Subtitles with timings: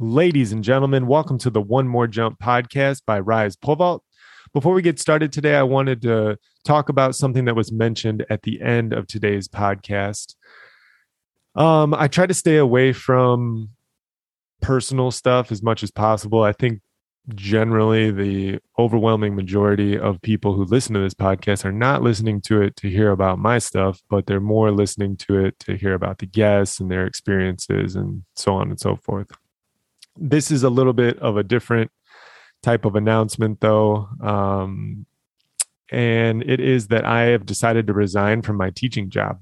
[0.00, 4.04] Ladies and gentlemen, welcome to the One More Jump podcast by Rise Pole Vault.
[4.52, 8.42] Before we get started today, I wanted to talk about something that was mentioned at
[8.42, 10.34] the end of today's podcast.
[11.54, 13.68] Um, I try to stay away from
[14.60, 16.42] personal stuff as much as possible.
[16.42, 16.80] I think
[17.36, 22.62] generally the overwhelming majority of people who listen to this podcast are not listening to
[22.62, 26.18] it to hear about my stuff, but they're more listening to it to hear about
[26.18, 29.30] the guests and their experiences and so on and so forth.
[30.16, 31.90] This is a little bit of a different
[32.62, 34.08] type of announcement, though.
[34.20, 35.06] Um,
[35.90, 39.40] and it is that I have decided to resign from my teaching job.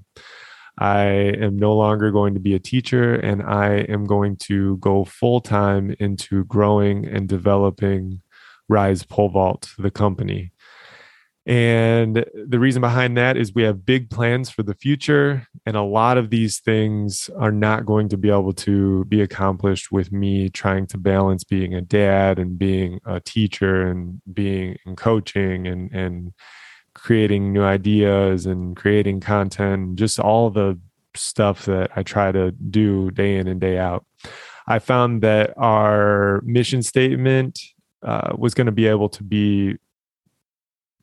[0.78, 5.04] I am no longer going to be a teacher and I am going to go
[5.04, 8.22] full time into growing and developing
[8.68, 10.51] Rise Pole Vault, the company.
[11.44, 15.46] And the reason behind that is we have big plans for the future.
[15.66, 19.90] And a lot of these things are not going to be able to be accomplished
[19.90, 24.94] with me trying to balance being a dad and being a teacher and being in
[24.94, 26.32] coaching and, and
[26.94, 30.78] creating new ideas and creating content, just all the
[31.16, 34.04] stuff that I try to do day in and day out.
[34.68, 37.58] I found that our mission statement
[38.02, 39.76] uh, was going to be able to be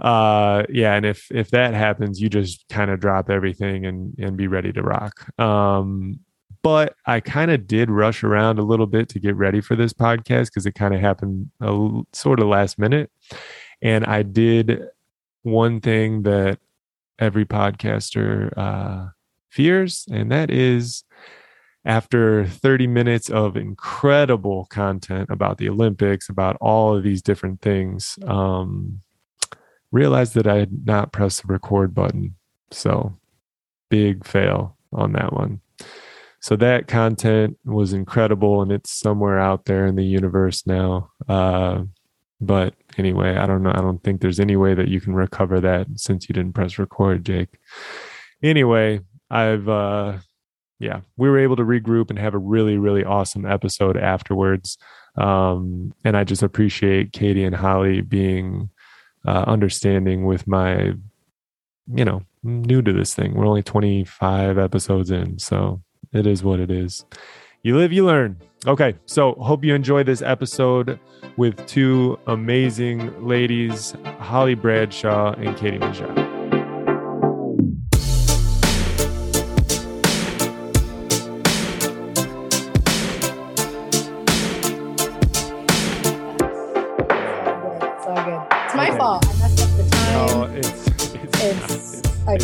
[0.00, 4.36] Uh yeah, and if if that happens, you just kind of drop everything and and
[4.36, 5.28] be ready to rock.
[5.38, 6.20] Um
[6.62, 9.92] but I kind of did rush around a little bit to get ready for this
[9.92, 13.10] podcast because it kind of happened a, sort of last minute.
[13.82, 14.82] And I did
[15.42, 16.58] one thing that
[17.18, 19.08] every podcaster uh,
[19.48, 21.04] fears, and that is
[21.84, 28.18] after 30 minutes of incredible content about the Olympics, about all of these different things,
[28.26, 29.00] um,
[29.92, 32.36] realized that I had not pressed the record button.
[32.70, 33.18] So,
[33.88, 35.60] big fail on that one.
[36.40, 41.10] So, that content was incredible and it's somewhere out there in the universe now.
[41.28, 41.84] Uh,
[42.40, 43.72] but anyway, I don't know.
[43.74, 46.78] I don't think there's any way that you can recover that since you didn't press
[46.78, 47.58] record, Jake.
[48.42, 50.18] Anyway, I've uh,
[50.80, 54.78] yeah, we were able to regroup and have a really, really awesome episode afterwards.
[55.16, 58.70] Um, and I just appreciate Katie and Holly being
[59.26, 60.92] uh, understanding with my,
[61.94, 63.34] you know, new to this thing.
[63.34, 65.82] We're only 25 episodes in, so
[66.12, 67.04] it is what it is.
[67.62, 68.40] You live, you learn.
[68.66, 70.98] Okay, so hope you enjoy this episode
[71.36, 76.29] with two amazing ladies, Holly Bradshaw and Katie Nageotte.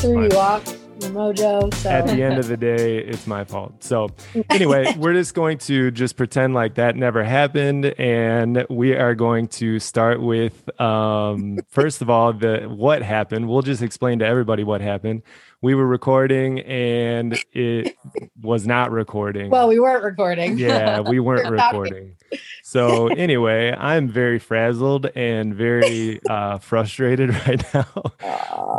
[0.06, 0.64] Threw you off
[1.00, 1.74] your mojo.
[1.74, 3.82] So at the end of the day, it's my fault.
[3.82, 4.08] So,
[4.50, 9.48] anyway, we're just going to just pretend like that never happened, and we are going
[9.48, 13.48] to start with um, first of all the what happened.
[13.48, 15.22] We'll just explain to everybody what happened.
[15.62, 17.96] We were recording, and it
[18.40, 19.50] was not recording.
[19.50, 20.58] well, we weren't recording.
[20.58, 21.80] yeah, we weren't We're talking.
[21.80, 22.16] recording.
[22.62, 27.86] So anyway, I'm very frazzled and very uh, frustrated right now.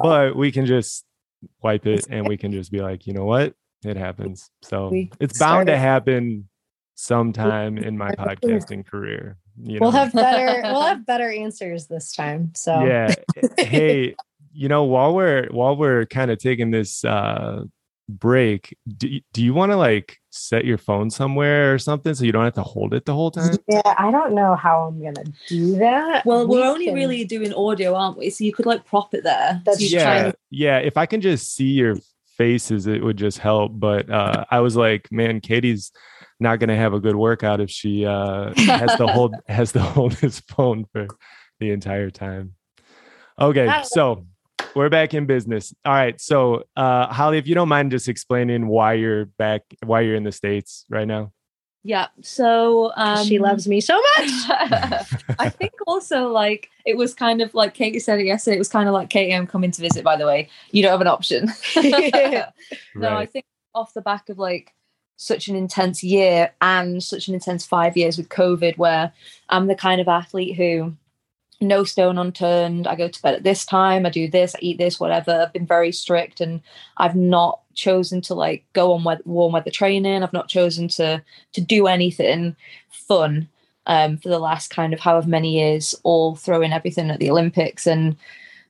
[0.04, 1.07] But we can just
[1.62, 3.54] wipe it and we can just be like, you know what?
[3.84, 4.50] It happens.
[4.64, 6.50] So it's bound to happen
[6.96, 9.38] sometime in my podcasting career.
[9.62, 12.52] You we'll have better we'll have better answers this time.
[12.56, 13.14] So yeah.
[13.58, 14.16] hey,
[14.52, 17.64] you know, while we're while we're kind of taking this uh
[18.10, 22.32] break, do, do you want to like set your phone somewhere or something so you
[22.32, 23.58] don't have to hold it the whole time?
[23.68, 26.26] Yeah, I don't know how I'm gonna do that.
[26.26, 28.30] Well, We we're only can- really doing audio, aren't we?
[28.30, 29.62] So you could like prop it there.
[29.66, 30.00] That's so you true.
[30.00, 31.98] try yeah and- yeah if i can just see your
[32.38, 35.92] faces it would just help but uh i was like man katie's
[36.40, 40.14] not gonna have a good workout if she uh has to hold has to hold
[40.14, 41.08] his phone for
[41.60, 42.54] the entire time
[43.42, 44.26] okay so
[44.78, 48.68] we're back in business all right so uh holly if you don't mind just explaining
[48.68, 51.32] why you're back why you're in the states right now
[51.88, 52.08] Yeah.
[52.22, 54.30] So um, she loves me so much.
[55.40, 58.56] I think also like it was kind of like Katie said it yesterday.
[58.56, 60.04] It was kind of like Katie, I'm coming to visit.
[60.04, 61.50] By the way, you don't have an option.
[62.96, 64.74] No, I think off the back of like
[65.16, 69.14] such an intense year and such an intense five years with COVID, where
[69.48, 70.94] I'm the kind of athlete who
[71.60, 72.88] no stone unturned.
[72.88, 75.42] I go to bed at this time, I do this, I eat this, whatever.
[75.42, 76.62] I've been very strict and
[76.98, 80.24] I've not chosen to like go on weather, warm weather training.
[80.24, 81.24] I've not chosen to
[81.54, 82.56] to do anything
[82.90, 83.50] fun
[83.88, 87.88] um, for the last kind of however many years, all throwing everything at the Olympics.
[87.88, 88.18] And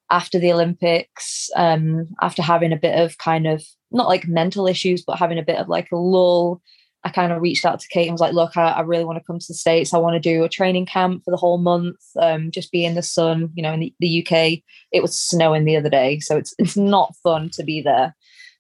[0.10, 5.02] after the Olympics, um, after having a bit of kind of not like mental issues,
[5.02, 6.62] but having a bit of like a lull,
[7.08, 9.18] I kind of reached out to Kate and was like, look, I, I really want
[9.18, 9.94] to come to the States.
[9.94, 12.96] I want to do a training camp for the whole month, um, just be in
[12.96, 14.62] the sun, you know, in the, the UK.
[14.92, 16.20] It was snowing the other day.
[16.20, 18.14] So it's it's not fun to be there.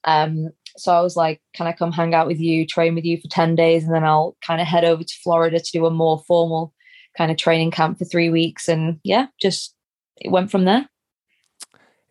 [0.05, 3.19] Um, so I was like, can I come hang out with you, train with you
[3.19, 5.91] for 10 days, and then I'll kind of head over to Florida to do a
[5.91, 6.73] more formal
[7.17, 8.69] kind of training camp for three weeks.
[8.69, 9.75] And yeah, just
[10.15, 10.87] it went from there.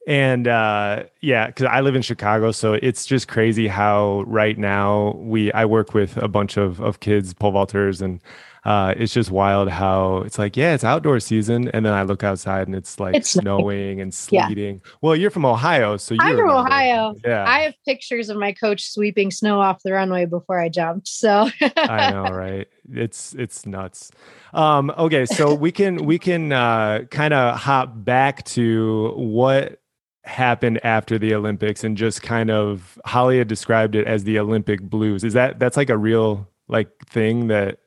[0.06, 5.16] And uh, yeah, because I live in Chicago, so it's just crazy how right now
[5.18, 8.22] we I work with a bunch of of kids pole vaulters, and
[8.64, 12.22] uh, it's just wild how it's like yeah, it's outdoor season, and then I look
[12.22, 14.00] outside and it's like It's snowing.
[14.00, 14.46] and Yeah.
[14.46, 14.80] sleeting.
[15.02, 16.50] Well, you're from Ohio, so you I'm from.
[16.50, 17.14] Ohio.
[17.24, 21.08] Yeah, I have pictures of my coach sweeping snow off the runway before I jumped.
[21.08, 21.48] So
[21.88, 22.68] I know, right?
[22.92, 24.12] It's it's nuts.
[24.54, 29.80] Um, okay, so we can we can uh, kind of hop back to what
[30.26, 34.80] happened after the Olympics and just kind of Holly had described it as the Olympic
[34.82, 35.24] blues.
[35.24, 37.78] Is that that's like a real like thing that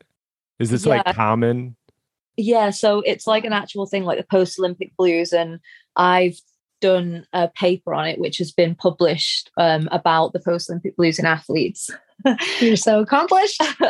[0.60, 1.76] is this like common?
[2.38, 5.60] Yeah, so it's like an actual thing, like the post Olympic blues, and
[5.98, 6.40] I've
[6.82, 11.20] done a paper on it, which has been published um, about the post Olympic blues
[11.20, 11.90] in athletes.
[12.62, 13.62] you're so accomplished.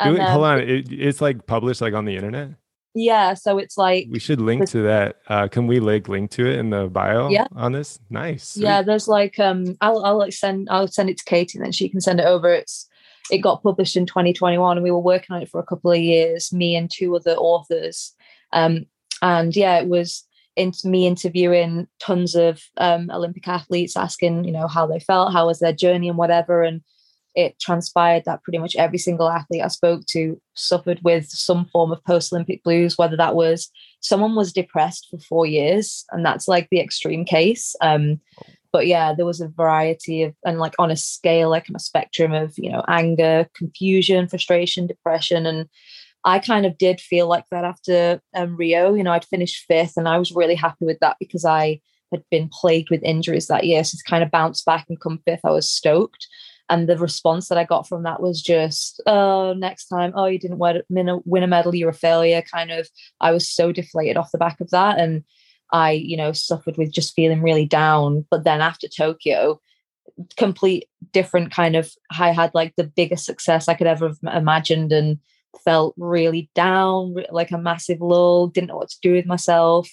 [0.00, 2.50] And, it- um, hold on, it, it's like published like on the internet.
[2.94, 5.16] Yeah, so it's like We should link to that.
[5.26, 7.46] Uh, can we like link to it in the bio Yeah.
[7.56, 7.98] on this?
[8.08, 8.50] Nice.
[8.50, 8.62] sweet.
[8.64, 11.72] yeah, there's like um, I'll I'll like send I'll send it to Katie, and then
[11.72, 12.52] she can send it over.
[12.52, 12.88] It's
[13.30, 15.98] it got published in 2021, and we were working on it for a couple of
[15.98, 18.12] years, me and two other authors.
[18.52, 18.86] Um,
[19.22, 20.24] and yeah, it was
[20.56, 25.46] into me interviewing tons of um, Olympic athletes, asking you know how they felt, how
[25.46, 26.62] was their journey, and whatever.
[26.62, 26.80] And
[27.34, 31.90] it transpired that pretty much every single athlete I spoke to suffered with some form
[31.92, 36.46] of post Olympic blues, whether that was someone was depressed for four years, and that's
[36.46, 37.74] like the extreme case.
[37.80, 38.20] Um,
[38.72, 41.80] but yeah, there was a variety of, and like on a scale, like on a
[41.80, 45.46] spectrum of, you know, anger, confusion, frustration, depression.
[45.46, 45.68] And
[46.24, 48.94] I kind of did feel like that after um, Rio.
[48.94, 51.80] You know, I'd finished fifth, and I was really happy with that because I
[52.12, 53.84] had been plagued with injuries that year.
[53.84, 56.26] So to kind of bounce back and come fifth, I was stoked.
[56.70, 60.38] And the response that I got from that was just, oh, next time, oh, you
[60.38, 62.42] didn't win a, medal, you're a failure.
[62.42, 62.88] Kind of,
[63.20, 64.98] I was so deflated off the back of that.
[64.98, 65.24] And
[65.72, 68.24] I, you know, suffered with just feeling really down.
[68.30, 69.60] But then after Tokyo,
[70.36, 74.90] complete different kind of, I had like the biggest success I could ever have imagined
[74.92, 75.18] and
[75.64, 79.88] felt really down, like a massive lull, didn't know what to do with myself.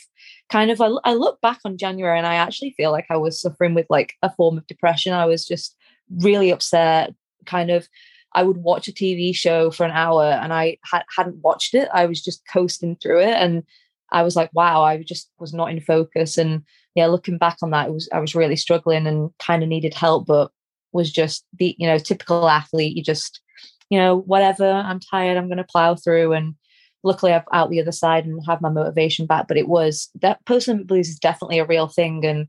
[0.49, 3.41] Kind of, I, I look back on January and I actually feel like I was
[3.41, 5.13] suffering with like a form of depression.
[5.13, 5.75] I was just
[6.17, 7.13] really upset,
[7.45, 7.87] kind of.
[8.33, 11.89] I would watch a TV show for an hour and I had, hadn't watched it.
[11.93, 13.33] I was just coasting through it.
[13.33, 13.63] And
[14.11, 16.37] I was like, wow, I just was not in focus.
[16.37, 16.63] And
[16.95, 19.93] yeah, looking back on that, it was I was really struggling and kind of needed
[19.93, 20.27] help.
[20.27, 20.51] But
[20.93, 22.95] was just the you know typical athlete.
[22.95, 23.41] You just
[23.89, 24.69] you know whatever.
[24.69, 25.37] I'm tired.
[25.37, 26.55] I'm going to plow through and
[27.03, 29.47] luckily I've out the other side and have my motivation back.
[29.47, 32.25] But it was that post blues is definitely a real thing.
[32.25, 32.47] And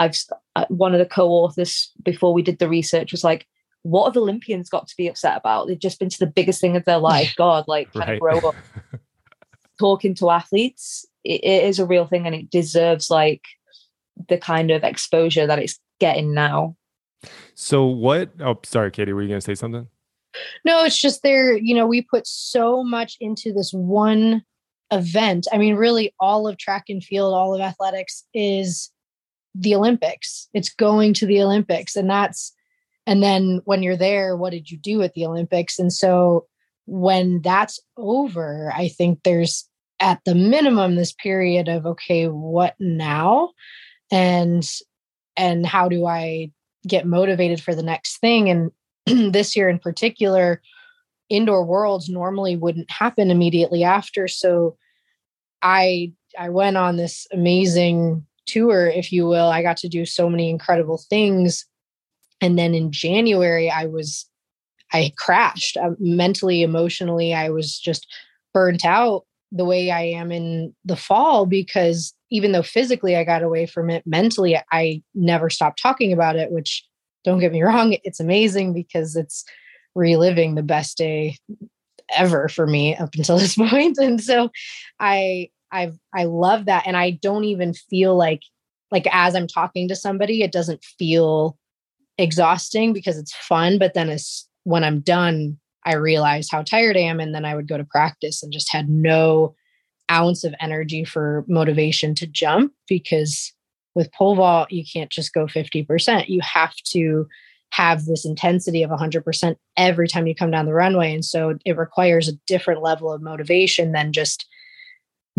[0.00, 0.16] I've
[0.56, 3.46] uh, one of the co-authors before we did the research was like,
[3.82, 5.68] what have Olympians got to be upset about?
[5.68, 7.34] They've just been to the biggest thing of their life.
[7.36, 8.14] God, like kind right.
[8.14, 8.56] of grow up.
[9.78, 13.42] Talking to athletes, it, it is a real thing and it deserves like
[14.28, 16.76] the kind of exposure that it's getting now.
[17.54, 19.86] So what oh sorry, Katie, were you gonna say something?
[20.64, 24.42] No, it's just there, you know, we put so much into this one
[24.90, 25.46] event.
[25.52, 28.90] I mean, really, all of track and field, all of athletics is
[29.54, 30.48] the Olympics.
[30.54, 31.96] It's going to the Olympics.
[31.96, 32.52] And that's,
[33.06, 35.78] and then when you're there, what did you do at the Olympics?
[35.78, 36.46] And so
[36.86, 39.68] when that's over, I think there's
[40.00, 43.50] at the minimum this period of, okay, what now?
[44.10, 44.68] And,
[45.36, 46.50] and how do I
[46.86, 48.48] get motivated for the next thing?
[48.48, 48.70] And
[49.32, 50.62] this year in particular,
[51.28, 54.28] indoor worlds normally wouldn't happen immediately after.
[54.28, 54.76] So
[55.62, 59.48] I I went on this amazing tour, if you will.
[59.48, 61.66] I got to do so many incredible things.
[62.40, 64.26] And then in January, I was
[64.92, 67.32] I crashed uh, mentally, emotionally.
[67.32, 68.06] I was just
[68.52, 73.42] burnt out the way I am in the fall because even though physically I got
[73.42, 76.84] away from it, mentally I never stopped talking about it, which
[77.24, 79.44] don't get me wrong, it's amazing because it's
[79.94, 81.36] reliving the best day
[82.16, 83.98] ever for me up until this point.
[83.98, 84.50] And so
[84.98, 86.86] I I've I love that.
[86.86, 88.42] And I don't even feel like
[88.90, 91.56] like as I'm talking to somebody, it doesn't feel
[92.18, 93.78] exhausting because it's fun.
[93.78, 97.20] But then as when I'm done, I realize how tired I am.
[97.20, 99.54] And then I would go to practice and just had no
[100.10, 103.52] ounce of energy for motivation to jump because
[103.94, 106.28] with pole vault, you can't just go 50%.
[106.28, 107.26] You have to
[107.72, 111.14] have this intensity of 100% every time you come down the runway.
[111.14, 114.46] And so it requires a different level of motivation than just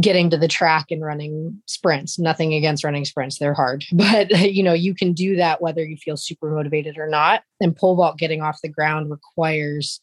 [0.02, 2.20] getting to the track and running sprints.
[2.20, 3.86] Nothing against running sprints, they're hard.
[3.94, 7.44] But you know, you can do that whether you feel super motivated or not.
[7.60, 10.02] And pole vault getting off the ground requires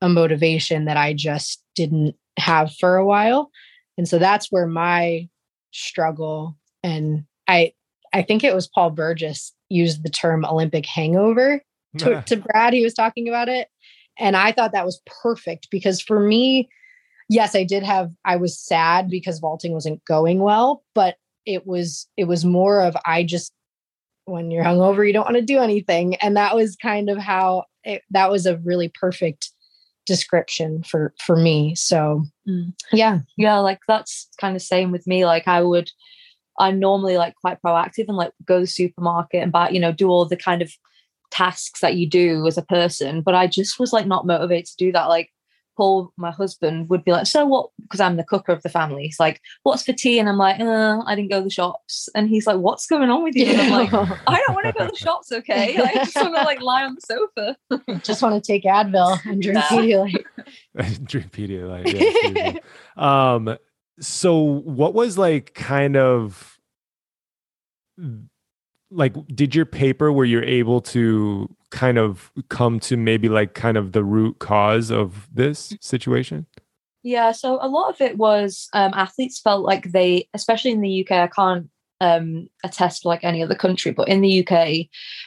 [0.00, 3.50] a motivation that I just didn't have for a while.
[3.98, 5.28] And so that's where my
[5.72, 7.72] struggle and I
[8.12, 11.60] I think it was Paul Burgess used the term Olympic hangover
[11.98, 12.72] to, to Brad.
[12.72, 13.68] He was talking about it.
[14.18, 16.68] And I thought that was perfect because for me,
[17.28, 22.08] yes, I did have I was sad because vaulting wasn't going well, but it was
[22.16, 23.52] it was more of I just
[24.26, 26.16] when you're hungover, you don't want to do anything.
[26.16, 29.50] And that was kind of how it, that was a really perfect
[30.04, 31.74] description for for me.
[31.74, 32.72] So mm.
[32.92, 33.20] yeah.
[33.36, 35.24] Yeah, like that's kind of same with me.
[35.24, 35.90] Like I would
[36.58, 39.92] I'm normally like quite proactive and like go to the supermarket and buy, you know,
[39.92, 40.72] do all the kind of
[41.30, 43.20] tasks that you do as a person.
[43.20, 45.06] But I just was like not motivated to do that.
[45.06, 45.30] Like
[45.76, 49.04] Paul, my husband, would be like, "So what?" Because I'm the cooker of the family.
[49.04, 52.08] He's like, "What's for tea?" And I'm like, uh, "I didn't go to the shops."
[52.14, 54.72] And he's like, "What's going on with you?" And I'm like, "I don't want to
[54.72, 55.32] go to the shops.
[55.32, 57.56] Okay, I just want to like lie on the sofa.
[58.02, 60.24] just want to take Advil and drink Pedialyte.
[61.04, 62.32] drink Pedialyte.
[62.34, 62.58] Yeah,
[62.96, 63.56] um,
[64.00, 66.58] so what was like kind of
[68.90, 73.76] like did your paper where you're able to kind of come to maybe like kind
[73.76, 76.46] of the root cause of this situation?
[77.02, 81.02] Yeah so a lot of it was um, athletes felt like they especially in the
[81.02, 81.68] uk i can't
[82.00, 84.52] um, attest like any other country but in the uk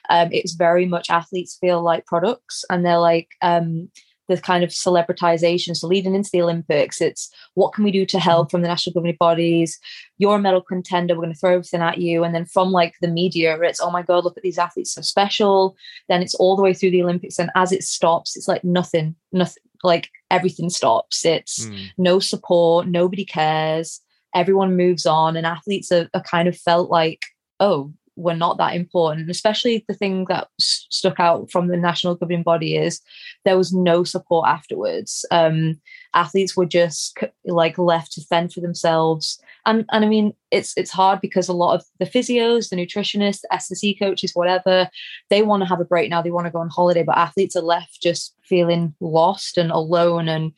[0.10, 3.89] um, it's very much athletes feel like products and they're like um,
[4.30, 5.76] the kind of celebritization.
[5.76, 8.52] So leading into the Olympics, it's what can we do to help mm-hmm.
[8.52, 9.78] from the national governing bodies?
[10.20, 11.16] You're a medal contender.
[11.16, 12.24] We're going to throw everything at you.
[12.24, 15.02] And then from like the media, it's oh my god, look at these athletes so
[15.02, 15.76] special.
[16.08, 19.16] Then it's all the way through the Olympics, and as it stops, it's like nothing,
[19.34, 19.64] nothing.
[19.84, 21.26] Like everything stops.
[21.26, 21.88] It's mm.
[21.98, 22.88] no support.
[22.88, 24.02] Nobody cares.
[24.36, 27.24] Everyone moves on, and athletes are, are kind of felt like
[27.60, 29.30] oh were not that important.
[29.30, 33.02] Especially the thing that stuck out from the national governing body is
[33.46, 35.26] there was no support afterwards.
[35.32, 35.80] Um,
[36.14, 39.40] athletes were just like left to fend for themselves.
[39.66, 43.42] And and I mean, it's it's hard because a lot of the physios, the nutritionists,
[43.42, 44.90] the S&C coaches, whatever,
[45.30, 46.22] they want to have a break now.
[46.22, 50.28] They want to go on holiday, but athletes are left just feeling lost and alone.
[50.28, 50.52] And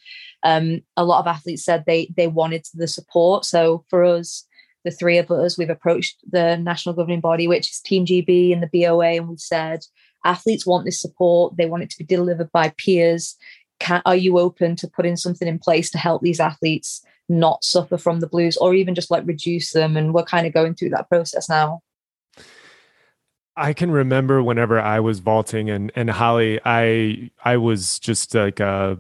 [0.44, 3.46] um, a lot of athletes said they they wanted the support.
[3.46, 4.46] So for us
[4.83, 8.63] the three of us, we've approached the national governing body, which is Team GB and
[8.63, 9.85] the BOA, and we've said
[10.25, 11.57] athletes want this support.
[11.57, 13.35] They want it to be delivered by peers.
[13.79, 17.97] Can, are you open to putting something in place to help these athletes not suffer
[17.97, 19.97] from the blues or even just like reduce them?
[19.97, 21.81] And we're kind of going through that process now.
[23.55, 28.59] I can remember whenever I was vaulting and and Holly, I I was just like
[28.59, 28.97] a,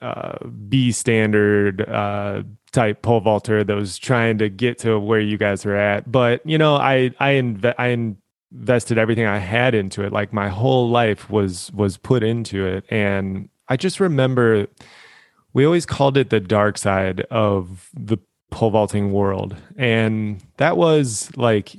[0.00, 5.38] a B standard uh, type pole vaulter that was trying to get to where you
[5.38, 6.10] guys are at.
[6.10, 8.16] But you know, I I inve- I
[8.52, 10.12] invested everything I had into it.
[10.12, 14.66] Like my whole life was was put into it, and I just remember
[15.52, 18.18] we always called it the dark side of the
[18.50, 21.76] pole vaulting world, and that was like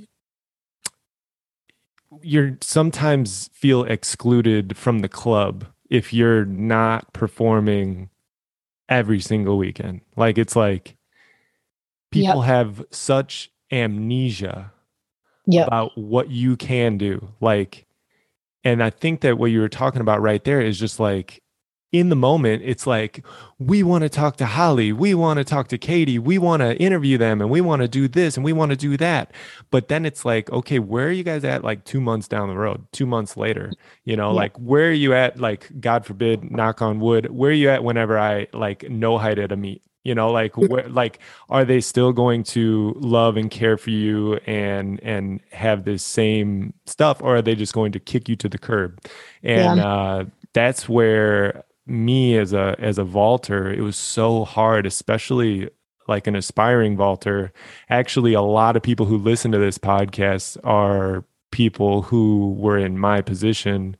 [2.22, 8.10] you're sometimes feel excluded from the club if you're not performing
[8.90, 10.02] every single weekend.
[10.16, 10.96] Like it's like
[12.12, 12.46] people yep.
[12.46, 14.72] have such amnesia
[15.46, 15.68] yep.
[15.68, 17.30] about what you can do.
[17.42, 17.86] Like,
[18.64, 21.42] and I think that what you were talking about right there is just like
[21.92, 23.26] in the moment, it's like,
[23.60, 26.76] we want to talk to Holly, we want to talk to Katie, we want to
[26.78, 29.32] interview them, and we want to do this and we want to do that.
[29.72, 32.58] But then it's like, okay, where are you guys at like two months down the
[32.58, 33.72] road, two months later?
[34.04, 34.36] You know, yeah.
[34.36, 37.84] like where are you at, like, God forbid, knock on wood, where are you at
[37.84, 39.82] whenever I like no height at a meet?
[40.04, 44.36] You know, like where like are they still going to love and care for you
[44.46, 48.48] and and have this same stuff, or are they just going to kick you to
[48.48, 49.02] the curb?
[49.44, 49.86] And yeah.
[49.86, 55.70] uh that's where me as a as a vaulter, it was so hard, especially
[56.08, 57.52] like an aspiring vaulter.
[57.90, 62.98] Actually, a lot of people who listen to this podcast are people who were in
[62.98, 63.96] my position.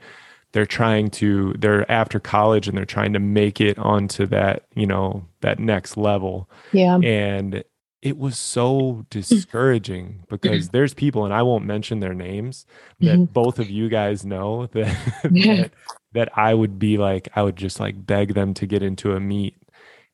[0.54, 4.88] They're trying to they're after college and they're trying to make it onto that, you
[4.88, 6.50] know, that next level.
[6.72, 6.98] Yeah.
[6.98, 7.64] And
[8.02, 12.66] it was so discouraging because there's people and I won't mention their names
[13.00, 13.24] that mm-hmm.
[13.26, 15.72] both of you guys know that, that
[16.14, 19.20] that I would be like, I would just like beg them to get into a
[19.20, 19.56] meet.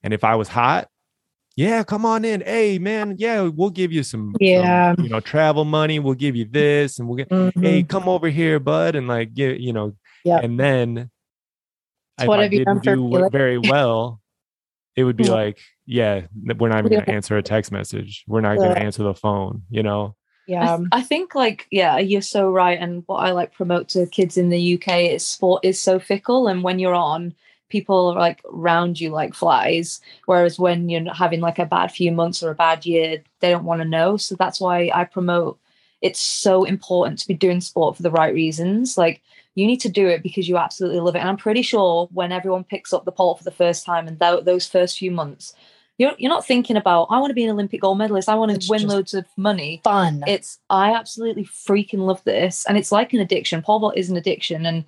[0.02, 0.90] And if I was hot,
[1.56, 2.42] yeah, come on in.
[2.42, 6.00] Hey, man, yeah, we'll give you some, yeah, some, you know, travel money.
[6.00, 7.62] We'll give you this, and we'll get, mm-hmm.
[7.62, 9.96] hey, come over here, bud, and like, get, you know,
[10.26, 10.40] yeah.
[10.42, 11.12] And then,
[12.20, 14.20] if what I didn't do very well,
[14.96, 15.32] it would be yeah.
[15.32, 16.22] like, yeah,
[16.58, 18.24] we're not even going to answer a text message.
[18.28, 19.64] We're not going to answer the phone.
[19.70, 20.16] You know,
[20.48, 20.78] yeah.
[20.92, 24.38] I, I, think like yeah you're so right and what i like promote to kids
[24.38, 27.34] in the uk is sport is so fickle and when you're on
[27.70, 32.12] people are like round you like flies whereas when you're having like a bad few
[32.12, 35.60] months or a bad year they don't want to know so that's why i promote.
[36.02, 39.22] It's so important to be doing sport for the right reasons like
[39.56, 42.34] you need to do it because you absolutely love it and i'm pretty sure when
[42.34, 45.56] everyone picks up the pole for the first time and th- those first few months
[46.04, 48.30] you're, you're not thinking about i want to be an olympic gold medalist.
[48.30, 49.82] I want to it's win loads of money.
[49.84, 50.24] fun.
[50.28, 52.66] It's i absolutely freaking love this.
[52.68, 53.62] And it's like an addiction.
[53.62, 54.66] Pole vault is an addiction.
[54.66, 54.86] And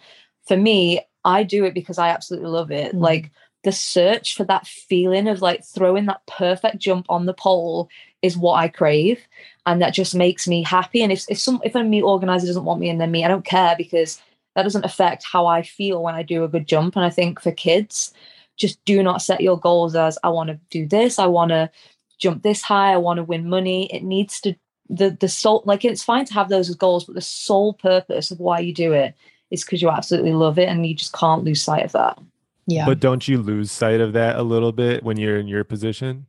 [0.47, 2.93] for me i do it because i absolutely love it.
[2.93, 3.01] Mm.
[3.01, 3.31] like
[3.63, 7.89] the search for that feeling of like throwing that perfect jump on the pole
[8.21, 9.19] is what i crave.
[9.65, 11.01] And that just makes me happy.
[11.01, 13.27] And if, if some if a meet organizer doesn't want me in their meet i
[13.27, 14.21] don't care because
[14.55, 16.95] that doesn't affect how i feel when i do a good jump.
[16.95, 18.13] And i think for kids
[18.57, 21.69] just do not set your goals as I want to do this, I want to
[22.17, 23.93] jump this high, I want to win money.
[23.93, 24.55] It needs to
[24.89, 28.31] the the sole like it's fine to have those as goals, but the sole purpose
[28.31, 29.15] of why you do it
[29.51, 32.19] is because you absolutely love it and you just can't lose sight of that.
[32.67, 32.85] Yeah.
[32.85, 36.25] But don't you lose sight of that a little bit when you're in your position?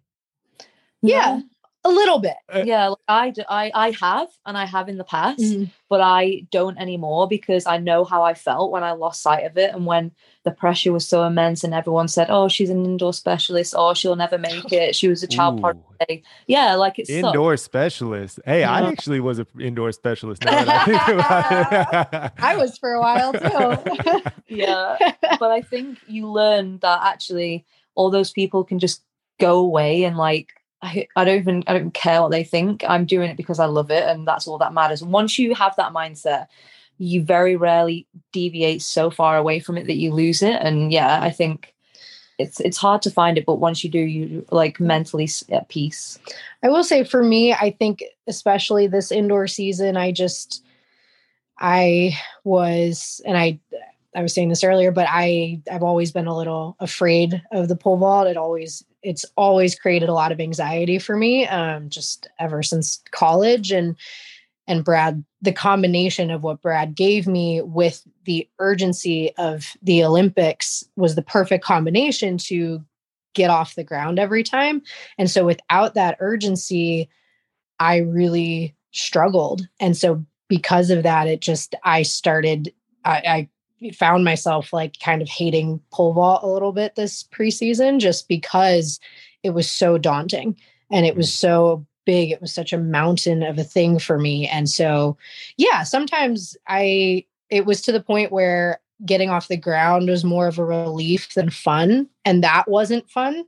[1.02, 1.40] Yeah
[1.86, 2.36] a little bit.
[2.52, 5.64] Uh, yeah I, I i have and i have in the past mm-hmm.
[5.88, 9.56] but i don't anymore because i know how i felt when i lost sight of
[9.56, 10.12] it and when
[10.44, 13.74] the pressure was so immense and everyone said oh she's an indoor specialist.
[13.74, 14.94] Or oh, she'll never make it.
[14.94, 16.22] She was a child prodigy.
[16.46, 18.38] Yeah like it's indoor specialist.
[18.44, 18.72] Hey yeah.
[18.72, 24.30] i actually was an indoor specialist I, I was for a while too.
[24.48, 24.96] Yeah
[25.40, 29.02] but i think you learn that actually all those people can just
[29.38, 30.50] go away and like
[30.86, 32.84] I, I don't even I don't care what they think.
[32.88, 35.02] I'm doing it because I love it, and that's all that matters.
[35.02, 36.46] Once you have that mindset,
[36.98, 40.56] you very rarely deviate so far away from it that you lose it.
[40.60, 41.74] And yeah, I think
[42.38, 46.18] it's it's hard to find it, but once you do, you like mentally at peace.
[46.62, 50.62] I will say for me, I think especially this indoor season, I just
[51.58, 53.58] I was and I
[54.14, 57.76] I was saying this earlier, but I I've always been a little afraid of the
[57.76, 58.28] pole vault.
[58.28, 63.02] It always it's always created a lot of anxiety for me um, just ever since
[63.10, 63.96] college and
[64.66, 70.84] and brad the combination of what brad gave me with the urgency of the olympics
[70.96, 72.84] was the perfect combination to
[73.34, 74.82] get off the ground every time
[75.18, 77.08] and so without that urgency
[77.78, 82.72] i really struggled and so because of that it just i started
[83.04, 83.48] I,
[83.94, 88.98] found myself like kind of hating pole vault a little bit this preseason just because
[89.42, 90.56] it was so daunting
[90.90, 91.34] and it was mm.
[91.34, 92.30] so big.
[92.30, 94.48] It was such a mountain of a thing for me.
[94.48, 95.16] And so
[95.56, 100.48] yeah sometimes i it was to the point where getting off the ground was more
[100.48, 103.44] of a relief than fun and that wasn't fun.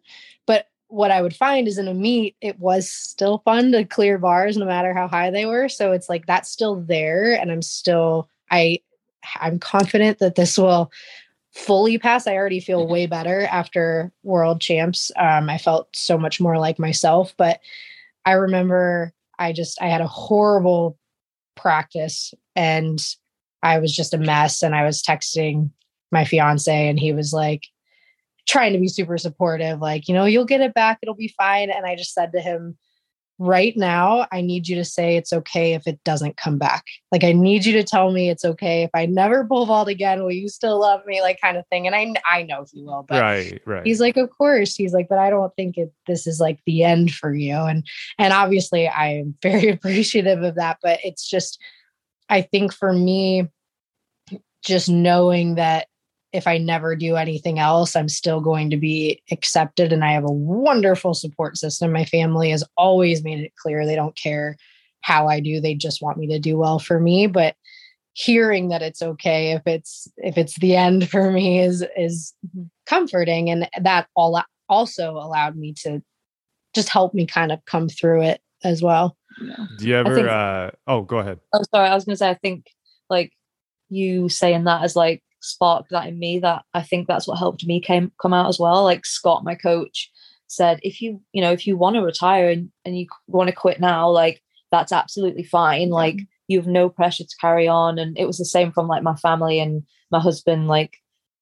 [0.47, 4.17] But what i would find is in a meet it was still fun to clear
[4.19, 5.69] bars no matter how high they were.
[5.69, 8.81] So it's like that's still there and i'm still i
[9.41, 10.91] i'm confident that this will
[11.55, 12.27] fully pass.
[12.27, 15.11] I already feel way better after world champs.
[15.17, 17.61] Um, i felt so much more like myself but
[18.25, 20.99] i remember i just i had a horrible
[21.57, 23.01] practice and
[23.63, 25.71] i was just a mess and i was texting
[26.13, 27.67] my fiance and he was like
[28.47, 30.99] trying to be super supportive like you know you'll get it back.
[31.03, 31.71] It'll be fine.
[31.71, 32.77] And i just said to him
[33.39, 36.85] right now, I need you to say it's okay if it doesn't come back.
[37.13, 40.23] Like, I need you to tell me it's okay if I never pole vault again.
[40.23, 41.21] Will you still love me?
[41.21, 41.87] Like, kind of thing.
[41.87, 43.87] And I, I know he will, but right, right.
[43.87, 44.75] He's like, of course.
[44.75, 45.93] He's like, but I don't think it.
[46.07, 47.55] This is like the end for you.
[47.55, 47.87] And
[48.19, 50.79] and obviously, I am very appreciative of that.
[50.83, 51.61] But it's just,
[52.29, 53.49] I think for me,
[54.65, 55.87] just knowing that
[56.33, 59.93] if I never do anything else, I'm still going to be accepted.
[59.93, 61.93] And I have a wonderful support system.
[61.93, 64.57] My family has always made it clear they don't care
[65.01, 67.27] how I do, they just want me to do well for me.
[67.29, 67.55] But
[68.19, 72.35] hearing that it's okay if it's if it's the end for me is is
[72.85, 76.03] comforting and that all also allowed me to
[76.75, 79.67] just help me kind of come through it as well yeah.
[79.79, 82.35] do you ever think, uh oh go ahead oh sorry i was gonna say i
[82.35, 82.67] think
[83.09, 83.33] like
[83.89, 87.67] you saying that as like sparked that in me that I think that's what helped
[87.67, 88.85] me came come out as well.
[88.85, 90.11] Like Scott, my coach,
[90.49, 93.55] said, if you, you know, if you want to retire and, and you want to
[93.55, 95.91] quit now, like that's absolutely fine.
[95.91, 97.99] Like you have no pressure to carry on.
[97.99, 100.97] And it was the same from like my family and my husband, like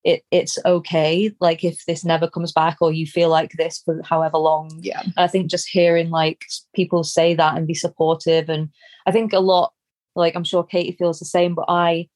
[0.05, 1.33] it it's okay.
[1.41, 4.71] Like if this never comes back or you feel like this for however long.
[4.81, 5.01] Yeah.
[5.03, 8.49] And I think just hearing like people say that and be supportive.
[8.49, 8.69] And
[9.07, 9.73] I think a lot,
[10.15, 12.09] like I'm sure Katie feels the same, but I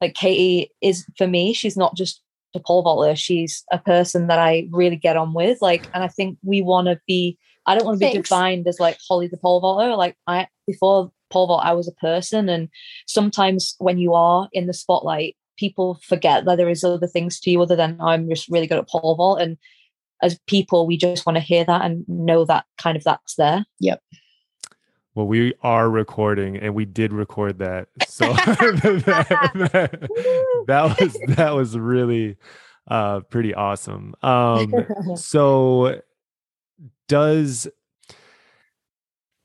[0.00, 2.22] like Katie is for me, she's not just
[2.54, 5.58] a pole vaulter, she's a person that I really get on with.
[5.60, 8.80] Like, and I think we want to be, I don't want to be defined as
[8.80, 9.94] like Holly the pole vaulter.
[9.96, 12.48] Like I before pole vault, I was a person.
[12.48, 12.68] And
[13.06, 17.50] sometimes when you are in the spotlight, people forget that there is other things to
[17.50, 19.40] you other than oh, I'm just really good at pole vault.
[19.40, 19.58] And
[20.22, 23.64] as people, we just want to hear that and know that kind of that's there.
[23.78, 24.02] Yep.
[25.20, 27.88] Well, we are recording, and we did record that.
[28.08, 32.38] So that, that, that, was that was really
[32.88, 34.14] uh, pretty awesome.
[34.22, 34.72] Um,
[35.16, 36.00] so,
[37.06, 37.68] does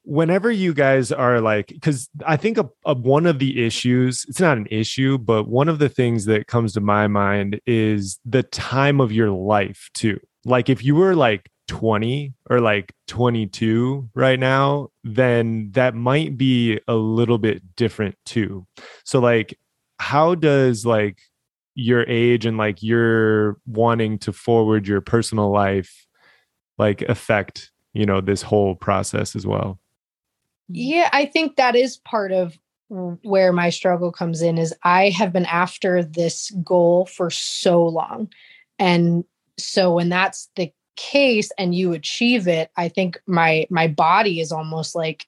[0.03, 4.39] whenever you guys are like, because I think a, a, one of the issues, it's
[4.39, 8.43] not an issue, but one of the things that comes to my mind is the
[8.43, 10.21] time of your life too.
[10.45, 16.79] Like, if you were like 20 or like 22 right now, then that might be
[16.87, 18.65] a little bit different too.
[19.03, 19.57] So, like,
[19.99, 21.19] how does like
[21.75, 26.05] your age and like your wanting to forward your personal life
[26.77, 29.79] like affect, you know, this whole process as well?
[30.67, 32.57] Yeah, I think that is part of
[32.89, 38.29] where my struggle comes in is I have been after this goal for so long.
[38.77, 39.23] And
[39.57, 44.51] so when that's the case and you achieve it i think my my body is
[44.51, 45.27] almost like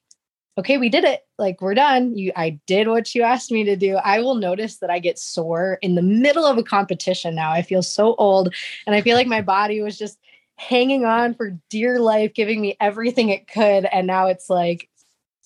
[0.58, 1.22] okay we did it.
[1.38, 2.18] Like we're done.
[2.18, 3.96] You i did what you asked me to do.
[3.98, 7.52] I will notice that i get sore in the middle of a competition now.
[7.52, 8.54] I feel so old
[8.86, 10.18] and i feel like my body was just
[10.56, 14.90] hanging on for dear life giving me everything it could and now it's like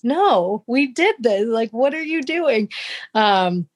[0.04, 1.46] no we did this.
[1.46, 2.70] Like what are you doing?
[3.14, 3.68] Um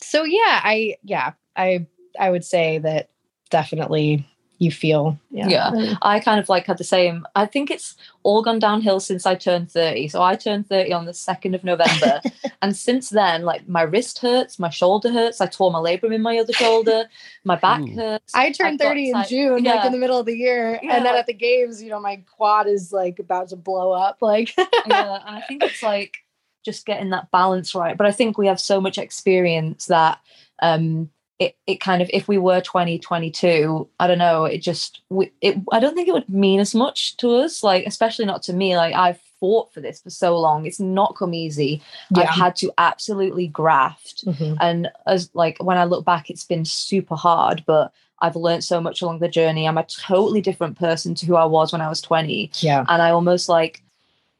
[0.00, 1.86] so yeah i yeah i
[2.18, 3.10] i would say that
[3.50, 4.26] definitely
[4.62, 5.18] you feel.
[5.32, 5.48] Yeah.
[5.48, 5.94] yeah.
[6.02, 7.26] I kind of like had the same.
[7.34, 10.06] I think it's all gone downhill since I turned 30.
[10.06, 12.20] So I turned 30 on the 2nd of November.
[12.62, 15.40] and since then, like my wrist hurts, my shoulder hurts.
[15.40, 17.06] I tore my labrum in my other shoulder.
[17.42, 17.92] My back Ooh.
[17.92, 18.32] hurts.
[18.36, 19.74] I turned 30 in June, yeah.
[19.74, 20.78] like in the middle of the year.
[20.80, 20.96] Yeah.
[20.96, 24.18] And then at the games, you know, my quad is like about to blow up.
[24.20, 25.18] Like, yeah.
[25.26, 26.18] And I think it's like
[26.64, 27.96] just getting that balance right.
[27.96, 30.20] But I think we have so much experience that,
[30.60, 31.10] um,
[31.42, 35.56] it, it kind of if we were 2022 i don't know it just we, it
[35.72, 38.76] i don't think it would mean as much to us like especially not to me
[38.76, 41.82] like i've fought for this for so long it's not come easy.
[42.14, 42.22] Yeah.
[42.22, 44.24] i've had to absolutely graft.
[44.24, 44.54] Mm-hmm.
[44.60, 48.80] and as like when i look back it's been super hard but i've learned so
[48.80, 49.66] much along the journey.
[49.66, 52.84] I'm a totally different person to who i was when i was 20 yeah.
[52.88, 53.82] And i almost like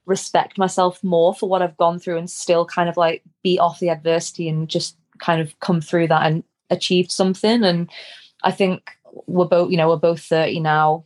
[0.07, 3.81] respect myself more for what i've gone through and still kind of like beat off
[3.81, 7.63] the adversity and just kind of come through that and achieved something.
[7.63, 7.89] And
[8.43, 8.91] I think
[9.27, 11.05] we're both, you know, we're both 30 now.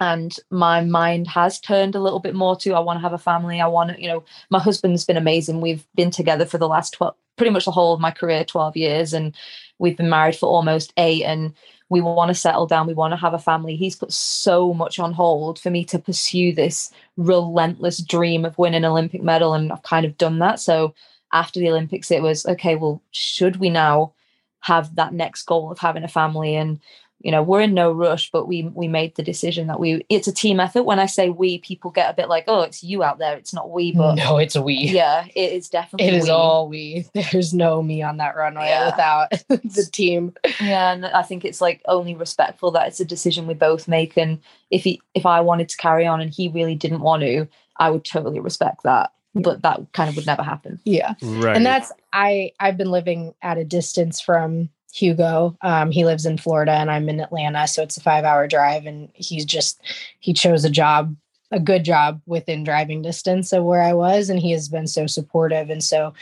[0.00, 3.18] and my mind has turned a little bit more to I want to have a
[3.18, 3.60] family.
[3.60, 5.60] I want to, you know, my husband's been amazing.
[5.60, 8.76] We've been together for the last 12, pretty much the whole of my career, 12
[8.76, 9.34] years, and
[9.78, 11.24] we've been married for almost eight.
[11.24, 11.52] And
[11.88, 12.86] we want to settle down.
[12.86, 13.74] We want to have a family.
[13.74, 18.84] He's put so much on hold for me to pursue this relentless dream of winning
[18.84, 19.54] an Olympic medal.
[19.54, 20.60] And I've kind of done that.
[20.60, 20.94] So
[21.32, 24.12] after the Olympics, it was okay, well, should we now
[24.60, 26.56] have that next goal of having a family?
[26.56, 26.80] And
[27.20, 30.28] you know we're in no rush but we we made the decision that we it's
[30.28, 33.02] a team effort when i say we people get a bit like oh it's you
[33.02, 36.14] out there it's not we but no it's a we yeah it is definitely it
[36.14, 36.30] is we.
[36.30, 38.86] all we there's no me on that runway yeah.
[38.86, 43.46] without the team yeah and i think it's like only respectful that it's a decision
[43.46, 44.38] we both make and
[44.70, 47.46] if he if i wanted to carry on and he really didn't want to
[47.78, 51.64] i would totally respect that but that kind of would never happen yeah right and
[51.64, 55.56] that's i i've been living at a distance from Hugo.
[55.62, 58.86] Um, he lives in Florida and I'm in Atlanta, so it's a five hour drive.
[58.86, 59.80] And he's just
[60.20, 61.14] he chose a job,
[61.50, 65.06] a good job within driving distance of where I was, and he has been so
[65.06, 65.70] supportive.
[65.70, 66.14] And so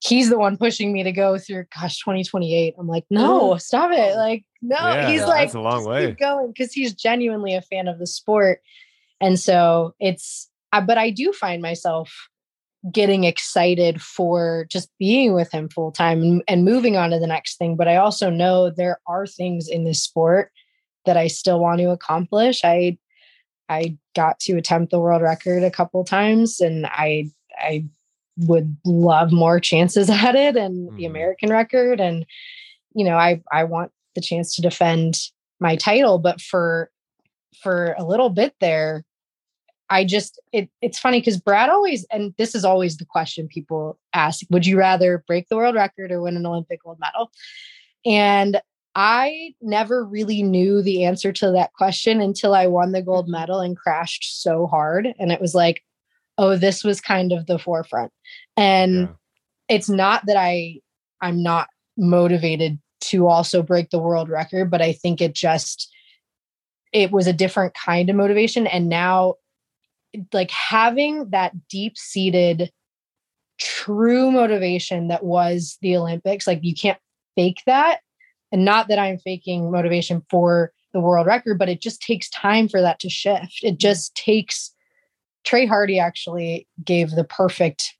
[0.00, 1.66] he's the one pushing me to go through.
[1.74, 2.74] Gosh, 2028.
[2.78, 4.16] I'm like, no, stop it!
[4.16, 4.76] Like, no.
[4.76, 6.12] Yeah, he's like, that's a long way.
[6.12, 8.60] going because he's genuinely a fan of the sport,
[9.20, 10.48] and so it's.
[10.72, 12.12] But I do find myself
[12.90, 17.26] getting excited for just being with him full time and, and, moving on to the
[17.26, 17.76] next thing.
[17.76, 20.50] But I also know there are things in this sport
[21.04, 22.64] that I still want to accomplish.
[22.64, 22.96] I
[23.68, 27.84] I got to attempt the world record a couple times and I I
[28.36, 30.96] would love more chances at it and mm.
[30.96, 31.10] the mm-hmm.
[31.10, 32.00] American record.
[32.00, 32.24] And,
[32.94, 35.18] you know, I I want the chance to defend
[35.60, 36.90] my title, but for
[37.62, 39.04] for a little bit there,
[39.90, 43.98] I just it it's funny because Brad always and this is always the question people
[44.14, 47.30] ask: Would you rather break the world record or win an Olympic gold medal?
[48.06, 48.60] And
[48.94, 53.32] I never really knew the answer to that question until I won the gold mm-hmm.
[53.32, 55.82] medal and crashed so hard, and it was like,
[56.38, 58.12] oh, this was kind of the forefront.
[58.56, 59.06] And yeah.
[59.68, 60.80] it's not that I
[61.20, 65.92] I'm not motivated to also break the world record, but I think it just
[66.92, 69.34] it was a different kind of motivation and now
[70.32, 72.70] like having that deep seated
[73.58, 76.46] true motivation that was the Olympics.
[76.46, 76.98] Like you can't
[77.36, 78.00] fake that.
[78.52, 82.68] And not that I'm faking motivation for the world record, but it just takes time
[82.68, 83.60] for that to shift.
[83.62, 84.74] It just takes
[85.44, 87.94] Trey Hardee actually gave the perfect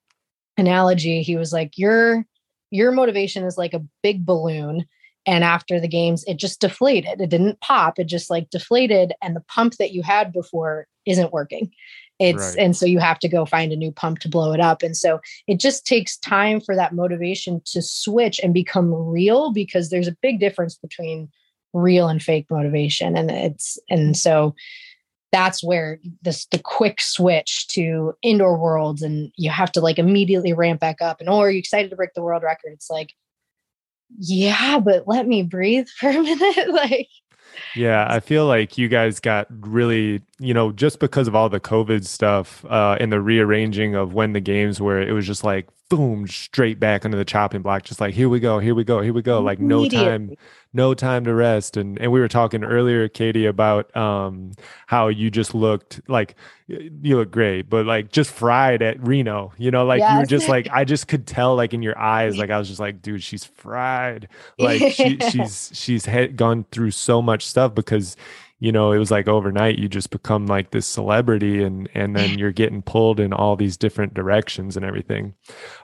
[0.59, 1.23] analogy.
[1.23, 2.27] He was like, Your
[2.71, 4.87] your motivation is like a big balloon.
[5.27, 7.21] And after the games, it just deflated.
[7.21, 9.13] It didn't pop, it just like deflated.
[9.23, 11.71] And the pump that you had before isn't working.
[12.19, 12.59] It's right.
[12.59, 14.83] and so you have to go find a new pump to blow it up.
[14.83, 19.89] And so it just takes time for that motivation to switch and become real because
[19.89, 21.31] there's a big difference between
[21.73, 23.17] real and fake motivation.
[23.17, 24.17] And it's and mm.
[24.17, 24.55] so
[25.33, 30.53] that's where this the quick switch to indoor worlds and you have to like immediately
[30.53, 33.13] ramp back up and oh are you excited to break the world record it's like
[34.19, 37.09] yeah but let me breathe for a minute like
[37.75, 41.61] yeah, I feel like you guys got really, you know, just because of all the
[41.61, 45.69] COVID stuff uh, and the rearranging of when the games were, it was just like
[45.91, 49.01] boom, straight back into the chopping block, just like here we go, here we go,
[49.03, 49.41] here we go.
[49.41, 50.37] Like no time,
[50.73, 51.77] no time to rest.
[51.77, 54.53] And and we were talking earlier, Katie, about um
[54.87, 56.37] how you just looked like
[56.69, 60.13] you look great, but like just fried at Reno, you know, like yes.
[60.13, 62.69] you were just like I just could tell like in your eyes, like I was
[62.69, 64.29] just like, dude, she's fried.
[64.59, 68.17] Like she, she's she's had gone through so much stuff because
[68.61, 72.39] you know it was like overnight you just become like this celebrity and and then
[72.39, 75.35] you're getting pulled in all these different directions and everything.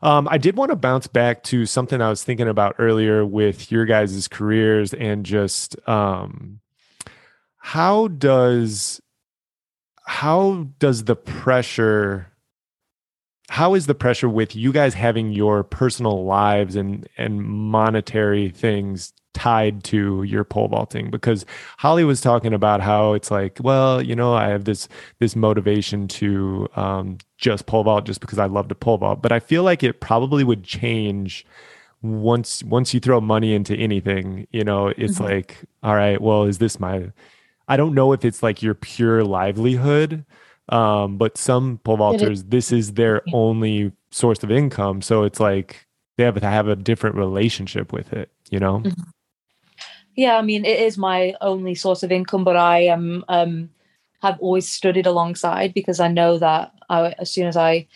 [0.03, 3.73] Um, i did want to bounce back to something i was thinking about earlier with
[3.73, 6.61] your guys' careers and just um,
[7.57, 9.01] how does
[10.07, 12.31] how does the pressure
[13.49, 19.13] how is the pressure with you guys having your personal lives and and monetary things
[19.37, 21.45] tied to your pole vaulting because
[21.77, 26.09] Holly was talking about how it's like, well, you know, I have this this motivation
[26.09, 29.63] to um, just pole vault just because I love to pole vault, but I feel
[29.63, 31.45] like it probably would change
[32.01, 34.47] once once you throw money into anything.
[34.53, 35.25] You know, it's mm-hmm.
[35.25, 37.13] like, all right, well, is this my?
[37.69, 40.25] I don't know if it's like your pure livelihood,
[40.71, 45.87] um, but some pole vaulters, this is their only source of income, so it's like
[46.17, 48.31] they have to have a different relationship with it.
[48.51, 48.79] You know.
[48.79, 49.11] Mm-hmm
[50.17, 53.71] yeah, I mean, it is my only source of income, but I am um,
[54.23, 57.87] have always studied alongside because I know that I, as soon as I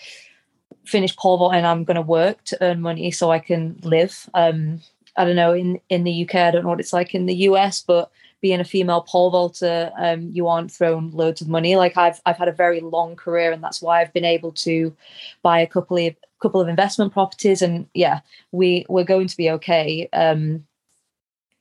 [0.84, 4.28] finish pole vaulting, I'm going to work to earn money so I can live.
[4.34, 4.80] Um,
[5.16, 7.34] I don't know in in the UK, I don't know what it's like in the
[7.48, 8.10] US, but
[8.42, 11.76] being a female pole vaulter, um, you aren't thrown loads of money.
[11.76, 14.94] Like I've I've had a very long career, and that's why I've been able to
[15.42, 17.62] buy a couple of couple of investment properties.
[17.62, 18.20] And yeah,
[18.52, 20.64] we we're going to be okay um,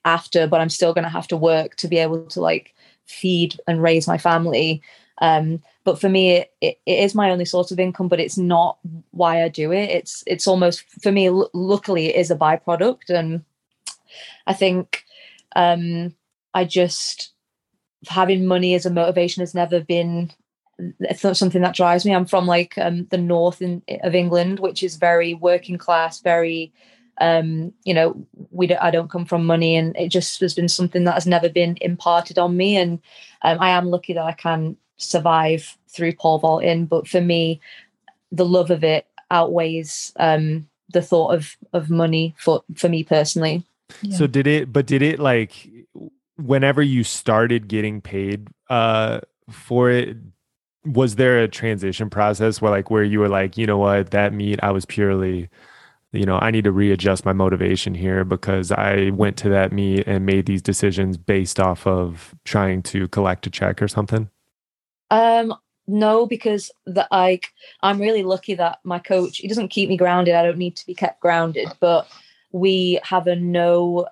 [0.10, 2.74] after, but I'm still going to have to work to be able to like
[3.06, 4.82] feed and raise my family.
[5.20, 8.78] Um, but for me, it, it, is my only source of income, but it's not
[9.12, 9.90] why I do it.
[9.90, 11.28] It's it's almost for me.
[11.28, 13.44] L- luckily, it is a byproduct, and
[14.48, 15.04] I think
[15.56, 16.16] um,
[16.54, 17.34] I just
[18.08, 20.32] having money as a motivation has never been
[21.02, 22.16] it's not something that drives me.
[22.16, 26.72] I'm from like um, the north in, of England, which is very working class, very
[27.20, 30.70] um, you know, we don't, I don't come from money, and it just has been
[30.70, 32.78] something that has never been imparted on me.
[32.78, 33.00] And
[33.42, 36.86] um, I am lucky that I can survive through pole vaulting.
[36.86, 37.60] But for me,
[38.32, 43.66] the love of it outweighs um, the thought of of money for for me personally.
[44.02, 44.18] Yeah.
[44.18, 44.72] So did it?
[44.72, 45.70] But did it like
[46.38, 50.18] whenever you started getting paid uh, for it?
[50.86, 54.34] Was there a transition process where like where you were like, you know what, that
[54.34, 55.50] meet I was purely
[56.12, 60.08] you know, I need to readjust my motivation here because I went to that meet
[60.08, 64.30] and made these decisions based off of trying to collect a check or something?
[65.12, 65.54] Um,
[65.88, 67.50] no, because the like
[67.82, 70.36] I'm really lucky that my coach he doesn't keep me grounded.
[70.36, 72.08] I don't need to be kept grounded, but
[72.52, 74.08] we have a no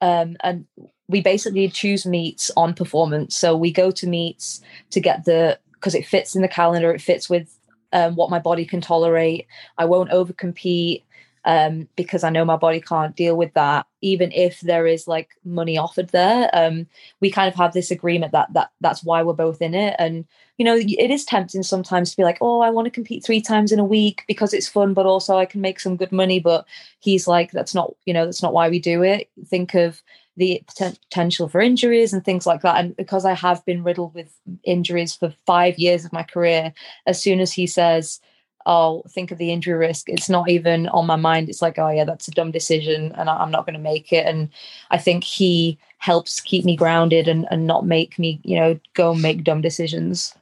[0.00, 0.66] um and
[1.08, 3.36] we basically choose meets on performance.
[3.36, 4.60] So we go to meets
[4.90, 7.56] to get the because it fits in the calendar, it fits with
[7.92, 9.46] um, what my body can tolerate.
[9.78, 11.02] I won't overcompete
[11.44, 15.30] um, because I know my body can't deal with that, even if there is like
[15.44, 16.50] money offered there.
[16.52, 16.86] Um,
[17.20, 19.96] we kind of have this agreement that that that's why we're both in it.
[19.98, 20.26] And
[20.58, 23.40] you know, it is tempting sometimes to be like, oh, I want to compete three
[23.40, 26.38] times in a week because it's fun, but also I can make some good money.
[26.38, 26.66] But
[26.98, 29.30] he's like, that's not, you know, that's not why we do it.
[29.46, 30.02] Think of
[30.36, 32.76] the potential for injuries and things like that.
[32.76, 34.32] And because I have been riddled with
[34.64, 36.74] injuries for five years of my career,
[37.06, 38.20] as soon as he says,
[38.66, 40.08] oh, think of the injury risk.
[40.08, 41.48] It's not even on my mind.
[41.48, 44.26] It's like, oh, yeah, that's a dumb decision and I'm not going to make it.
[44.26, 44.48] And
[44.90, 49.12] I think he helps keep me grounded and, and not make me, you know, go
[49.12, 50.34] and make dumb decisions.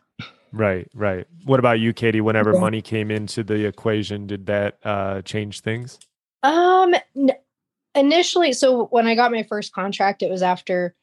[0.53, 1.27] Right, right.
[1.45, 2.21] What about you, Katie?
[2.21, 2.61] Whenever yeah.
[2.61, 5.99] money came into the equation, did that uh, change things?
[6.43, 7.33] Um, n-
[7.95, 10.95] initially, so when I got my first contract, it was after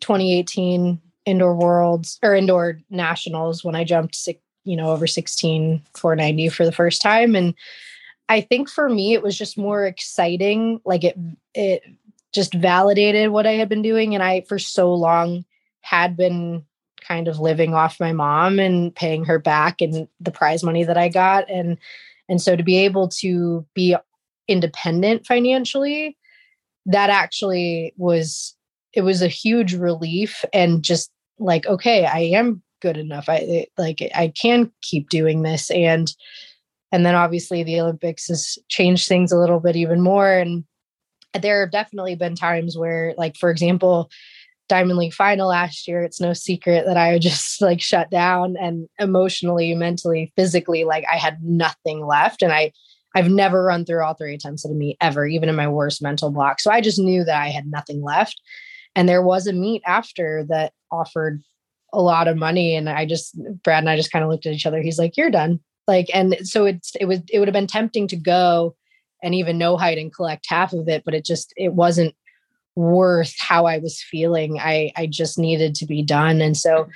[0.00, 6.48] 2018 indoor worlds or indoor nationals when I jumped six, you know, over 16 490
[6.48, 7.34] for the first time.
[7.34, 7.54] And
[8.28, 10.80] I think for me, it was just more exciting.
[10.84, 11.18] Like it,
[11.54, 11.82] it
[12.32, 14.14] just validated what I had been doing.
[14.14, 15.44] And I, for so long,
[15.80, 16.64] had been
[17.00, 20.96] kind of living off my mom and paying her back and the prize money that
[20.96, 21.50] I got.
[21.50, 21.76] And,
[22.28, 23.96] and so to be able to be
[24.48, 26.16] independent financially,
[26.86, 28.54] that actually was,
[28.92, 33.28] it was a huge relief and just like, okay, I am good enough.
[33.28, 36.12] I eh, like I can keep doing this and
[36.90, 40.64] and then obviously the Olympics has changed things a little bit even more and
[41.40, 44.10] there have definitely been times where like for example
[44.68, 48.88] Diamond League final last year it's no secret that I just like shut down and
[48.98, 52.72] emotionally mentally physically like I had nothing left and I
[53.14, 56.02] I've never run through all three attempts at a meet ever even in my worst
[56.02, 58.40] mental block so I just knew that I had nothing left
[58.94, 61.42] and there was a meet after that offered
[61.92, 64.52] a lot of money and i just brad and i just kind of looked at
[64.52, 64.80] each other.
[64.80, 65.60] He's like you're done.
[65.86, 68.76] Like and so it's it was it would have been tempting to go
[69.22, 72.14] and even no height and collect half of it but it just it wasn't
[72.74, 74.58] worth how i was feeling.
[74.58, 76.40] I i just needed to be done.
[76.40, 76.88] And so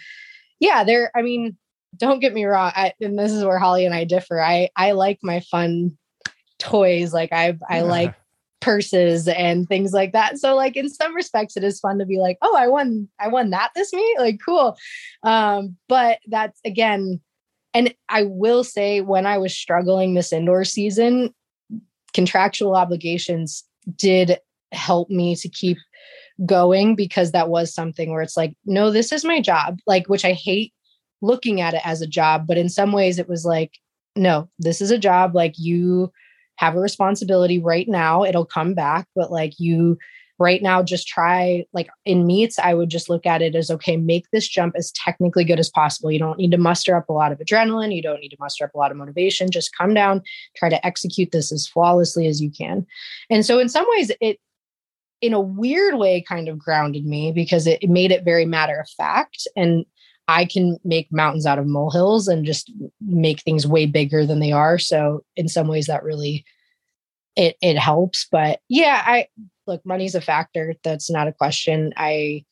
[0.60, 1.56] yeah there i mean
[1.98, 4.40] don't get me wrong I, and this is where holly and i differ.
[4.40, 5.98] I i like my fun
[6.58, 7.12] toys.
[7.12, 8.14] Like i i like
[8.60, 10.38] purses and things like that.
[10.38, 13.28] So like in some respects it is fun to be like, "Oh, I won I
[13.28, 14.76] won that this meet." Like cool.
[15.22, 17.20] Um but that's again
[17.74, 21.34] and I will say when I was struggling this indoor season,
[22.14, 23.64] contractual obligations
[23.96, 24.38] did
[24.72, 25.76] help me to keep
[26.46, 30.24] going because that was something where it's like, "No, this is my job." Like which
[30.24, 30.72] I hate
[31.22, 33.72] looking at it as a job, but in some ways it was like,
[34.16, 36.10] "No, this is a job like you
[36.56, 38.24] have a responsibility right now.
[38.24, 39.98] It'll come back, but like you
[40.38, 43.96] right now just try like in meets i would just look at it as okay
[43.96, 47.12] make this jump as technically good as possible you don't need to muster up a
[47.12, 49.94] lot of adrenaline you don't need to muster up a lot of motivation just come
[49.94, 50.22] down
[50.54, 52.86] try to execute this as flawlessly as you can
[53.30, 54.38] and so in some ways it
[55.22, 58.78] in a weird way kind of grounded me because it, it made it very matter
[58.78, 59.86] of fact and
[60.28, 64.52] I can make mountains out of molehills and just make things way bigger than they
[64.52, 64.78] are.
[64.78, 66.44] So in some ways that really
[67.36, 68.26] it it helps.
[68.30, 69.28] But yeah, I
[69.66, 70.74] look, money's a factor.
[70.82, 71.92] That's not a question.
[71.96, 72.44] I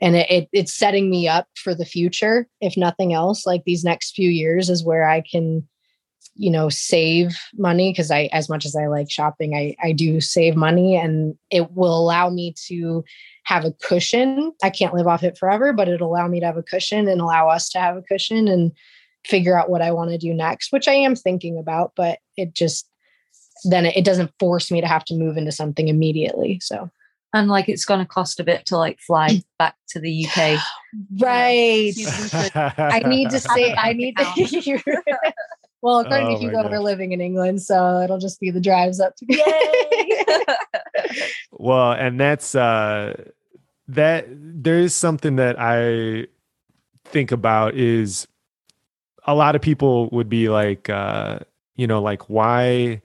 [0.00, 3.84] and it, it, it's setting me up for the future if nothing else like these
[3.84, 5.66] next few years is where i can
[6.34, 10.20] you know save money because i as much as i like shopping i i do
[10.20, 13.04] save money and it will allow me to
[13.44, 16.56] have a cushion i can't live off it forever but it'll allow me to have
[16.56, 18.72] a cushion and allow us to have a cushion and
[19.26, 22.54] figure out what i want to do next which i am thinking about but it
[22.54, 22.88] just
[23.64, 26.90] then it, it doesn't force me to have to move into something immediately so
[27.32, 30.60] and like it's going to cost a bit to like fly back to the UK.
[31.20, 31.92] Right.
[32.76, 35.02] I need to say, I need to.
[35.82, 39.00] well, according oh to Hugo, we're living in England, so it'll just be the drives
[39.00, 39.26] up to.
[39.28, 40.24] Yay!
[41.52, 43.14] well, and that's uh
[43.88, 46.28] that there is something that I
[47.04, 48.28] think about is
[49.26, 51.40] a lot of people would be like, uh,
[51.76, 53.02] you know, like why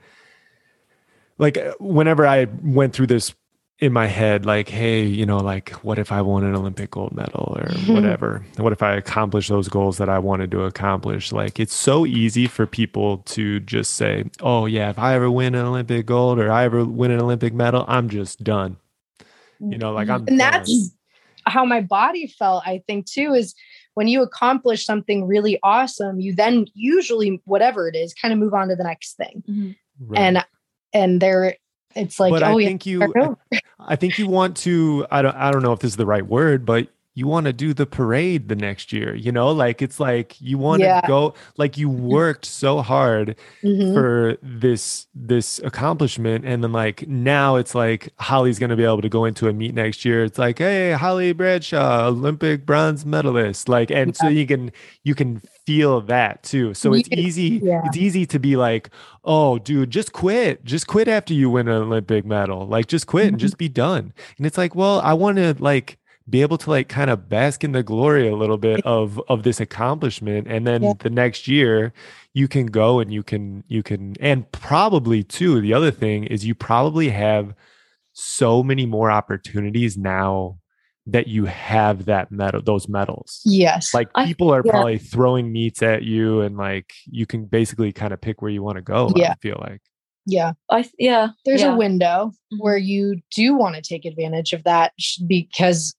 [1.38, 3.34] like whenever I went through this
[3.80, 7.14] in my head like hey you know like what if i won an olympic gold
[7.14, 8.44] medal or whatever?
[8.58, 11.32] What if i accomplish those goals that i wanted to accomplish?
[11.32, 15.56] Like it's so easy for people to just say oh yeah if i ever win
[15.56, 18.78] an olympic gold or i ever win an olympic medal i'm just done.
[19.60, 20.96] You know like i'm and that's
[21.46, 23.56] how my body felt i think too is
[23.94, 28.54] when you accomplish something really awesome you then usually whatever it is kind of move
[28.54, 29.44] on to the next thing.
[29.50, 29.72] Mm-hmm.
[30.00, 30.20] right.
[30.20, 30.46] and
[30.94, 31.56] and there
[31.96, 35.06] it's like, but oh, I think you, I, I think you want to.
[35.12, 35.36] I don't.
[35.36, 37.86] I don't know if this is the right word, but you want to do the
[37.86, 41.02] parade the next year you know like it's like you want to yeah.
[41.08, 43.94] go like you worked so hard mm-hmm.
[43.94, 49.02] for this this accomplishment and then like now it's like holly's going to be able
[49.02, 53.68] to go into a meet next year it's like hey holly bradshaw olympic bronze medalist
[53.70, 54.22] like and yeah.
[54.22, 54.72] so you can
[55.04, 57.82] you can feel that too so it's easy yeah.
[57.86, 58.90] it's easy to be like
[59.24, 63.26] oh dude just quit just quit after you win an olympic medal like just quit
[63.26, 63.34] mm-hmm.
[63.34, 65.98] and just be done and it's like well i want to like
[66.28, 69.44] be able to like kind of bask in the glory a little bit of of
[69.44, 70.94] this accomplishment and then yeah.
[71.00, 71.94] the next year
[72.34, 76.46] you can go and you can you can and probably too the other thing is
[76.46, 77.54] you probably have
[78.14, 80.58] so many more opportunities now
[81.08, 84.72] that you have that medal those medals yes like people are yeah.
[84.72, 88.64] probably throwing meets at you and like you can basically kind of pick where you
[88.64, 89.32] want to go yeah.
[89.32, 89.82] i feel like
[90.26, 91.74] yeah i yeah there's yeah.
[91.74, 92.58] a window mm-hmm.
[92.58, 94.94] where you do want to take advantage of that
[95.28, 95.96] because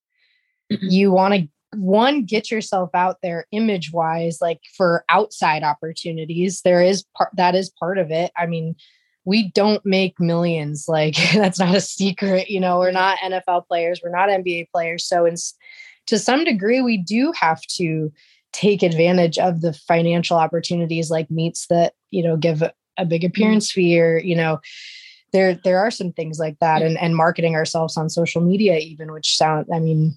[0.72, 0.86] Mm-hmm.
[0.88, 6.82] you want to one get yourself out there image wise like for outside opportunities there
[6.82, 8.74] is part that is part of it i mean
[9.26, 14.00] we don't make millions like that's not a secret you know we're not nfl players
[14.02, 15.34] we're not nba players so in,
[16.06, 18.10] to some degree we do have to
[18.52, 22.72] take advantage of the financial opportunities like meets that you know give a,
[23.04, 23.26] big mm-hmm.
[23.26, 24.58] appearance fee or you know
[25.32, 29.12] there there are some things like that and and marketing ourselves on social media even
[29.12, 30.16] which sound i mean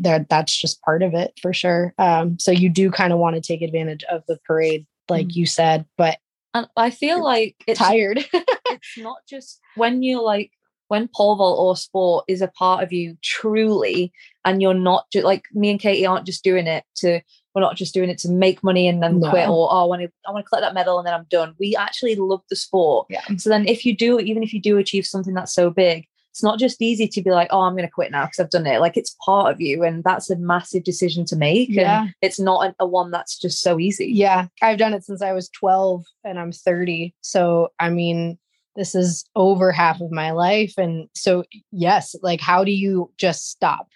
[0.00, 1.94] that that's just part of it for sure.
[1.98, 5.36] Um, so you do kind of want to take advantage of the parade, like mm.
[5.36, 6.18] you said, but
[6.54, 8.24] and I feel like it's tired.
[8.32, 10.50] it's not just when you're like
[10.88, 14.12] when pole vault or sport is a part of you truly,
[14.44, 17.20] and you're not just like me and Katie aren't just doing it to
[17.54, 19.30] we're not just doing it to make money and then no.
[19.30, 21.26] quit or oh, I want to I want to collect that medal and then I'm
[21.30, 21.54] done.
[21.58, 23.06] We actually love the sport.
[23.10, 23.24] Yeah.
[23.38, 26.42] So then if you do, even if you do achieve something that's so big, it's
[26.42, 28.66] not just easy to be like, oh, I'm going to quit now because I've done
[28.66, 28.80] it.
[28.80, 31.70] Like it's part of you, and that's a massive decision to make.
[31.70, 32.02] Yeah.
[32.02, 34.06] And it's not a, a one that's just so easy.
[34.06, 37.14] Yeah, I've done it since I was 12, and I'm 30.
[37.20, 38.38] So I mean,
[38.76, 43.50] this is over half of my life, and so yes, like how do you just
[43.50, 43.88] stop?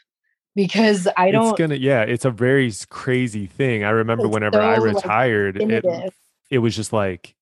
[0.56, 1.50] Because I don't.
[1.50, 3.84] It's gonna yeah, it's a very crazy thing.
[3.84, 6.14] I remember whenever so, I retired, like, it,
[6.50, 7.36] it was just like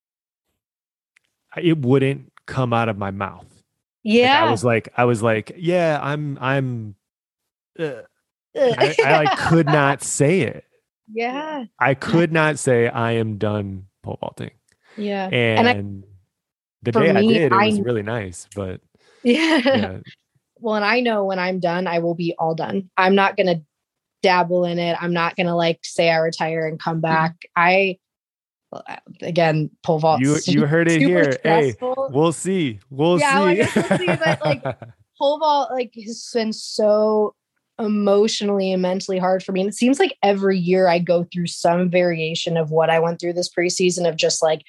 [1.57, 3.51] it wouldn't come out of my mouth
[4.03, 4.42] yeah.
[4.42, 6.94] Like I was like, I was like, yeah, I'm, I'm,
[7.78, 8.03] uh,
[8.57, 10.64] I, I like could not say it.
[11.12, 11.64] Yeah.
[11.78, 14.50] I could not say I am done pole vaulting.
[14.96, 15.28] Yeah.
[15.32, 16.09] And, and I,
[16.82, 18.80] the day me, I did, it I, was really nice, but
[19.22, 19.61] yeah.
[19.64, 19.98] yeah.
[20.62, 22.88] Well, and I know when I'm done, I will be all done.
[22.96, 23.62] I'm not going to
[24.22, 24.96] dabble in it.
[25.00, 27.12] I'm not going to like say I retire and come mm-hmm.
[27.12, 27.32] back.
[27.32, 27.61] Mm-hmm.
[27.61, 27.98] I,
[29.20, 30.20] again, pole vault.
[30.20, 31.32] You you heard it here.
[31.32, 32.08] Stressful.
[32.08, 32.80] Hey, we'll see.
[32.90, 33.62] We'll yeah, see.
[33.62, 34.06] Like, we'll see.
[34.06, 34.62] But like
[35.18, 37.34] pole vault, like has been so
[37.78, 39.60] emotionally and mentally hard for me.
[39.60, 43.20] And it seems like every year I go through some variation of what I went
[43.20, 44.62] through this preseason of just like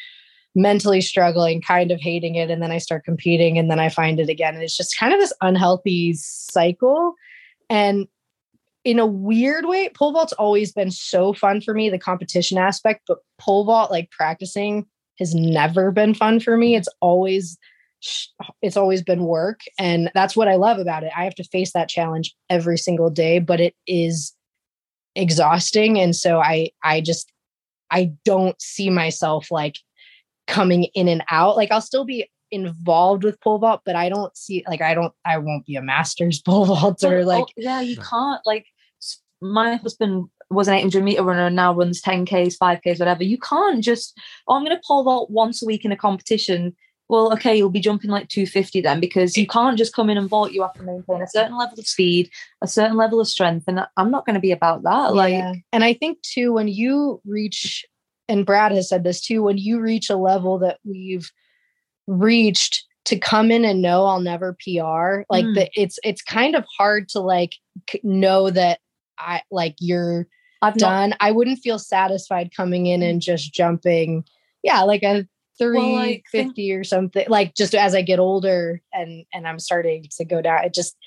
[0.56, 4.20] mentally struggling, kind of hating it, and then I start competing, and then I find
[4.20, 4.54] it again.
[4.54, 7.16] And it's just kind of this unhealthy cycle.
[7.70, 8.08] And
[8.86, 13.04] in a weird way, pole vault's always been so fun for me, the competition aspect,
[13.08, 14.86] but pole vault, like practicing,
[15.20, 16.76] has never been fun for me.
[16.76, 17.58] It's always
[18.62, 21.12] it's always been work and that's what i love about it.
[21.16, 24.34] I have to face that challenge every single day but it is
[25.16, 27.32] exhausting and so i i just
[27.92, 29.78] i don't see myself like
[30.48, 31.56] coming in and out.
[31.56, 35.14] Like i'll still be involved with pole vault but i don't see like i don't
[35.26, 38.73] i won't be a master's pole vaulter Oh, like oh, yeah, you can't like s-
[39.44, 43.24] my husband was an 800 meter runner and now runs 10Ks, 5Ks, whatever.
[43.24, 44.18] You can't just,
[44.48, 46.76] oh, I'm going to pole vault once a week in a competition.
[47.10, 50.30] Well, okay, you'll be jumping like 250 then because you can't just come in and
[50.30, 50.52] vault.
[50.54, 52.30] You have to maintain a certain level of speed,
[52.62, 53.66] a certain level of strength.
[53.68, 55.14] And I'm not going to be about that.
[55.14, 55.54] Like, Yeah.
[55.72, 57.86] and I think too, when you reach,
[58.30, 61.30] and Brad has said this too, when you reach a level that we've
[62.08, 65.56] reached to come in and know I'll never PR, like Mm.
[65.56, 67.56] the, it's it's kind of hard to like
[68.02, 68.80] know that
[69.18, 70.28] I like you're
[70.62, 71.14] I've not, done.
[71.20, 74.24] I wouldn't feel satisfied coming in and just jumping,
[74.64, 75.28] yeah, like a.
[75.60, 80.26] 350 like, or something like just as i get older and and i'm starting to
[80.26, 80.98] go down it just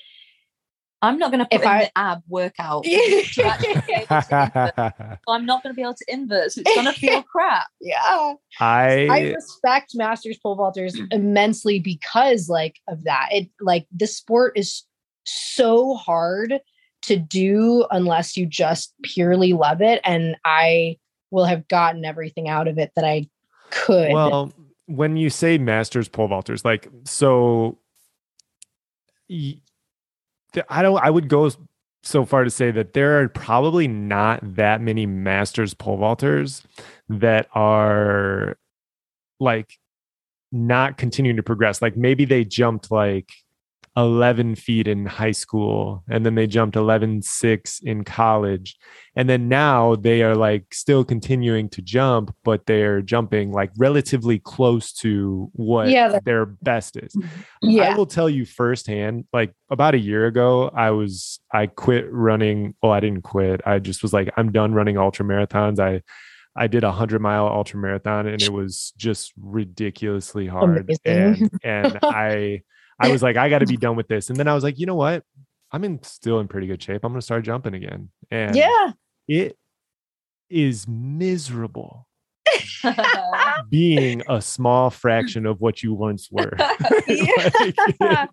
[1.01, 2.83] I'm not going to put If in I- the ab workout.
[2.85, 5.19] to actually be able to.
[5.27, 6.51] I'm not going to be able to invert.
[6.53, 7.67] So it's going to feel crap.
[7.79, 13.29] yeah I I respect masters pole vaulters immensely because like of that.
[13.31, 14.83] It like this sport is
[15.25, 16.59] so hard
[17.07, 20.01] to do unless you just purely love it.
[20.03, 20.97] And I
[21.31, 23.27] will have gotten everything out of it that I
[23.69, 24.13] could.
[24.13, 24.53] well,
[24.85, 27.77] when you say masters pole vaulters, like so,
[29.29, 30.97] I don't.
[30.97, 31.51] I would go
[32.03, 36.63] so far to say that there are probably not that many masters pole vaulters
[37.09, 38.57] that are
[39.39, 39.77] like
[40.51, 41.81] not continuing to progress.
[41.81, 43.31] Like maybe they jumped like
[43.97, 48.77] 11 feet in high school and then they jumped 11 6 in college
[49.15, 54.37] and then now they are like still continuing to jump but they're jumping like relatively
[54.37, 57.69] close to what Yeah, their best is mm-hmm.
[57.69, 57.93] yeah.
[57.93, 62.75] I will tell you firsthand, like about a year ago, I was I quit running.
[62.81, 63.61] Well, I didn't quit.
[63.65, 65.79] I just was like, I'm done running ultra marathons.
[65.79, 66.01] I
[66.55, 70.89] I did a hundred mile ultra marathon and it was just ridiculously hard.
[71.05, 71.49] Amazing.
[71.53, 72.61] And and I
[72.99, 74.29] I was like, I gotta be done with this.
[74.29, 75.23] And then I was like, you know what?
[75.71, 77.03] I'm in still in pretty good shape.
[77.03, 78.09] I'm gonna start jumping again.
[78.31, 78.91] And Yeah.
[79.27, 79.57] it
[80.49, 82.07] is miserable
[83.69, 86.51] being a small fraction of what you once were.
[86.57, 88.29] Like,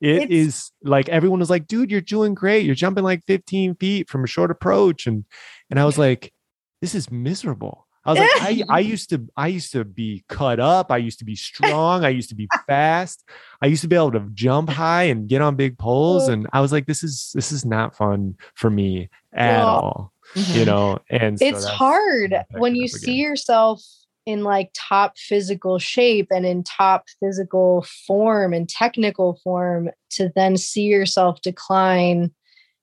[0.00, 2.64] it It's- is like everyone was like, dude, you're doing great.
[2.66, 5.06] You're jumping like 15 feet from a short approach.
[5.06, 5.24] And
[5.70, 6.32] and I was like,
[6.80, 7.86] this is miserable.
[8.04, 10.90] I was like, I, I used to I used to be cut up.
[10.90, 12.04] I used to be strong.
[12.04, 13.24] I used to be fast.
[13.60, 16.28] I used to be able to jump high and get on big poles.
[16.28, 16.32] Oh.
[16.32, 19.64] And I was like, this is this is not fun for me at Yeah.
[19.64, 20.12] all.
[20.34, 20.58] Mm-hmm.
[20.58, 23.82] You know, and so it's hard when you see yourself
[24.24, 30.56] in like top physical shape and in top physical form and technical form to then
[30.56, 32.32] see yourself decline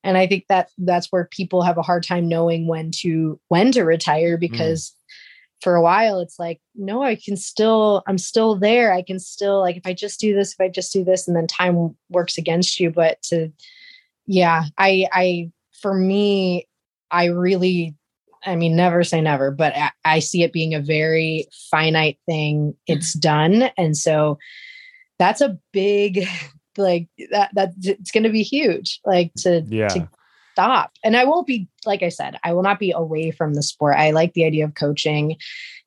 [0.04, 3.72] and i think that that's where people have a hard time knowing when to when
[3.72, 4.42] to retire Mm.
[4.42, 4.96] because
[5.62, 8.94] for a while it's like no i can still i'm still there.
[8.94, 11.36] I can still like if i just do this if i just do this and
[11.36, 12.92] then time works against you.
[12.92, 13.52] But to
[14.26, 16.66] yeah i i for me
[17.12, 17.94] i really
[18.46, 22.74] i mean never say never but I, I see it being a very finite thing.
[22.88, 23.70] It's done.
[23.78, 24.38] And so
[25.18, 26.26] that's a big
[26.78, 29.88] like that that it's going to be huge like to yeah.
[29.90, 30.10] to
[30.60, 30.92] stop.
[31.04, 33.96] And I won't be, like I said, I will not be away from the sport.
[33.98, 35.38] I like the idea of coaching.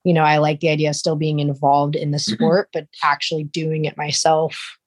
[0.04, 3.44] You know, I like the idea of still being involved in the sport, but actually
[3.44, 4.78] doing it myself,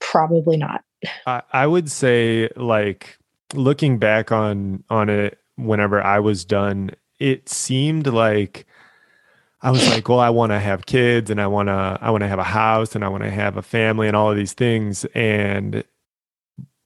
[0.00, 0.82] probably not.
[1.26, 3.18] I, I would say like
[3.54, 8.66] looking back on on it whenever I was done, it seemed like
[9.66, 12.22] I was like, well, I want to have kids and I want to I want
[12.22, 14.54] to have a house and I want to have a family and all of these
[14.54, 15.84] things and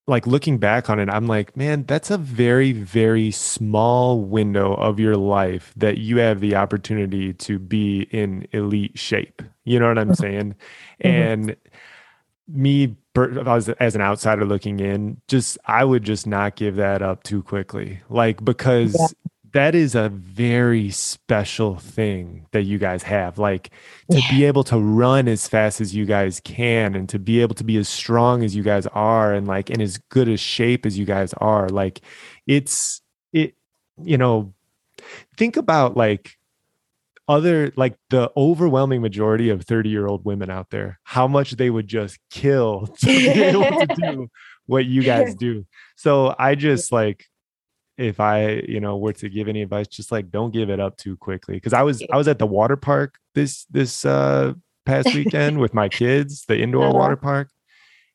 [0.07, 4.99] like looking back on it, I'm like, man, that's a very, very small window of
[4.99, 9.43] your life that you have the opportunity to be in elite shape.
[9.64, 10.57] You know what I'm saying?
[11.05, 11.11] Mhm.
[11.11, 11.57] And
[12.49, 16.57] me, per- if I was as an outsider looking in, just I would just not
[16.57, 19.07] give that up too quickly, like because Yeah.
[19.53, 23.38] That is a very special thing that you guys have.
[23.38, 23.70] Like
[24.11, 27.55] to be able to run as fast as you guys can and to be able
[27.57, 30.86] to be as strong as you guys are and like in as good a shape
[30.86, 32.01] as you guys are like
[32.46, 33.55] it's it
[34.03, 34.53] you know
[35.36, 36.36] think about like
[37.28, 41.70] other like the overwhelming majority of 30 year old women out there how much they
[41.70, 44.28] would just kill to be able to do
[44.66, 45.64] what you guys do
[45.96, 47.26] so i just like
[48.01, 50.96] if I, you know, were to give any advice, just like don't give it up
[50.96, 51.61] too quickly.
[51.61, 54.55] Cause I was I was at the water park this this uh
[54.86, 56.98] past weekend with my kids, the indoor Uh-huh.
[56.98, 57.51] water park.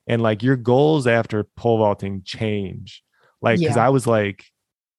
[0.07, 3.03] And like your goals after pole vaulting change.
[3.41, 4.45] Like, cause I was like,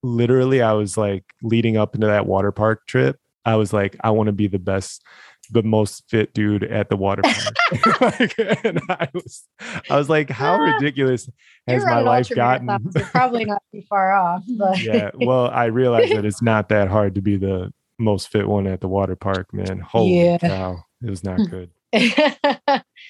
[0.03, 3.19] literally, I was like leading up into that water park trip.
[3.45, 5.03] I was like, I want to be the best,
[5.51, 8.01] the most fit dude at the water park.
[8.21, 8.35] like,
[8.65, 9.45] and I was,
[9.91, 11.29] I was like, how Ah, ridiculous
[11.67, 12.69] has my running life gotten?
[12.95, 15.11] You're probably not too far off, but yeah.
[15.15, 18.81] Well, I realized that it's not that hard to be the most fit one at
[18.81, 19.81] the water park, man.
[19.81, 20.39] Holy Yeah.
[20.39, 20.85] cow.
[21.03, 21.71] It was not good.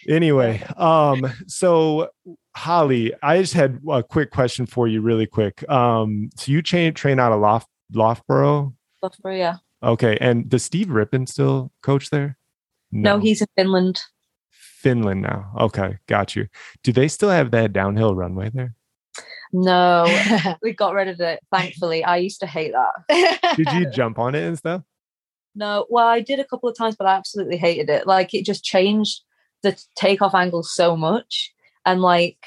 [0.09, 2.09] Anyway, um, so
[2.55, 5.69] Holly, I just had a quick question for you, really quick.
[5.69, 9.57] Um, so you train train out of Loft Loughborough, Loughborough, yeah.
[9.83, 10.17] Okay?
[10.21, 12.37] And does Steve Rippon still coach there?
[12.93, 13.19] No.
[13.19, 14.01] he's in Finland.
[14.51, 15.51] Finland now.
[15.59, 16.49] Okay, got you.
[16.83, 18.75] Do they still have that downhill runway there?
[19.53, 20.07] No,
[20.63, 21.41] we got rid of it.
[21.53, 23.57] Thankfully, I used to hate that.
[23.57, 24.83] Did you jump on it and stuff?
[25.55, 28.07] No, well, I did a couple of times, but I absolutely hated it.
[28.07, 29.23] Like it just changed
[29.63, 31.53] the takeoff angle so much,
[31.87, 32.39] and like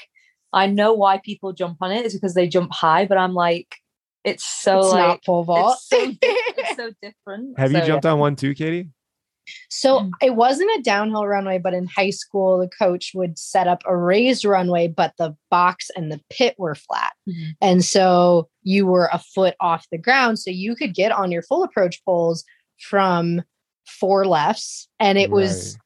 [0.52, 3.76] I know why people jump on it is because they jump high, but I'm like,
[4.24, 5.78] it's so it's like not pole vault.
[5.78, 7.58] it's so, it's so different.
[7.58, 8.88] Have you So, jumped on one too, Katie?
[9.68, 10.10] So Mm.
[10.22, 13.96] it wasn't a downhill runway, but in high school, the coach would set up a
[13.96, 17.12] raised runway, but the box and the pit were flat.
[17.28, 17.54] Mhm.
[17.60, 20.38] And so you were a foot off the ground.
[20.38, 22.44] So you could get on your full approach poles
[22.78, 23.42] from
[23.86, 24.88] four lefts.
[25.00, 25.76] And it was,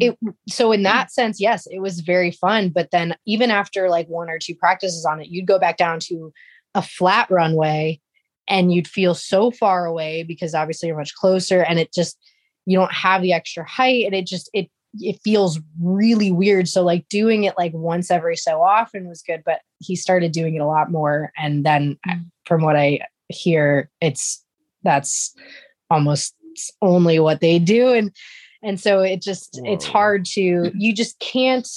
[0.00, 0.18] it,
[0.48, 2.70] so in that sense, yes, it was very fun.
[2.70, 6.00] But then even after like one or two practices on it, you'd go back down
[6.00, 6.32] to
[6.74, 8.00] a flat runway
[8.48, 12.18] and you'd feel so far away because obviously you're much closer and it just,
[12.66, 14.70] you don't have the extra height and it just it
[15.00, 16.68] it feels really weird.
[16.68, 20.54] So like doing it like once every so often was good but he started doing
[20.54, 22.26] it a lot more and then Mm.
[22.44, 24.44] from what i hear it's
[24.82, 25.34] that's
[25.90, 26.34] almost
[26.82, 28.14] only what they do and
[28.62, 31.68] and so it just it's hard to you just can't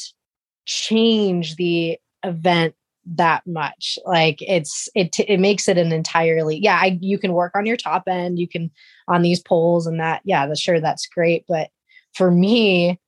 [0.66, 2.76] change the event
[3.06, 7.52] that much like it's it it makes it an entirely yeah I, you can work
[7.56, 8.72] on your top end you can
[9.08, 11.70] on these poles and that yeah that's sure that's great but
[12.16, 13.00] for me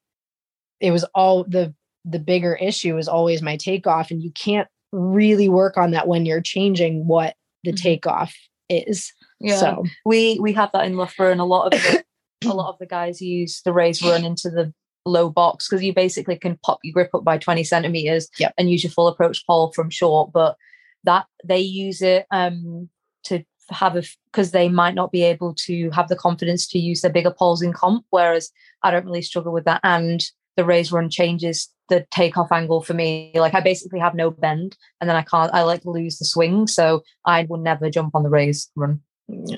[0.80, 1.74] it was all the
[2.06, 6.26] the bigger issue is always my takeoff and you can't really work on that when
[6.26, 7.82] you're changing what the Mhm.
[7.82, 8.36] takeoff
[8.70, 9.60] is Yeah.
[9.60, 12.04] so we we have that in Loughborough, and a lot of the,
[12.46, 14.74] a lot of the guys use the raise run into the
[15.08, 18.54] low box because you basically can pop your grip up by 20 centimeters Yep.
[18.58, 20.56] and use your full approach pole from short but
[21.04, 22.90] that they use it um
[23.24, 27.02] to have a because they might not be able to have the confidence to use
[27.02, 28.52] their bigger poles in comp whereas
[28.84, 32.94] i don't really struggle with that and the raise run changes the takeoff angle for
[32.94, 36.26] me like i basically have no bend and then i can't i like lose the
[36.26, 39.58] swing so i will never jump on the raise run yeah.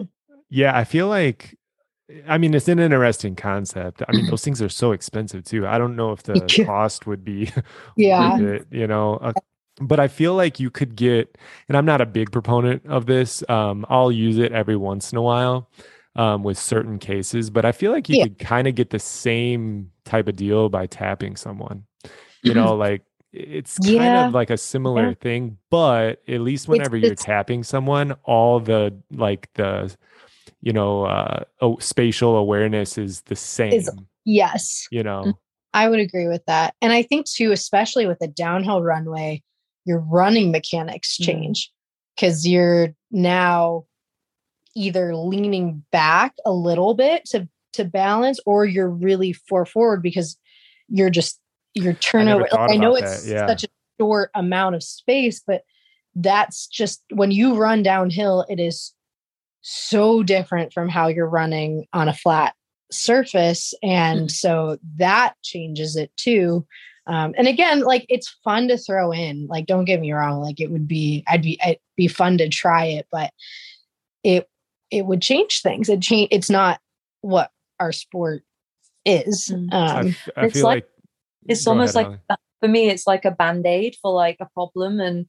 [0.50, 1.56] Yeah, I feel like
[2.28, 4.02] I mean it's an interesting concept.
[4.08, 5.68] I mean those things are so expensive too.
[5.68, 7.52] I don't know if the cost would be
[7.96, 8.40] Yeah.
[8.40, 9.16] it, you know.
[9.18, 9.34] Uh,
[9.82, 11.38] but I feel like you could get
[11.68, 13.44] and I'm not a big proponent of this.
[13.50, 15.70] Um I'll use it every once in a while
[16.16, 18.24] um with certain cases, but I feel like you Yeah.
[18.24, 21.86] could kind of get the same type of deal by tapping someone.
[22.42, 24.28] You know, like it's kind Yeah.
[24.28, 28.98] of like a similar thing, but at least whenever you're it's- tapping someone, all the
[29.12, 29.96] like the
[30.62, 34.08] you know uh oh, spatial awareness is the same.
[34.26, 35.34] yes you know,
[35.74, 36.74] I would agree with that.
[36.82, 39.44] And I think too, especially with a downhill runway,
[39.86, 41.26] your running mechanics Mhm.
[41.26, 41.72] change
[42.16, 43.86] because you're now
[44.76, 50.38] either leaning back a little bit to to balance or you're really for forward because
[50.88, 51.40] you're just
[51.76, 52.48] your turnover.
[52.50, 53.46] thought Like, I know it's yeah.
[53.48, 53.68] such a
[54.00, 55.64] short amount of space, but
[56.16, 58.94] that's just when you run downhill, it is
[59.62, 62.54] so different from how you're running on a flat
[62.92, 66.66] surface and so that changes it too
[67.06, 70.60] um, and again like it's fun to throw in like don't get me wrong like
[70.60, 73.32] it would be i'd be it'd be fun to try it but
[74.24, 74.50] it
[74.90, 76.80] it would change things it change it's not
[77.22, 78.42] what our sport
[79.06, 79.72] is Mm.
[79.74, 80.90] I, um f- I it's feel like- like,
[81.48, 82.38] it's almost ahead, like Holly.
[82.60, 85.26] for me it's like a band-aid for like a problem and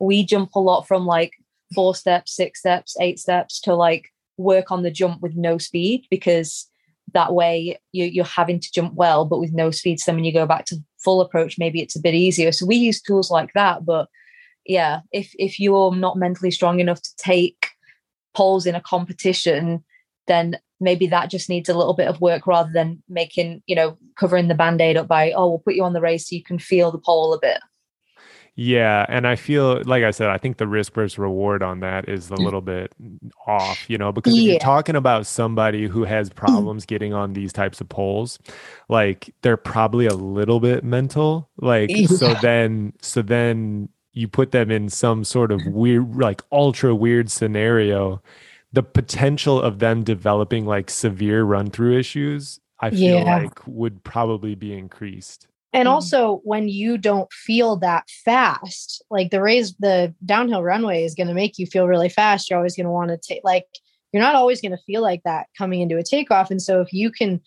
[0.00, 1.32] we jump a lot from like
[1.74, 6.06] four steps six steps eight steps to like work on the jump with no speed
[6.10, 6.66] because
[7.12, 10.32] that way you, you're having to jump well but with no speed so when you
[10.32, 12.52] go back to full approach maybe it's a bit easier.
[12.52, 14.08] So we use tools like that but
[14.66, 17.68] yeah if if you're not mentally strong enough to take
[18.34, 19.84] poles in a competition
[20.26, 23.98] then maybe that just needs a little bit of work rather than making you know
[24.16, 26.58] covering the band-aid up by oh we'll put you on the race so you can
[26.58, 27.60] feel the pole a bit
[28.56, 32.08] Yeah, and I feel like I said, I think the risk versus reward on that
[32.08, 32.44] is a mm.
[32.44, 32.92] little bit
[33.46, 34.50] off, you know, because if Yeah.
[34.52, 36.34] you're talking about somebody who has mm.
[36.34, 38.38] problems getting on these types of poles,
[38.88, 41.48] like they're probably a little bit mental.
[41.58, 46.94] Like so then so then you put them in some sort of weird like ultra
[46.94, 48.20] weird scenario,
[48.72, 53.24] the potential of them developing like severe run through issues, I feel Yeah.
[53.24, 55.46] like would probably be increased.
[55.72, 55.92] And Mhm.
[55.92, 61.28] also when you don't feel that fast, like the raise the downhill runway is going
[61.28, 62.50] to make you feel really fast.
[62.50, 63.66] You're always going to want to take like
[64.12, 66.50] you're not always going to feel like that coming into a takeoff.
[66.50, 67.40] And so if you can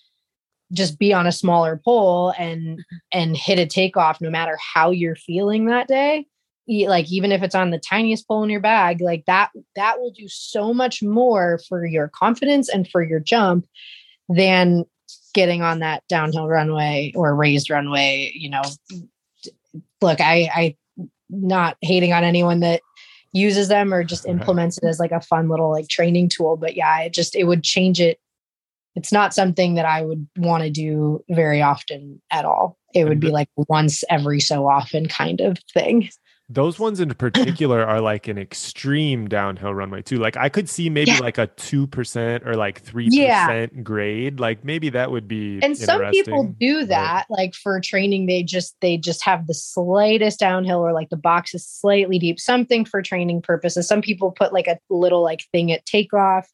[0.71, 2.80] just be on a smaller pole and
[3.11, 6.26] and hit a takeoff no matter how you're feeling that day,
[6.67, 10.11] like even if it's on the tiniest pole in your bag, like that that will
[10.11, 13.65] do so much more for your confidence and for your jump
[14.30, 14.86] than
[15.34, 18.61] getting on that downhill runway or raised runway you know
[20.01, 20.75] look i i
[21.29, 22.81] not hating on anyone that
[23.34, 26.75] uses them or just implements it as like a fun little like training tool but
[26.75, 28.19] yeah it just it would change it.
[28.95, 32.77] It's not something that i would want to do very often at all.
[32.93, 36.09] It would be like once every so often kind of thing
[36.50, 40.18] Those ones in particular are like an extreme downhill runway too.
[40.18, 41.20] Like I could see maybe Yeah.
[41.20, 43.48] like a two percent or like three Yeah.
[43.48, 44.39] percent grade.
[44.39, 45.60] Like maybe that would be.
[45.64, 49.54] and some people do but- that like for training they just they just have the
[49.54, 54.32] slightest downhill or like the box is slightly deep something for training purposes some people
[54.32, 56.48] put like a little like thing at takeoff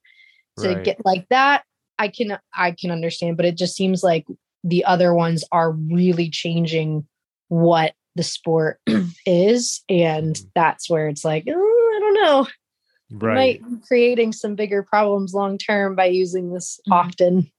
[0.59, 0.83] to Right.
[0.83, 1.63] get like that
[1.97, 4.25] i can i can understand but it just seems like
[4.63, 7.07] the other ones are really changing
[7.47, 8.81] what the sport
[9.25, 10.51] is and Mhm.
[10.53, 12.47] that's where it's like oh, i don't know
[13.11, 13.61] Right.
[13.61, 16.91] might be creating some bigger problems long term by using this Mhm.
[16.93, 17.51] often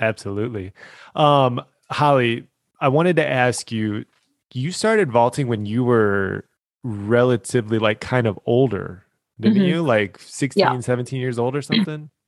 [0.00, 0.72] Absolutely.
[1.14, 2.48] Um, Holly,
[2.80, 4.04] I wanted to ask you.
[4.52, 6.48] You started vaulting when you were
[6.82, 9.04] relatively like kind of older,
[9.38, 9.66] didn't Mhm.
[9.68, 9.82] you?
[9.82, 10.80] Like 16, Yeah.
[10.80, 12.10] 17 years old or something?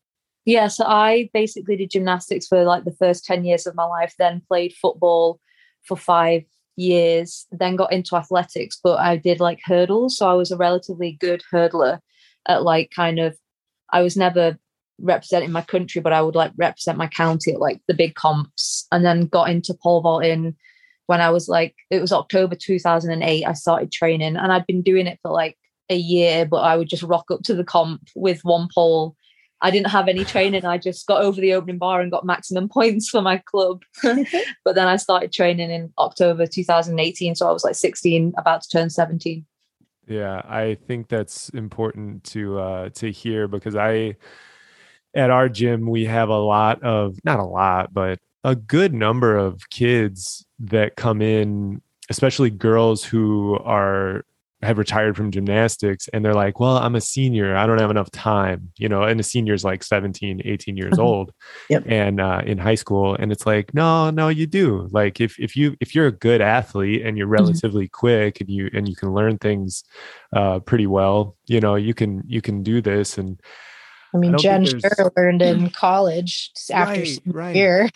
[0.45, 4.15] Yeah, so I basically did gymnastics for like the first 10 years of my life,
[4.17, 5.41] then played football
[5.83, 6.45] for five
[6.77, 10.19] years, then got into athletics, but I did like hurdles.
[10.19, 12.01] So I was a relatively good hurdler
[12.49, 13.37] at like kind of,
[13.91, 14.59] I was never
[14.99, 18.87] representing my country, but I would like represent my county at like the big comps
[18.93, 20.55] and then got into pole vaulting
[21.07, 23.45] when I was like, it was October 2008.
[23.45, 25.57] I started training and I'd been doing it for like
[25.89, 29.17] a year, but I would just rock up to the comp with one pole
[29.63, 30.65] I didn't have any training.
[30.65, 33.83] I just got over the opening bar and got maximum points for my club.
[34.03, 37.35] but then I started training in October 2018.
[37.35, 39.45] So I was like 16, about to turn 17.
[40.09, 44.15] Yeah, I think that's important to uh to hear because I
[45.17, 49.37] at our gym we have a lot of not a lot, but a good number
[49.37, 54.25] of kids that come in, especially girls who are
[54.67, 57.57] have retired from gymnastics and they're like, "Well, I'm a senior.
[57.57, 60.95] I don't have enough time." You know, and a senior is like 17, 18 years
[60.95, 61.03] Mhm.
[61.09, 61.33] old
[61.71, 61.85] Yep.
[61.87, 65.57] and uh in high school and it's like, "No, no, you do." Like if if
[65.57, 69.15] you if you're a good athlete and you're relatively quick and you and you can
[69.15, 69.83] learn things
[70.35, 73.41] uh pretty well, you know, you can you can do this and
[74.15, 77.57] I mean, don't Jen think there's- Suhr learned in college after Right, right.
[77.57, 77.89] year.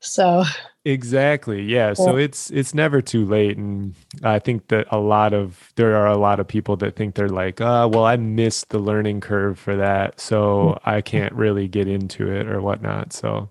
[0.00, 0.44] So
[0.86, 1.62] Exactly.
[1.64, 1.94] Yeah.
[1.94, 6.06] So it's it's never too late, and I think that a lot of there are
[6.06, 9.58] a lot of people that think they're like, uh, well, I missed the learning curve
[9.58, 13.12] for that, so I can't really get into it or whatnot.
[13.12, 13.50] So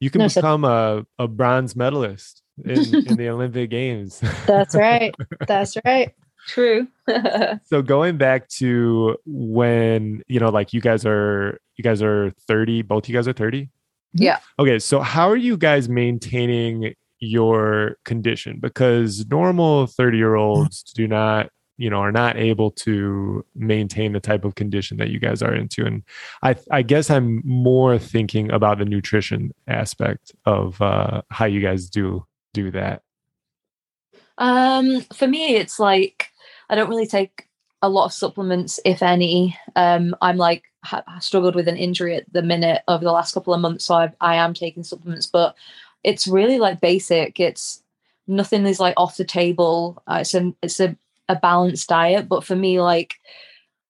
[0.00, 4.20] you can No, so- become a a bronze medalist in in the Olympic Games.
[4.44, 5.14] that's right.
[5.46, 6.12] That's right.
[6.48, 6.88] True.
[7.64, 12.82] so going back to when you know, like you guys are you guys are thirty,
[12.82, 13.68] both you guys are thirty.
[14.12, 14.38] Yeah.
[14.58, 18.58] Okay, so how are you guys maintaining your condition?
[18.60, 24.20] Because normal 30 year olds do not, you know, are not able to maintain the
[24.20, 25.84] type of condition that you guys are into.
[25.84, 26.02] And
[26.42, 31.90] I, I guess I'm more thinking about the nutrition aspect of uh, how you guys
[31.90, 33.02] do do that.
[34.38, 36.30] Um, for me, it's like
[36.68, 37.48] I don't really take
[37.82, 39.56] a lot of supplements, if any.
[39.76, 43.52] Um, I'm like ha- struggled with an injury at the minute over the last couple
[43.52, 45.54] of months, so I've, I am taking supplements, but
[46.04, 47.40] it's really like basic.
[47.40, 47.82] It's
[48.26, 50.02] nothing is like off the table.
[50.06, 50.96] Uh, it's a it's a,
[51.28, 53.14] a balanced diet, but for me, like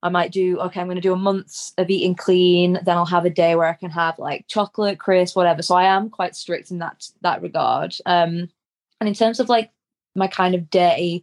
[0.03, 0.81] I might do okay.
[0.81, 2.79] I'm going to do a month of eating clean.
[2.85, 5.63] Then I'll have a day where I can have like chocolate, crisp, whatever.
[5.63, 7.95] So I am quite strict in that that regard.
[8.07, 8.49] Um,
[9.01, 9.71] and in terms of like
[10.15, 11.23] my kind of day,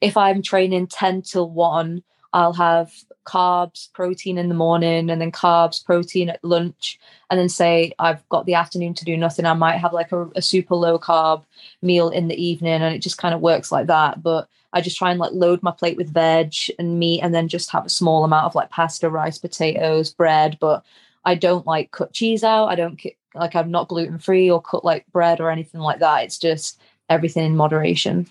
[0.00, 2.02] if I'm training ten till one,
[2.32, 2.92] I'll have
[3.24, 6.98] carbs, protein in the morning, and then carbs, protein at lunch.
[7.30, 9.46] And then say I've got the afternoon to do nothing.
[9.46, 11.44] I might have like a, a super low carb
[11.82, 14.22] meal in the evening, and it just kind of works like that.
[14.22, 17.48] But I just try and like load my plate with veg and meat, and then
[17.48, 20.58] just have a small amount of like pasta, rice, potatoes, bread.
[20.60, 20.84] But
[21.24, 22.66] I don't like cut cheese out.
[22.66, 23.00] I don't
[23.34, 26.24] like I'm not gluten free or cut like bread or anything like that.
[26.24, 28.28] It's just everything in moderation.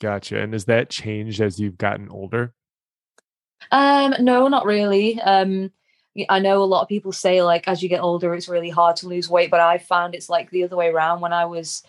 [0.00, 0.40] Gotcha.
[0.40, 2.52] And has that changed as you've gotten older?
[3.70, 5.20] Um, no, not really.
[5.20, 5.70] Um,
[6.28, 8.96] I know a lot of people say like as you get older, it's really hard
[8.96, 11.20] to lose weight, but I found it's like the other way around.
[11.20, 11.82] When I was,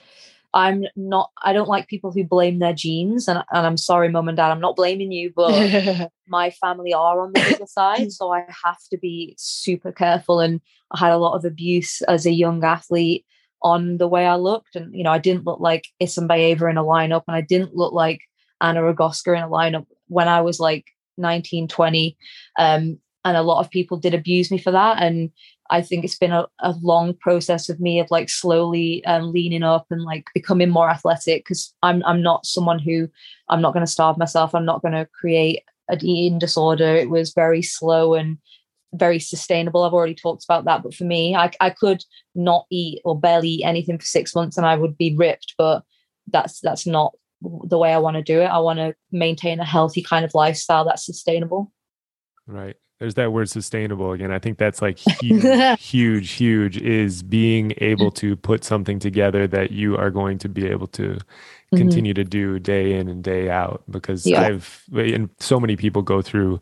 [0.54, 1.32] I'm not.
[1.44, 4.52] I don't like people who blame their genes, and and I'm sorry, mum and dad,
[4.52, 8.80] I'm not blaming you, but my family are on the bigger side, so I have
[8.92, 10.40] to be super careful.
[10.40, 10.60] And
[10.92, 13.26] I had a lot of abuse as a young athlete
[13.62, 14.76] on the way I looked.
[14.76, 17.94] And, you know, I didn't look like Issam in a lineup and I didn't look
[17.94, 18.22] like
[18.62, 20.86] Anna Rogowska in a lineup when I was like
[21.18, 22.18] 19, 20.
[22.58, 25.02] Um, and a lot of people did abuse me for that.
[25.02, 25.32] And
[25.72, 29.64] I think it's been a, a long process of me of like slowly um, leaning
[29.64, 33.10] up and like becoming more athletic because I'm I'm not someone who
[33.50, 34.54] I'm not going to starve myself.
[34.54, 36.96] I'm not going to create an eating disorder.
[36.96, 38.38] It was very slow and
[38.94, 39.84] very sustainable.
[39.84, 40.84] I've already talked about that.
[40.84, 42.04] But for me, I, I could
[42.36, 45.56] not eat or barely eat anything for six months and I would be ripped.
[45.58, 45.84] But
[46.28, 48.46] that's that's not the way I want to do it.
[48.46, 51.72] I want to maintain a healthy kind of lifestyle that's sustainable.
[52.48, 52.76] Right.
[53.00, 54.32] There's that word sustainable again.
[54.32, 59.72] I think that's like huge, huge, huge is being able to put something together that
[59.72, 61.78] you are going to be able to mm-hmm.
[61.78, 63.84] continue to do day in and day out.
[63.90, 64.44] Because yeah.
[64.44, 66.62] I've, and so many people go through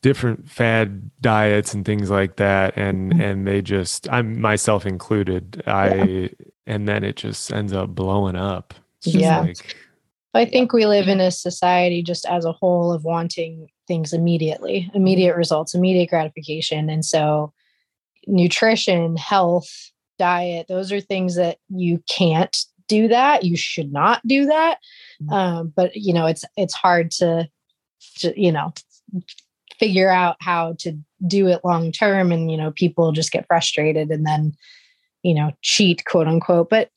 [0.00, 3.22] different fad diets and things like that and mm-hmm.
[3.22, 6.28] and they just i'm myself included i yeah.
[6.66, 8.74] and then it just ends up blowing up
[9.06, 9.40] yeah.
[9.40, 9.76] like,
[10.34, 14.90] i think we live in a society just as a whole of wanting things immediately
[14.94, 16.88] immediate results immediate gratification.
[16.88, 17.52] And so
[18.26, 23.44] nutrition health diet those are things that you can't do that.
[23.44, 24.78] You should not do that.
[25.22, 25.32] Mm-hmm.
[25.32, 27.48] um, but you know it's it's hard to,
[28.18, 28.72] to you know
[29.78, 30.96] figure out how to
[31.26, 32.32] do it long term.
[32.32, 34.54] And you know people just get frustrated and then
[35.22, 36.70] you know cheat quote unquote.
[36.70, 36.90] But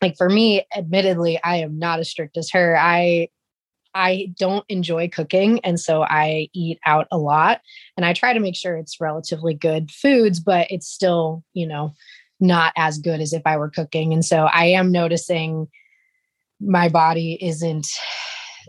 [0.00, 2.76] like for me admittedly i am not as strict as her.
[2.78, 3.28] I
[3.94, 7.60] i don't enjoy cooking and so i eat out a lot
[7.96, 11.92] and i try to make sure it's relatively good foods but it's still you know
[12.38, 15.66] not as good as if i were cooking and so i am noticing
[16.60, 17.88] my body isn't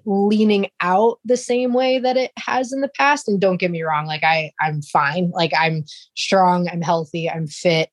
[0.06, 3.84] leaning out the same way that it has in the past and don't get me
[3.84, 5.30] wrong like i i'm fine.
[5.32, 5.84] Like i'm
[6.16, 7.90] strong i'm healthy i'm fit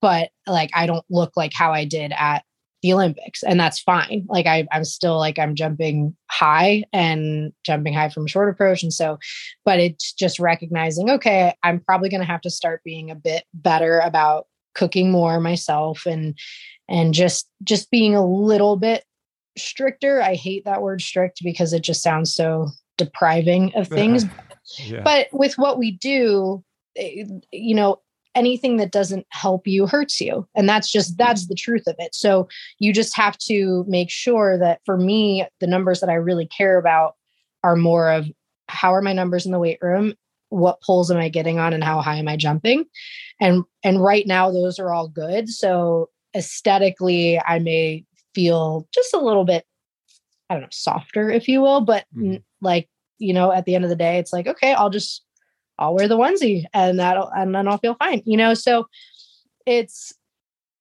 [0.00, 2.44] but like i don't look like how i did at
[2.86, 7.94] the olympics and that's fine like I, i'm still like i'm jumping high and jumping
[7.94, 9.18] high from short approach and so
[9.64, 13.44] but it's just recognizing okay i'm probably going to have to start being a bit
[13.54, 16.38] better about cooking more myself and
[16.88, 19.04] and just just being a little bit
[19.58, 20.22] stricter.
[20.22, 24.24] I hate that word strict because it just sounds so depriving of things.
[24.78, 25.02] yeah.
[25.02, 26.62] But with what we do,
[26.96, 28.00] eh, you know,
[28.36, 30.46] anything that doesn't help you hurts you.
[30.54, 32.14] And that's just that's the truth of it.
[32.14, 36.46] So you just have to make sure that for me, the numbers that I really
[36.46, 37.16] care about
[37.64, 38.30] are more of
[38.68, 40.14] how are my numbers in the weight room?
[40.50, 42.84] What pulls am I getting on and how high am I jumping?
[43.40, 45.48] And and right now those are all good.
[45.48, 49.64] So aesthetically I may feel just a little bit,
[50.50, 51.80] I don't know, softer, if you will.
[51.80, 52.42] But mm.
[52.60, 55.24] like, you know, at the end of the day, it's like, okay, I'll just,
[55.78, 58.54] I'll wear the onesie and that'll, and then I'll feel fine, you know?
[58.54, 58.86] So
[59.66, 60.12] it's,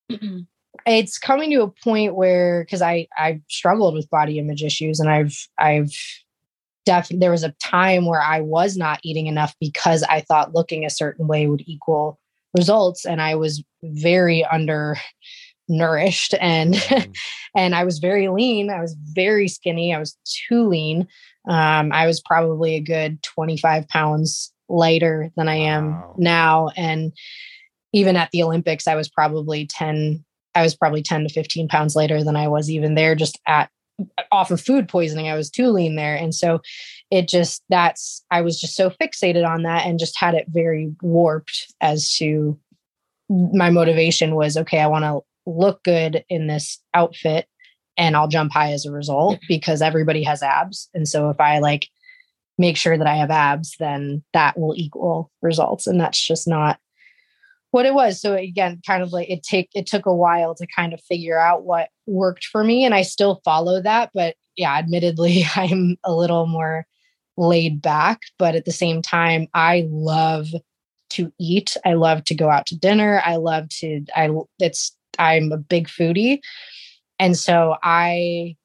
[0.85, 5.09] it's coming to a point where, cause I, I've struggled with body image issues and
[5.09, 5.91] I've, I've,
[6.85, 10.85] definitely there was a time where I was not eating enough because I thought looking
[10.85, 12.19] a certain way would equal
[12.55, 14.97] results and I was very under
[15.67, 17.11] nourished and mm-hmm.
[17.55, 18.69] and I was very lean.
[18.69, 19.93] I was very skinny.
[19.93, 21.07] I was too lean.
[21.49, 26.15] Um, I was probably a good 25 pounds lighter than I am wow.
[26.17, 26.69] now.
[26.75, 27.13] And
[27.93, 31.95] even at the Olympics, I was probably 10, I was probably 10 to 15 pounds
[31.95, 33.69] lighter than I was even there just at
[34.31, 35.29] off of food poisoning.
[35.29, 36.15] I was too lean there.
[36.15, 36.61] And so
[37.11, 40.93] it just that's I was just so fixated on that and just had it very
[41.01, 42.59] warped as to
[43.29, 47.47] my motivation was okay, I want to look good in this outfit
[47.97, 50.89] and I'll jump high as a result because everybody has abs.
[50.93, 51.87] And so if I like
[52.57, 55.87] make sure that I have abs, then that will equal results.
[55.87, 56.79] And that's just not
[57.71, 58.21] what it was.
[58.21, 61.37] So again, kind of like it take it took a while to kind of figure
[61.37, 62.85] out what worked for me.
[62.85, 64.11] And I still follow that.
[64.13, 66.85] But yeah, admittedly, I'm a little more
[67.37, 70.47] laid back, but at the same time, I love
[71.11, 71.75] to eat.
[71.85, 73.21] I love to go out to dinner.
[73.25, 74.29] I love to, I,
[74.59, 76.39] it's, I'm a big foodie.
[77.19, 78.55] And so I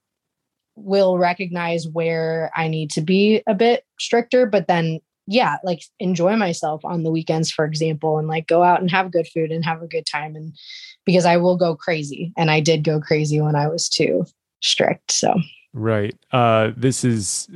[0.83, 6.35] will recognize where I need to be a bit stricter, but then yeah, like enjoy
[6.35, 9.65] myself on the weekends, for example, and like go out and have good food and
[9.65, 10.35] have a good time.
[10.35, 10.57] And
[11.05, 12.33] because I will go crazy.
[12.37, 14.25] And I did go crazy when I was too
[14.61, 15.13] strict.
[15.13, 15.35] So,
[15.73, 16.17] right.
[16.33, 17.49] Uh, this is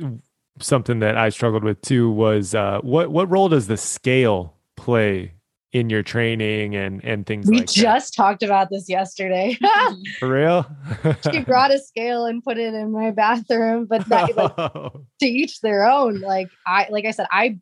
[0.59, 5.33] something that I struggled with too was uh, what, what role does the scale play
[5.75, 9.57] in your training and and things we like just talked about this yesterday.
[10.19, 10.65] For real?
[11.29, 14.55] She brought a scale and put it in my bathroom but that, like,
[15.19, 16.21] to each their own.
[16.21, 17.59] Like i like i said i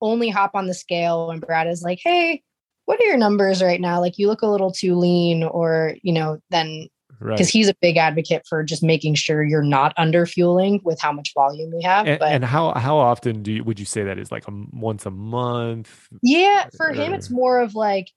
[0.00, 2.42] only hop on the scale when brad is like hey
[2.84, 4.00] what are your numbers right now?
[4.00, 6.86] Like you look a little too lean or you know then
[7.18, 7.48] because right.
[7.48, 11.32] he's a big advocate for just making sure you're not under fueling with how much
[11.34, 12.06] volume we have.
[12.06, 14.52] And, but, and how how often do you would you say that is like a
[14.72, 16.08] once a month?
[16.22, 18.10] Yeah, for or, him it's more of like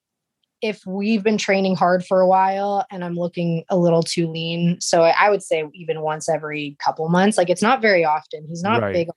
[0.62, 4.80] if we've been training hard for a while and I'm looking a little too lean.
[4.82, 7.38] So I would say even once every couple months.
[7.38, 8.46] Like it's not very often.
[8.48, 8.94] He's not right.
[8.94, 9.10] big.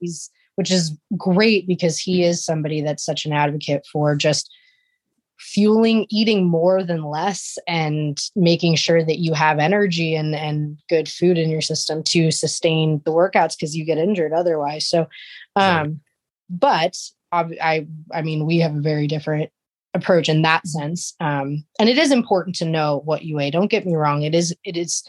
[0.00, 4.50] He's which is great because he is somebody that's such an advocate for just
[5.38, 11.08] fueling eating more than less and making sure that you have energy and and good
[11.08, 14.86] food in your system to sustain the workouts because you get injured otherwise.
[14.88, 15.08] So
[15.54, 16.00] um
[16.48, 16.96] but
[17.32, 19.50] I, I mean we have a very different
[19.92, 23.50] approach in that sense um and it is important to know what you weigh.
[23.50, 25.06] Don't get me wrong it is it is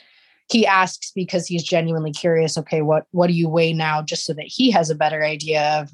[0.50, 4.34] he asks because he's genuinely curious okay what what do you weigh now just so
[4.34, 5.90] that he has a better idea of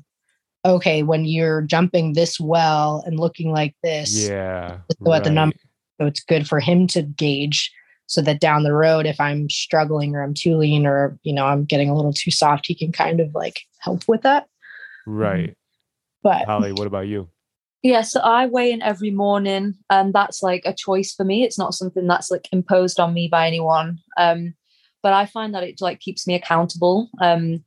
[0.65, 5.23] okay, when you're jumping this well and looking like this, yeah, what right.
[5.23, 5.55] the number.
[5.99, 7.71] So it's good for him to gauge
[8.07, 11.45] so that down the road, if I'm struggling or I'm too lean or you know
[11.45, 14.47] I'm getting a little too soft, he can kind of like help with that.
[15.05, 15.55] Right.
[16.21, 17.29] But Holly, what about you?
[17.83, 21.43] Yeah, so I weigh in every morning, and that's like a choice for me.
[21.43, 23.99] It's not something that's like imposed on me by anyone.
[24.17, 24.53] Um,
[25.01, 27.09] but I find that it like keeps me accountable.
[27.19, 27.65] Um,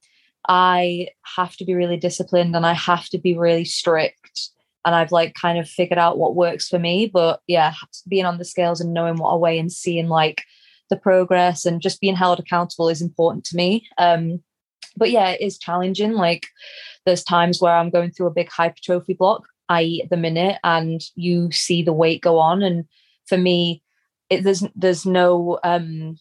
[0.48, 4.50] I have to be really disciplined and I have to be really strict.
[4.84, 7.06] And I've like kind of figured out what works for me.
[7.06, 7.74] But yeah,
[8.08, 10.44] being on the scales and knowing what I weigh and seeing like
[10.90, 13.86] the progress and just being held accountable is important to me.
[13.98, 14.42] Um,
[14.96, 16.12] but yeah, it is challenging.
[16.12, 16.46] Like
[17.04, 21.00] there's times where I'm going through a big hypertrophy block, i.e., at the minute, and
[21.14, 22.62] you see the weight go on.
[22.62, 22.84] And
[23.26, 23.82] for me,
[24.30, 26.18] it, there's there's no um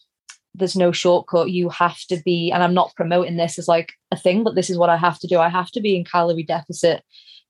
[0.56, 1.50] there's no shortcut.
[1.50, 4.70] You have to be, and I'm not promoting this as like a thing, but this
[4.70, 5.38] is what I have to do.
[5.38, 7.02] I have to be in calorie deficit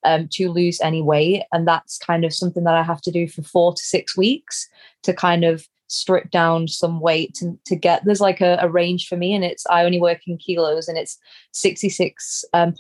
[0.04, 1.42] um, to lose any weight.
[1.52, 4.68] And that's kind of something that I have to do for four to six weeks
[5.02, 9.06] to kind of strip down some weight to, to get there's like a, a range
[9.06, 11.16] for me and it's i only work in kilos and it's
[11.54, 12.72] 66.5 um,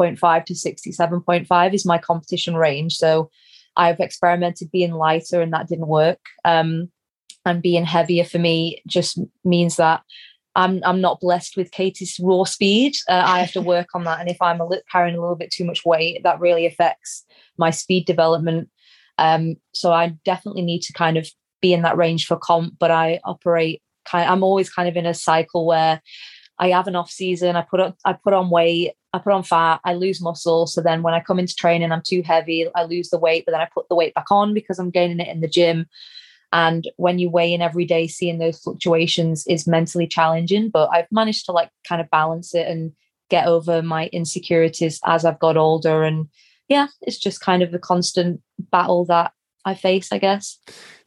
[0.44, 3.30] to 67.5 is my competition range so
[3.76, 6.90] i've experimented being lighter and that didn't work um,
[7.46, 10.02] and being heavier for me just means that
[10.56, 12.94] I'm I'm not blessed with Katie's raw speed.
[13.08, 15.36] Uh, I have to work on that, and if I'm a li- carrying a little
[15.36, 17.24] bit too much weight, that really affects
[17.56, 18.68] my speed development.
[19.18, 21.28] Um, so I definitely need to kind of
[21.62, 24.28] be in that range for comp, but I operate kind.
[24.28, 26.02] I'm always kind of in a cycle where
[26.58, 27.54] I have an off season.
[27.54, 28.92] I put on I put on weight.
[29.12, 29.80] I put on fat.
[29.84, 30.66] I lose muscle.
[30.66, 32.66] So then when I come into training, I'm too heavy.
[32.74, 35.20] I lose the weight, but then I put the weight back on because I'm gaining
[35.20, 35.86] it in the gym.
[36.56, 40.70] And when you weigh in every day, seeing those fluctuations is mentally challenging.
[40.70, 42.92] But I've managed to like kind of balance it and
[43.28, 46.02] get over my insecurities as I've got older.
[46.02, 46.28] And
[46.68, 48.40] yeah, it's just kind of a constant
[48.70, 49.32] battle that
[49.66, 50.58] I face, I guess.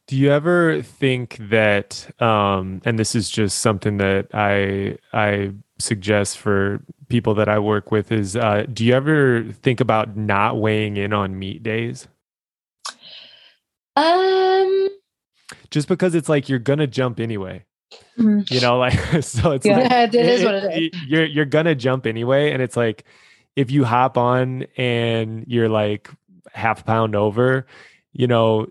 [0.06, 6.38] Do you ever think that, um, and this is just something that I I suggest
[6.38, 10.96] for people that I work with, is uh, do you ever think about not weighing
[10.96, 12.06] in on meet days?
[13.96, 14.69] Um,
[15.70, 17.64] just because it's like you're gonna jump anyway.
[18.18, 18.52] Mm-hmm.
[18.52, 21.00] You know, like so it's yeah, like it is what it is.
[21.06, 23.04] You're you're gonna jump anyway, and it's like
[23.56, 26.10] if you hop on and you're like
[26.52, 27.66] half pound over,
[28.12, 28.66] you know,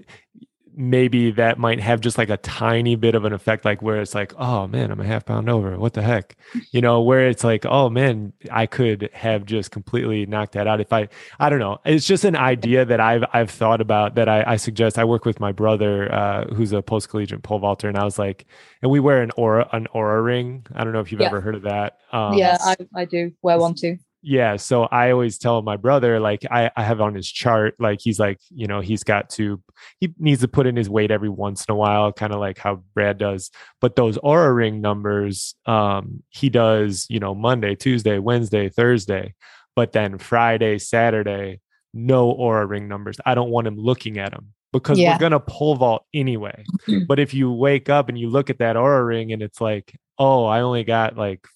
[0.79, 4.15] maybe that might have just like a tiny bit of an effect, like where it's
[4.15, 5.77] like, oh man, I'm a half pound over.
[5.77, 6.35] What the heck?
[6.71, 10.79] You know, where it's like, oh man, I could have just completely knocked that out
[10.79, 11.09] if I,
[11.39, 11.79] I don't know.
[11.83, 14.99] It's just an idea that I've I've thought about that I, I suggest.
[14.99, 18.19] I work with my brother, uh, who's a post collegiate pole vaulter, and I was
[18.19, 18.45] like,
[18.81, 20.65] and we wear an Oura, an Oura ring.
[20.75, 21.27] I don't know if you've yeah.
[21.27, 21.97] ever heard of that.
[22.11, 26.19] Um, yeah, I, I do wear one too yeah so i always tell my brother
[26.19, 29.61] like I, I have on his chart like he's like you know he's got to
[29.99, 32.57] he needs to put in his weight every once in a while kind of like
[32.57, 33.49] how brad does
[33.79, 39.33] but those Oura ring numbers um he does you know monday tuesday wednesday thursday
[39.75, 41.61] but then Friday, Saturday,
[41.93, 43.15] no Oura ring numbers.
[43.25, 45.13] I don't want him looking at them because Yeah.
[45.13, 46.65] we're gonna pole vault anyway.
[47.07, 49.95] but if you wake up and you look at that Oura ring and it's like,
[50.17, 51.47] oh, I only got like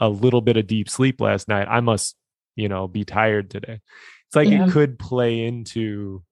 [0.00, 1.68] a little bit of deep sleep last night.
[1.70, 2.16] I must,
[2.56, 3.80] you know, be tired today.
[4.26, 4.66] It's like Yeah.
[4.66, 6.22] it could play into,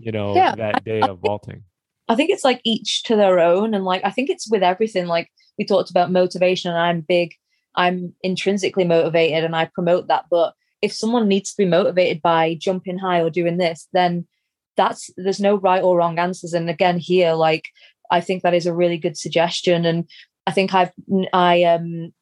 [0.00, 0.54] you know, Yeah.
[0.56, 1.64] that day of vaulting.
[2.08, 3.74] I think it's like each to their own.
[3.74, 5.06] And like, I think it's with everything.
[5.06, 7.34] Like, we talked about motivation, and I'm big,
[7.76, 10.24] I'm intrinsically motivated and I promote that.
[10.30, 14.26] But if someone needs to be motivated by jumping high or doing this, then
[14.76, 16.54] that's there's no right or wrong answers.
[16.54, 17.68] And again, here, like,
[18.10, 19.84] I think that is a really good suggestion.
[19.84, 20.08] And
[20.46, 20.92] I think I've,
[21.32, 22.12] I, um,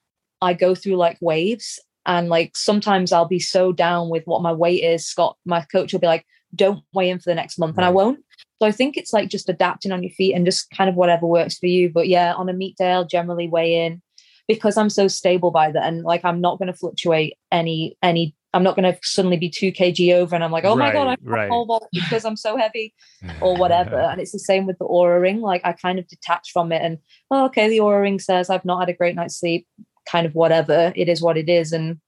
[0.40, 4.52] I go through like waves and like sometimes I'll be so down with what my
[4.52, 5.06] weight is.
[5.06, 6.24] Scott, my coach will be like,
[6.54, 7.76] don't weigh in for the next month.
[7.76, 8.20] And I won't.
[8.60, 11.26] So I think it's like just adapting on your feet and just kind of whatever
[11.26, 11.90] works for you.
[11.90, 14.02] But yeah, on a meet day, I'll generally weigh in
[14.48, 15.84] because I'm so stable by that.
[15.84, 19.50] And like I'm not going to fluctuate any any I'm not going to suddenly be
[19.50, 21.50] two kg over and I'm like, oh my god, I'm right.
[21.50, 22.94] pole vault because I'm so heavy
[23.42, 23.98] or whatever.
[23.98, 25.42] and it's the same with the Oura ring.
[25.42, 26.98] Like I kind of detach from it and
[27.30, 29.66] oh, okay, the Oura ring says I've not had a great night's sleep,
[30.10, 30.92] kind of whatever.
[30.96, 31.72] It is what it is.
[31.72, 31.98] And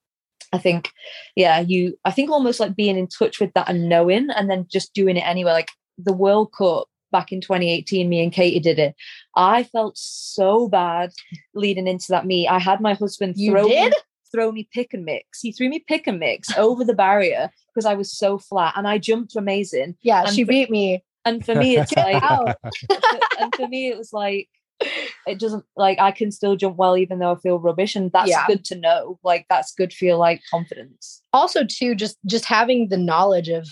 [0.52, 0.90] I think,
[1.36, 4.66] yeah, you I think almost like being in touch with that and knowing and then
[4.70, 5.52] just doing it anyway.
[5.52, 8.94] Like the World Cup back in 2018, me and Katie did it.
[9.36, 11.10] I felt so bad
[11.54, 12.48] leading into that meet.
[12.48, 13.90] I had my husband You throw did?
[13.92, 13.96] me
[14.32, 15.40] throw me pick and mix.
[15.40, 18.86] He threw me pick and mix over the barrier because I was so flat and
[18.86, 19.96] I jumped amazing.
[20.02, 21.02] Yeah, And she for- beat me.
[21.24, 22.22] And for me, it's like
[23.38, 24.48] and for me it was like
[25.26, 27.94] it doesn't like I can still jump well even though I feel rubbish.
[27.94, 28.46] And that's Yeah.
[28.46, 29.18] good to know.
[29.22, 31.22] Like that's good for your like confidence.
[31.32, 33.68] also too just just having the knowledge of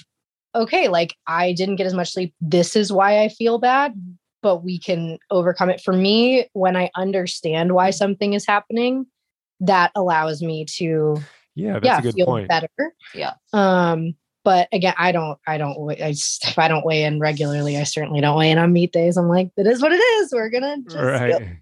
[0.55, 3.93] okay like i didn't get as much sleep this is why i feel bad
[4.43, 9.05] but we can overcome it for me when i understand why something is happening
[9.61, 11.21] that allows me to
[11.55, 12.49] yeah, that's yeah a good feel point.
[12.49, 12.71] better
[13.15, 13.35] Yeah.
[13.53, 14.15] um
[14.49, 17.83] but again i don't i don't I just, if i don't weigh in regularly i
[17.83, 20.49] certainly don't weigh in on meet days i'm like it is what it is we're
[20.49, 21.59] gonna just Right.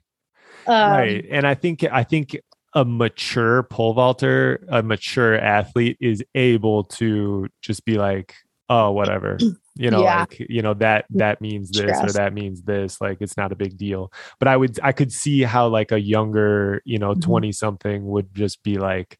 [0.67, 1.25] um, right.
[1.31, 2.37] And I think I think
[2.75, 8.35] a mature pole vaulter, a mature athlete is able to just be like,
[8.69, 9.39] oh, whatever.
[9.79, 10.21] You know, Yeah.
[10.21, 13.01] like, you know, that mm, that means this or that means this.
[13.01, 14.11] Like it's not a big deal.
[14.39, 17.23] But I would I could see how like a younger, you know, Mhm.
[17.23, 19.19] 20 something would just be like,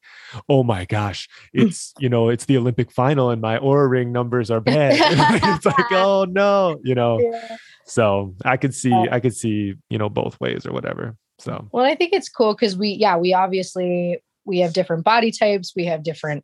[0.49, 1.65] oh my gosh, mm.
[1.67, 4.93] it's you know, it's the Olympic final and my Oura ring numbers are bad.
[5.55, 7.19] it's like, oh no, you know.
[7.19, 7.57] yeah.
[7.85, 9.05] So I could uh see, Yeah.
[9.11, 11.15] I could see, you know, both ways or whatever.
[11.39, 15.31] So Well, I think it's cool because we, yeah, we obviously we have different body
[15.31, 16.43] types, we have different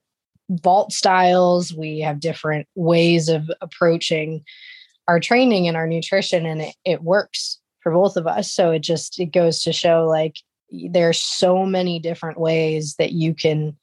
[0.50, 4.44] vault styles, we have different ways of approaching
[5.08, 8.52] our training and our nutrition, and it, it works for both of us.
[8.52, 10.38] So it just it goes to show like
[10.72, 13.78] there's so many different ways that you can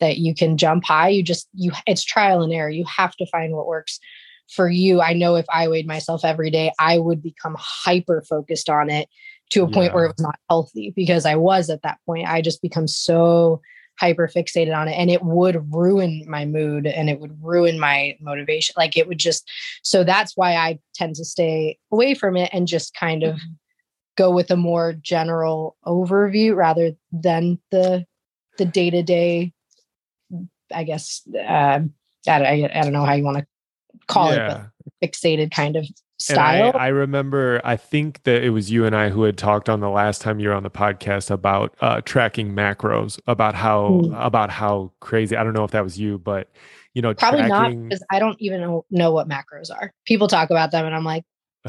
[0.00, 1.08] that you can jump high.
[1.08, 2.70] You just you it's trial and error.
[2.70, 3.98] You have to find what works
[4.48, 5.00] for you.
[5.00, 9.08] I know if I weighed myself every day, I would become hyper focused on it
[9.50, 12.28] to a point where it was not healthy because I was at that point.
[12.28, 13.60] I just become so
[13.98, 18.16] hyper fixated on it and it would ruin my mood and it would ruin my
[18.20, 18.74] motivation.
[18.76, 19.50] Like it would just,
[19.82, 23.38] so that's why I tend to stay away from it and just kind of
[24.16, 28.06] go with a more general overview rather than the,
[28.58, 29.52] the day to day,
[30.74, 31.92] I guess, um,
[32.26, 33.46] I, I, I don't know how you want to
[34.08, 34.70] call it, but
[35.02, 35.86] fixated kind of
[36.18, 36.72] style.
[36.74, 39.80] I, I remember, I think that it was you and I who had talked on
[39.80, 44.24] the last time you were on the podcast about uh, tracking macros, about how Mm.
[44.26, 45.36] about how crazy.
[45.36, 46.50] I don't know if that was you, but
[46.94, 49.92] you know, Probably not because I don't even know, know what macros are.
[50.06, 51.24] People talk about them and I'm like,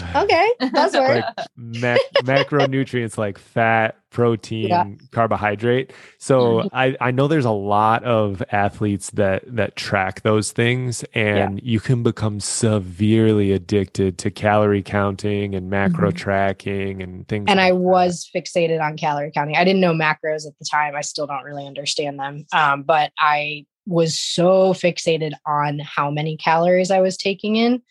[0.16, 1.24] okay, buzzword.
[1.38, 5.92] like mac- macronutrients like fat, protein, carbohydrate.
[6.18, 6.70] So Mhm.
[6.74, 11.80] I, I know there's a lot of athletes that that track those things and you
[11.80, 16.16] can become severely addicted to calorie counting and macro Mhm.
[16.18, 17.88] tracking and things and I like that.
[17.90, 19.56] was fixated on calorie counting.
[19.58, 20.96] I didn't know macros at the time.
[20.96, 22.46] I still don't really understand them.
[22.54, 27.82] Um, but I was so fixated on how many calories I was taking in,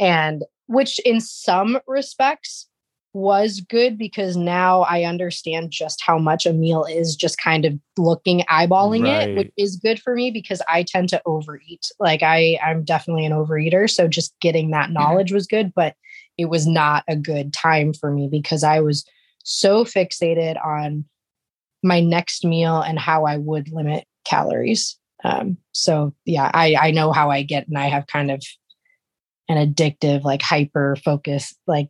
[0.00, 2.68] and which in some respects
[3.14, 7.78] was good because now I understand just how much a meal is just kind of
[7.96, 11.86] looking eyeballing it, which is good for me because I tend to overeat.
[12.00, 15.94] Like I I'm definitely an overeater, so just getting that knowledge was good, but
[16.36, 19.04] it was not a good time for me because I was
[19.44, 21.04] so fixated on
[21.84, 24.98] my next meal and how I would limit calories.
[25.22, 28.42] Um, so yeah, I I know how I get, and I have kind of
[29.48, 31.88] an addictive, like hyper focused, like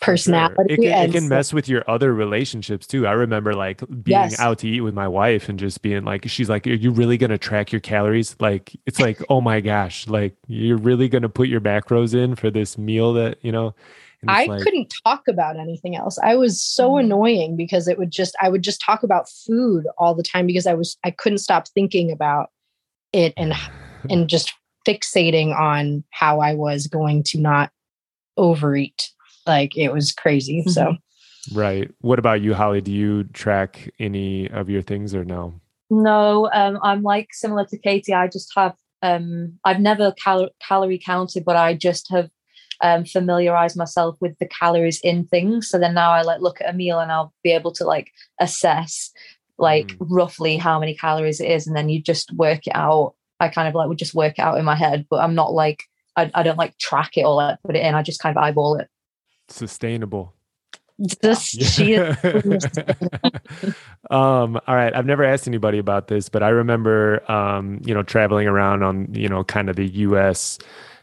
[0.00, 0.54] personality.
[0.74, 3.06] It can, it can so- mess with your other relationships too.
[3.06, 4.40] I remember like being Yes.
[4.40, 7.18] out to eat with my wife and just being like, she's like, "Are you really
[7.18, 11.48] gonna track your calories?" Like, it's like, oh my gosh, like you're really gonna put
[11.48, 13.74] your macros in for this meal that you know.
[14.28, 16.18] I like, couldn't talk about anything else.
[16.22, 17.00] I was so Mhm.
[17.00, 20.66] annoying because it would just I would just talk about food all the time because
[20.66, 22.50] I was I couldn't stop thinking about
[23.12, 23.54] it and
[24.10, 24.52] and just
[24.90, 27.70] fixating on how I was going to not
[28.36, 29.10] overeat.
[29.46, 30.62] Like it was crazy.
[30.66, 30.96] So
[31.54, 31.90] Right.
[32.00, 32.80] What about you, Holly?
[32.80, 35.54] Do you track any of your things or no?
[35.88, 38.14] No, um, I'm like similar to Katie.
[38.14, 42.28] I just have um, I've never cal- calorie counted, but I just have
[42.82, 45.68] um, familiarized myself with the calories in things.
[45.70, 48.10] So then now I like look at a meal and I'll be able to like
[48.38, 49.10] assess
[49.58, 50.06] like Mm.
[50.10, 53.14] roughly how many calories it is, and then you just work it out.
[53.40, 55.52] I kind of like would just work it out in my head, but I'm not
[55.52, 55.84] like
[56.16, 57.94] I, I don't like track it or like put it in.
[57.94, 58.88] I just kind of eyeball it.
[59.48, 60.34] Sustainable.
[61.22, 61.54] is
[64.10, 68.02] um all right i've never asked anybody about this but i remember um you know
[68.02, 70.58] traveling around on you know kind of the us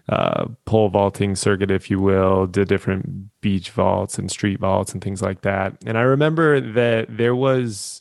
[0.10, 5.04] uh pole vaulting circuit if you will the different beach vaults and street vaults and
[5.04, 8.00] things like that and i remember that there was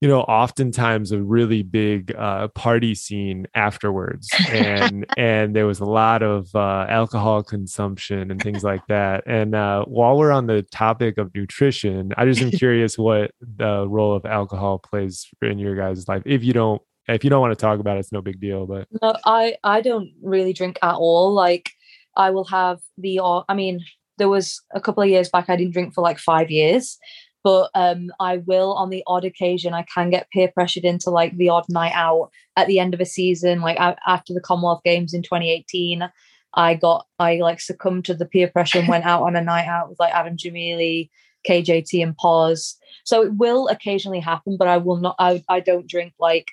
[0.00, 5.84] you know oftentimes a really big uh, party scene afterwards and and there was a
[5.84, 10.62] lot of uh, alcohol consumption and things like that and uh, while we're on the
[10.62, 15.76] topic of nutrition i just am curious what the role of alcohol plays in your
[15.76, 18.22] guys life if you don't if you don't want to talk about it it's no
[18.22, 21.32] big deal but No, I I don't really drink at all.
[21.32, 21.70] Like
[22.16, 23.80] I will have the I mean,
[24.18, 26.98] there was a couple of years back I didn't drink for like five years.
[27.42, 31.36] But um I will on the odd occasion I can get peer pressured into like
[31.36, 33.60] the odd night out at the end of a season.
[33.60, 36.10] Like a- after the Commonwealth Games in 2018,
[36.54, 39.66] I got I like succumbed to the peer pressure and went out on a night
[39.66, 41.10] out with like Adam Gemili,
[41.48, 42.76] KJT and Pause.
[43.04, 46.46] So it will occasionally happen, but I will not I I don't drink like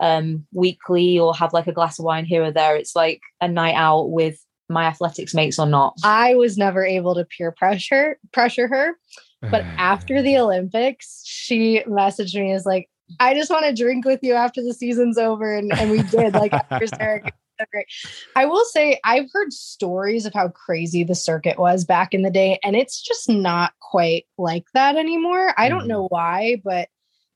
[0.00, 3.48] um weekly or have like a glass of wine here or there it's like a
[3.48, 4.38] night out with
[4.68, 8.98] my athletics mates or not I was never able to peer pressure pressure her.
[9.42, 12.88] But after the Olympics, she messaged me as like,
[13.20, 15.54] I just want to drink with you after the season's over.
[15.54, 17.22] And, and we did like after Sarah.
[17.58, 17.86] so great.
[18.34, 22.30] I will say I've heard stories of how crazy the circuit was back in the
[22.30, 25.54] day, and it's just not quite like that anymore.
[25.56, 26.88] I don't know why, but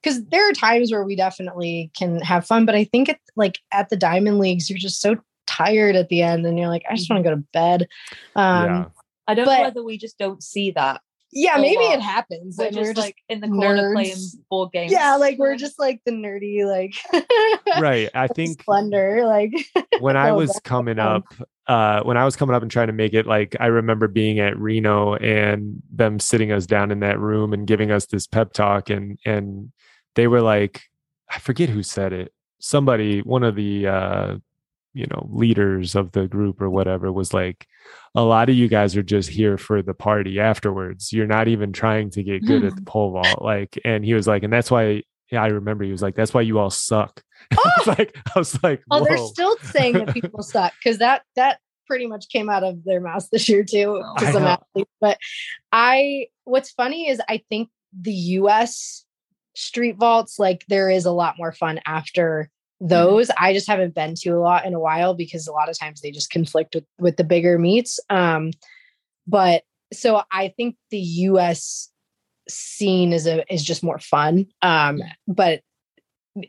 [0.03, 3.59] because there are times where we definitely can have fun, but I think it like
[3.73, 5.17] at the diamond leagues, you're just so
[5.47, 7.87] tired at the end and you're like, I just want to go to bed.
[8.35, 8.85] Um yeah
[9.29, 11.01] i don't but- know whether we just don't see that
[11.33, 11.95] yeah, a maybe lot.
[11.95, 12.57] it happens.
[12.59, 14.37] we're and just, we're just like in the corner playing nerds.
[14.49, 16.95] board games yeah, like we're just like the nerdy, like
[17.81, 19.25] right i think splendor.
[19.27, 19.53] Like
[20.01, 21.07] when I was coming fun.
[21.07, 21.25] up,
[21.67, 24.41] uh, when I was coming up and trying to make it, like I remember being
[24.41, 28.53] at Reno and them sitting us down in that room and giving us this pep
[28.53, 29.73] talk, and and
[30.17, 30.83] they were like,
[31.31, 32.33] I forget who said it.
[32.59, 34.37] Somebody, one of the uh,
[34.93, 37.67] you know leaders of the group or whatever, was like,
[38.15, 41.13] a lot of you guys are just here for the party afterwards.
[41.13, 43.79] You're not even trying to get good at the pole vault, like.
[43.85, 45.03] And he was like, and that's why.
[45.31, 47.23] Yeah, I remember he was like, "That's why you all suck."
[47.53, 51.23] I was like, I was like, oh, they're still saying that people suck because that
[51.37, 54.43] that pretty much came out of their mouths this year too oh, to I some
[54.43, 54.49] know.
[54.49, 54.91] athletes.
[55.01, 55.19] But
[55.73, 57.69] I what's funny is I think
[57.99, 59.05] the US
[59.55, 62.51] street vaults, like there is a lot more fun after
[62.81, 63.31] those.
[63.39, 66.01] I just haven't been to a lot in a while because a lot of times
[66.01, 68.01] they just conflict with, with the bigger meets.
[68.09, 68.53] Um,
[69.27, 69.63] but
[69.93, 71.91] so I think the US
[72.49, 74.47] scene is a is just more fun.
[74.63, 75.61] Um, but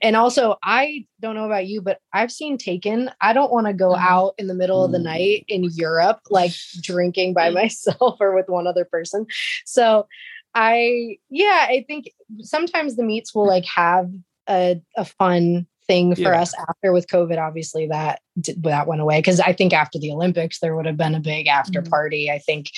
[0.01, 3.09] and also I don't know about you, but I've seen Taken.
[3.19, 4.01] I don't want to go Mhm.
[4.01, 5.03] out in the middle of the Mm.
[5.03, 6.51] night in Europe, like
[6.81, 7.55] drinking by Mm.
[7.55, 9.25] myself or with one other person.
[9.65, 10.07] So
[10.53, 14.11] I yeah, I think sometimes the meets will like have
[14.49, 16.41] a, a fun thing for Yeah.
[16.41, 17.37] us after with COVID.
[17.37, 18.21] Obviously, that
[18.57, 21.47] that went away because I think after the Olympics there would have been a big
[21.47, 21.89] after Mhm.
[21.89, 22.31] party.
[22.31, 22.69] I think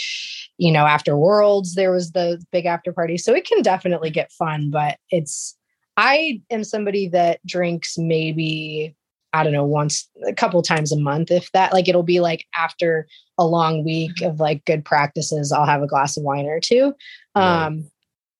[0.58, 4.32] you know after Worlds there was the big after party, so it can definitely get
[4.32, 4.70] fun.
[4.72, 5.56] But it's
[5.96, 8.96] I am somebody that drinks maybe
[9.32, 12.46] I don't know once a couple times a month if that like it'll be like
[12.58, 13.08] after
[13.38, 16.94] a long week of like good practices I'll have a glass of wine or two.
[17.36, 17.66] Right.
[17.66, 17.92] Um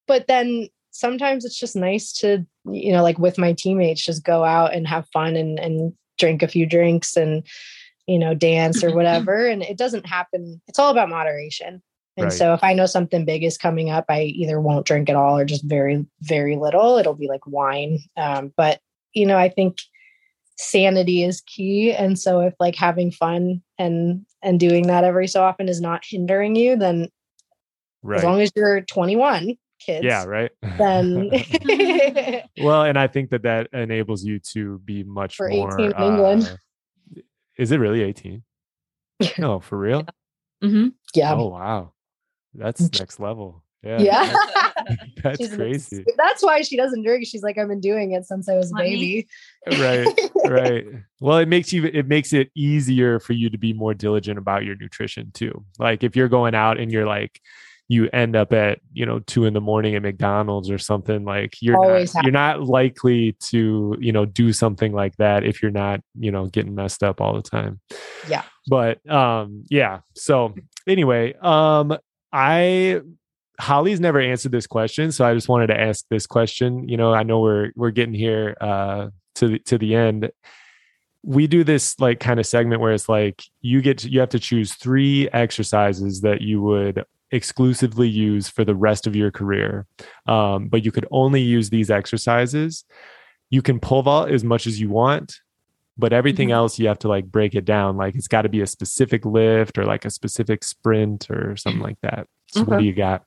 [0.08, 4.44] but then sometimes it's just nice to you know like with my teammates just go
[4.44, 7.46] out and have fun and and drink a few drinks and
[8.08, 11.82] you know dance or whatever and it doesn't happen it's all about moderation
[12.16, 12.34] and Right.
[12.34, 15.38] so if i know something big is coming up i either won't drink at all
[15.38, 18.80] or just very very little it'll be like wine um, but
[19.14, 19.80] you know i think
[20.56, 25.44] sanity is key and so if like having fun and and doing that every so
[25.44, 27.10] often is not hindering you then
[28.04, 28.20] right.
[28.20, 30.04] As long as you're 21, kids.
[30.04, 30.52] yeah, right.
[30.78, 31.30] Then
[32.58, 35.80] well, and I think that that enables you to be much For more.
[35.80, 36.44] 18 in England.
[37.18, 37.22] uh,
[37.58, 38.44] is it really 18?
[39.38, 40.06] No, for real?
[40.62, 41.34] hmm yeah.
[41.34, 41.94] Oh, wow.
[42.54, 43.64] That's next level.
[43.84, 44.00] Yeah.
[44.00, 44.36] Yeah.
[45.22, 46.06] That's She's an crazy.
[46.18, 47.26] That's why she doesn't drink.
[47.28, 49.28] She's like, I've been doing it since I was a baby.
[49.80, 50.08] right
[50.46, 50.86] right
[51.22, 54.66] well it makes you it makes it easier for you to be more diligent about
[54.66, 57.40] your nutrition too like if you're going out and you're like
[57.88, 61.56] you end up at you know two in the morning at mcdonald's or something like
[61.62, 65.72] you're Always not, you're not likely to you know do something like that if you're
[65.72, 67.80] not you know getting messed up all the time
[68.28, 68.44] Yeah.
[68.68, 70.56] but um yeah so
[70.88, 71.98] anyway um
[72.32, 73.02] i
[73.60, 76.90] Holly's never answered this question, so I just wanted to ask this question.
[76.90, 80.32] You know, I know we're we're getting here uh, to the, to the end.
[81.22, 84.30] We do this like kind of segment where it's like you get to, you have
[84.30, 89.86] to choose three exercises that you would exclusively use for the rest of your career,
[90.28, 92.86] um, but you could only use these exercises.
[93.50, 95.40] You can pull vault as much as you want,
[95.98, 96.54] but everything Mhm.
[96.54, 97.98] else you have to like break it down.
[97.98, 101.82] Like it's got to be a specific lift or like a specific sprint or something
[101.82, 102.28] like that.
[102.48, 103.24] So what do you got?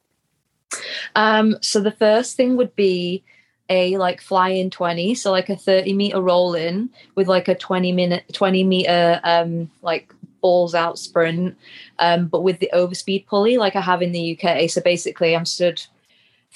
[1.15, 3.25] Um, so the first thing would be
[3.69, 7.55] a like fly in 20, so like a 30 meter roll in with like a
[7.55, 11.57] 20 minute 20 meter um like balls out sprint,
[11.99, 14.69] um, but with the overspeed pulley like I have in the UK.
[14.71, 15.83] So basically I'm stood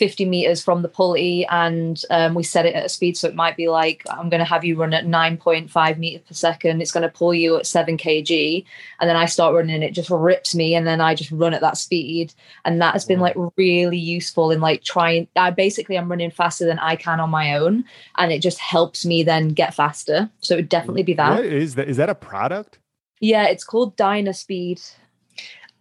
[0.01, 3.35] 50 meters from the pulley and um, we set it at a speed so it
[3.35, 6.91] might be like i'm going to have you run at 9.5 meters per second it's
[6.91, 8.65] going to pull you at 7 kg
[8.99, 11.53] and then i start running and it just rips me and then i just run
[11.53, 12.33] at that speed
[12.65, 16.65] and that has been like really useful in like trying i basically i'm running faster
[16.65, 17.85] than i can on my own
[18.17, 21.45] and it just helps me then get faster so it would definitely be that What
[21.45, 21.89] is that?
[21.91, 22.79] Is that a product?
[23.21, 24.81] Yeah it's called dyna speed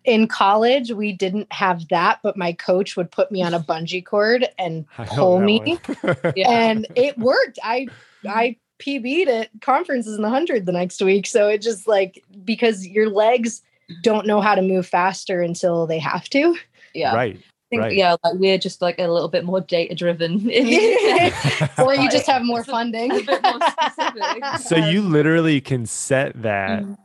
[0.06, 4.04] In college, we didn't have that, but my coach would put me on a bungee
[4.04, 5.78] cord and pull me.
[6.36, 7.60] yeah and it worked.
[7.64, 7.88] I
[8.28, 11.28] I PB'd at conferences in the hundred the next week.
[11.28, 13.62] So it just like because your legs
[14.02, 16.56] don't know how to move faster until they have to.
[16.96, 17.36] yeah Right.
[17.38, 17.94] I think, right.
[17.96, 20.50] yeah like we're just like a little bit more data driven
[21.78, 23.12] or you just have more funding.
[23.12, 24.58] a bit more specific.
[24.68, 26.98] so you literally can set that Mm.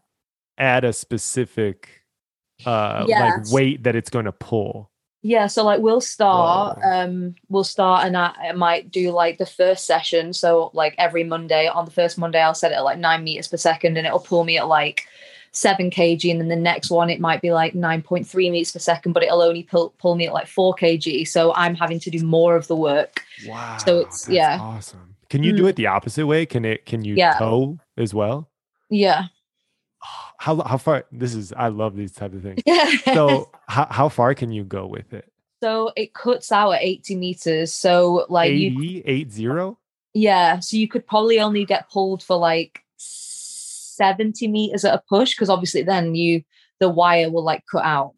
[0.58, 2.02] At a specific
[2.64, 3.46] uh Yes.
[3.48, 4.90] like weight that it's going to pull.
[5.26, 6.90] Yeah, so like we'll start, Whoa.
[7.04, 10.34] um, we'll start, and I, I might do like the first session.
[10.34, 13.48] So like every Monday, on the first Monday, I'll set it at like nine meters
[13.48, 15.06] per second, and it'll pull me at like
[15.52, 16.30] seven kg.
[16.30, 19.14] And then the next one, it might be like nine point three meters per second,
[19.14, 21.26] but it'll only pull pull me at like four kg.
[21.26, 23.22] So I'm having to do more of the work.
[23.46, 23.78] Wow.
[23.78, 24.58] So it's- yeah.
[24.60, 25.16] Awesome.
[25.30, 26.44] Can you do it the opposite way?
[26.44, 27.38] Can it can you Yeah.
[27.38, 28.50] tow as well?
[28.90, 29.24] Yeah,
[30.44, 32.60] How how far this is I love these type of things.
[32.66, 32.90] yeah.
[33.14, 35.32] So how how far can you go with it?
[35.62, 37.72] so it cuts out at eighty meters.
[37.72, 39.78] So like you 80, eight zero?
[40.12, 45.34] Yeah, so you could probably only get pulled for like 70 meters at a push
[45.34, 46.42] because obviously then you
[46.78, 48.12] the wire will like cut out.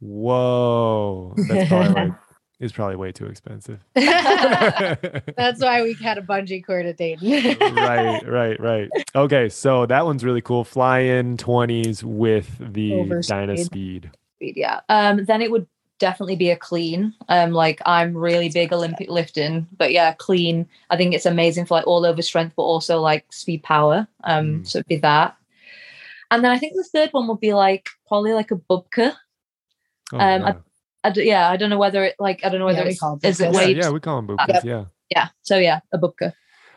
[0.00, 1.32] Whoa.
[1.48, 2.12] That's probably like
[2.60, 3.80] it's probably way too expensive.
[3.94, 7.28] That's why we had a bungee cord at Dayton.
[7.76, 8.90] right, right, right.
[9.14, 10.64] Okay, so that one's really cool.
[10.64, 13.26] Fly in 20s with the Overspeed.
[13.28, 14.10] Dyna Speed.
[14.40, 14.80] Yeah.
[14.88, 15.66] Um then it would
[15.98, 17.12] definitely be a clean.
[17.28, 20.68] Um like I'm really big Olympic lifting, but yeah, clean.
[20.90, 24.06] I think it's amazing for like all over strength but also like speed power.
[24.24, 24.66] Um Mm.
[24.68, 25.36] so it'd be that.
[26.30, 29.14] And then I think the third one would be like probably like a bubka.
[30.12, 30.48] Oh, Um, yeah.
[30.48, 30.54] I
[31.10, 33.00] d- yeah, I don't know whether it like I don't know whether Yeah, we it's
[33.00, 33.52] call it is it bubkas.
[33.52, 33.76] yeah, weight.
[33.76, 34.64] yeah, we call them bubkas, Yep.
[34.64, 34.84] yeah.
[35.10, 35.28] yeah.
[35.42, 36.32] So yeah, a bubka.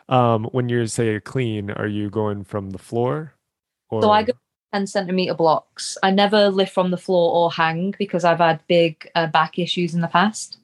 [0.10, 3.34] Um, when you say clean, are you going from the floor?
[3.90, 4.34] Or So I go
[4.74, 5.98] 10 centimeter blocks.
[6.04, 9.94] I never lift from the floor or hang because I've had big uh, back issues
[9.94, 10.58] in the past.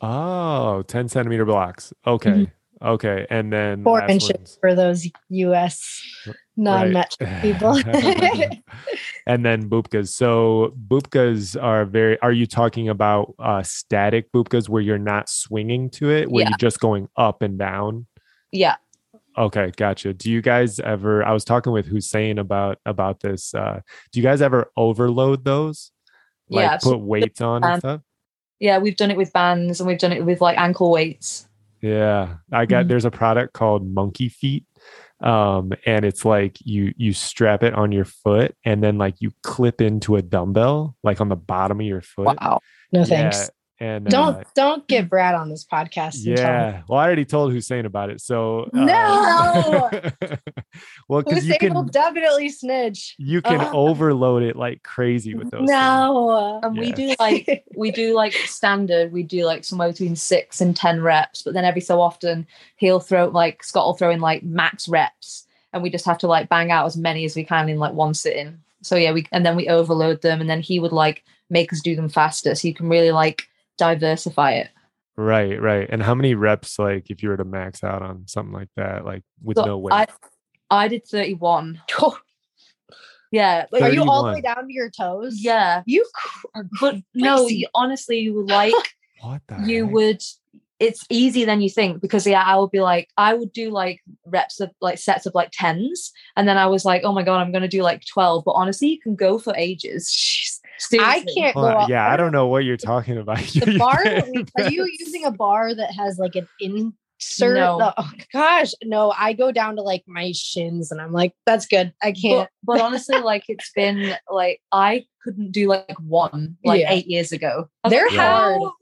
[0.00, 1.92] oh 10 centimeter blocks.
[2.06, 2.30] Okay.
[2.30, 2.50] Mhm.
[2.80, 3.26] Okay.
[3.30, 6.00] And then Four inches one's- for those US
[6.58, 7.40] non-met Right.
[7.42, 7.76] people.
[9.26, 10.08] and then bubkas.
[10.08, 12.18] So bubkas are very.
[12.20, 16.50] Are you talking about uh, static bubkas where you're not swinging to it, where Yeah.
[16.50, 18.06] you're just going up and down?
[18.52, 18.76] Yeah.
[19.36, 20.12] Okay, gotcha.
[20.12, 21.24] Do you guys ever?
[21.24, 23.54] I was talking with Hussein about about this.
[23.54, 23.80] Uh,
[24.12, 25.92] do you guys ever overload those?
[26.50, 28.00] Like Yeah, put weights on and um, stuff.
[28.58, 31.46] Yeah, we've done it with bands and we've done it with like ankle weights.
[31.80, 32.86] Yeah, I got.
[32.86, 32.88] Mhm.
[32.88, 34.64] There's a product called Monkey Feet,
[35.20, 39.32] um, and it's like you you strap it on your foot, and then like you
[39.42, 42.38] clip into a dumbbell, like on the bottom of your foot.
[42.40, 42.60] wow.
[42.92, 43.50] No Yeah, thanks.
[43.80, 46.16] And Don't uh, don't get Brad on this podcast.
[46.24, 48.20] yeah, well, I already told Hussein about it.
[48.20, 49.90] So uh, No!
[51.08, 53.14] well, because you Hussein will can definitely snitch.
[53.18, 53.70] you can Ugh.
[53.74, 55.60] overload it like crazy with those.
[55.60, 55.70] things.
[55.70, 56.60] No.
[56.62, 59.12] And we do like we do like standard.
[59.12, 62.46] We do like somewhere between six and ten reps, but then every so often
[62.76, 66.26] he'll throw like Scott will throw in like max reps, and we just have to
[66.26, 68.58] like bang out as many as we can in like one sitting.
[68.82, 71.80] So yeah, we and then we overload them, and then he would like make us
[71.80, 73.47] do them faster, so you can really like
[73.78, 74.68] diversify it.
[75.16, 75.88] Right, right.
[75.90, 79.04] And how many reps, like, if you were to max out on something like that,
[79.04, 79.92] like with So no weight?
[79.94, 80.06] I
[80.70, 81.80] I did thirty one.
[83.30, 85.34] Yeah, Like, are you all the way down to your toes?
[85.38, 88.72] yeah, You cr- are but no, you, honestly, you would like.
[89.20, 89.94] what the you heck?
[89.94, 90.22] would
[90.80, 94.00] it's easier than you think because yeah i would be like i would do like
[94.26, 97.40] reps of like sets of like tens and then i was like oh my god
[97.40, 101.32] i'm gonna do like 12 but honestly you can go for ages I Seriously.
[101.34, 101.88] can't go Well, up.
[101.88, 103.38] yeah, I don't know what you're talking about.
[103.52, 107.56] The You bar, can't- are you using a bar that has like an insert?
[107.56, 107.92] No.
[107.96, 111.92] Oh, gosh, no, I go down to like my shins and I'm like, that's good.
[112.02, 112.48] I can't.
[112.62, 116.92] but, but honestly like it's been like i couldn't do like one like Yeah.
[116.92, 118.60] eight years ago I was They're like, hard.
[118.62, 118.72] how-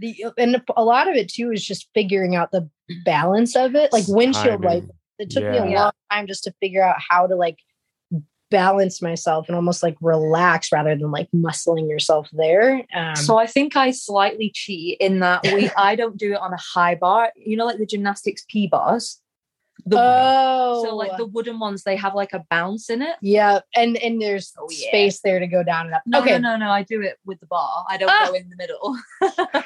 [0.00, 2.68] The, and a lot of it too is just figuring out the
[3.04, 3.92] balance of it.
[3.92, 4.82] Like windshield Timing.
[4.82, 4.90] wipe.
[5.20, 7.58] It took me a long time just to figure out how to like
[8.54, 12.86] balance myself and almost like relax rather than like muscling yourself there.
[12.94, 16.52] Um, so I think I slightly cheat in that we I don't do it on
[16.52, 17.32] a high bar.
[17.34, 19.20] You know, like the gymnastics P bars.
[19.86, 23.16] The, oh, so like the wooden ones, they have like a bounce in it.
[23.20, 24.88] yeah, and and there's Oh, yeah.
[24.88, 26.02] space there to go down and up.
[26.06, 26.70] No, okay, no, no, no.
[26.70, 27.84] I do it with the bar.
[27.88, 28.28] I don't Ah.
[28.28, 28.96] go in the middle.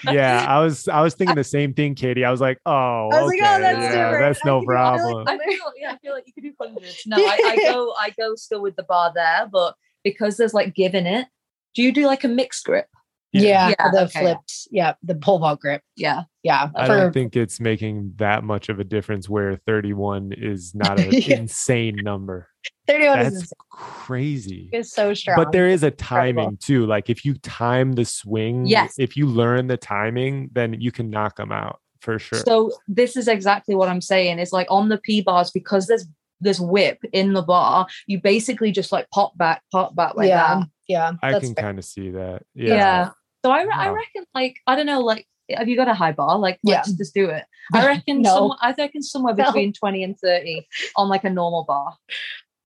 [0.13, 2.25] yeah, I was I was thinking the same thing, Katie.
[2.25, 4.21] I was like, oh, I was like, okay, oh, that's yeah, different.
[4.35, 5.29] that's no can do- I feel like problem.
[5.29, 7.03] I feel yeah, I feel like you could do hundreds.
[7.07, 10.75] No, I, I go I go still with the bar there, but because there's like
[10.75, 11.27] give in it.
[11.75, 12.89] Do you do like a mixed grip?
[13.33, 14.21] Yeah, Yeah, the okay.
[14.21, 16.23] flipped, yeah, the pole vault grip, Yeah.
[16.43, 16.71] yeah.
[16.75, 20.99] I for- don't think it's making that much of a difference where 31 is not
[21.01, 21.39] an Yeah.
[21.41, 22.49] insane number.
[22.87, 24.71] 31 is, That's crazy.
[24.73, 25.37] is so strong.
[25.37, 26.43] But there is a Incredible.
[26.45, 26.87] timing too.
[26.87, 28.95] Like if you time the swing, Yes.
[28.99, 32.39] if you learn the timing, then you can knock them out for sure.
[32.41, 34.39] So this is exactly what I'm saying.
[34.39, 36.07] It's like on the P bars because there's
[36.41, 37.87] this whip in the bar.
[38.07, 40.69] You basically just like pop back, pop back like yeah, that.
[40.87, 41.13] yeah.
[41.23, 42.43] I can kind of see that.
[42.55, 42.75] Yeah.
[42.75, 43.11] Yeah.
[43.45, 46.13] So I, re- I reckon like I don't know like have you got a high
[46.13, 46.39] bar?
[46.39, 46.77] Like Yeah.
[46.77, 47.45] let's just do it.
[47.73, 48.35] I reckon No.
[48.35, 49.45] some, I reckon somewhere No.
[49.47, 50.67] between 20 and 30
[50.97, 51.97] on like a normal bar.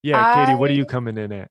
[0.03, 1.51] Yeah, Katie, what are you coming in at?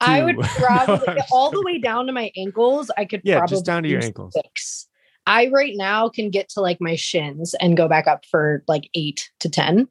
[0.00, 0.42] I would Two.
[0.56, 2.90] probably all the way down to my ankles.
[2.96, 4.34] I could Yeah, probably just down to your ankles.
[4.34, 4.88] Six.
[5.26, 8.88] I right now can get to like my shins and go back up for like
[8.94, 9.88] eight to ten.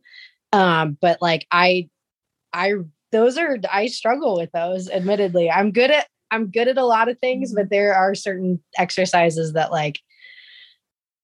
[0.52, 1.90] Um, but like I,
[2.54, 2.74] I
[3.12, 4.90] those are I struggle with those.
[4.90, 7.62] Admittedly, I'm good at I'm good at a lot of things, Mm-hmm.
[7.62, 10.00] but there are certain exercises that like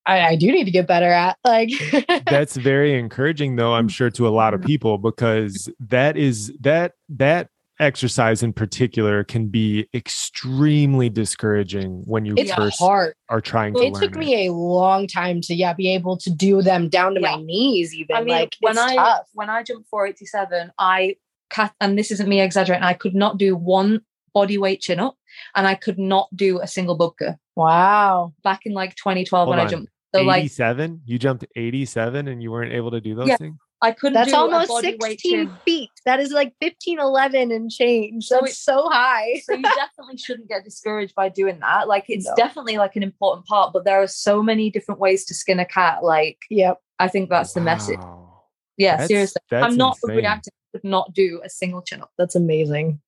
[0.05, 1.38] I, I do need to get better at.
[1.45, 1.69] Like
[2.25, 6.93] That's very encouraging though, I'm sure to a lot of people because that is that
[7.09, 7.49] that
[7.80, 13.15] exercise in particular can be extremely discouraging when you it's first hard.
[13.30, 16.17] are trying to do It learn took me a long time to yeah be able
[16.17, 17.35] to do them down to Yeah.
[17.38, 17.93] my knees.
[17.95, 19.27] Even I mean, like when it's I tough.
[19.34, 21.15] when I jumped 487, I
[21.49, 22.84] ca- and this isn't me exaggerating.
[22.84, 24.01] I could not do one
[24.34, 25.15] body weight chin up,
[25.55, 28.34] and I could not do a single bubka Wow.
[28.43, 29.69] back in like 2012 when Hold I on.
[29.69, 29.91] jumped.
[30.15, 33.38] So like 87 you jumped 87 and you weren't able to do those Yeah.
[33.38, 35.89] things I couldn't That's do almost 16 feet.
[36.05, 38.26] That is like 15, 11 and change.
[38.27, 39.41] So That's it- so high.
[39.43, 41.88] so you definitely shouldn't get discouraged by doing that.
[41.89, 42.34] Like it's No.
[42.38, 45.65] definitely like an important part, but there are so many different ways to skin a
[45.65, 46.01] cat.
[46.03, 46.77] Like Yep.
[46.99, 47.99] I think that's the message.
[48.77, 49.41] Yeah, That's- seriously.
[49.49, 50.15] that's I'm not insane.
[50.18, 50.53] reacting.
[50.73, 52.11] Could not do a single chin up.
[52.18, 53.01] That's amazing.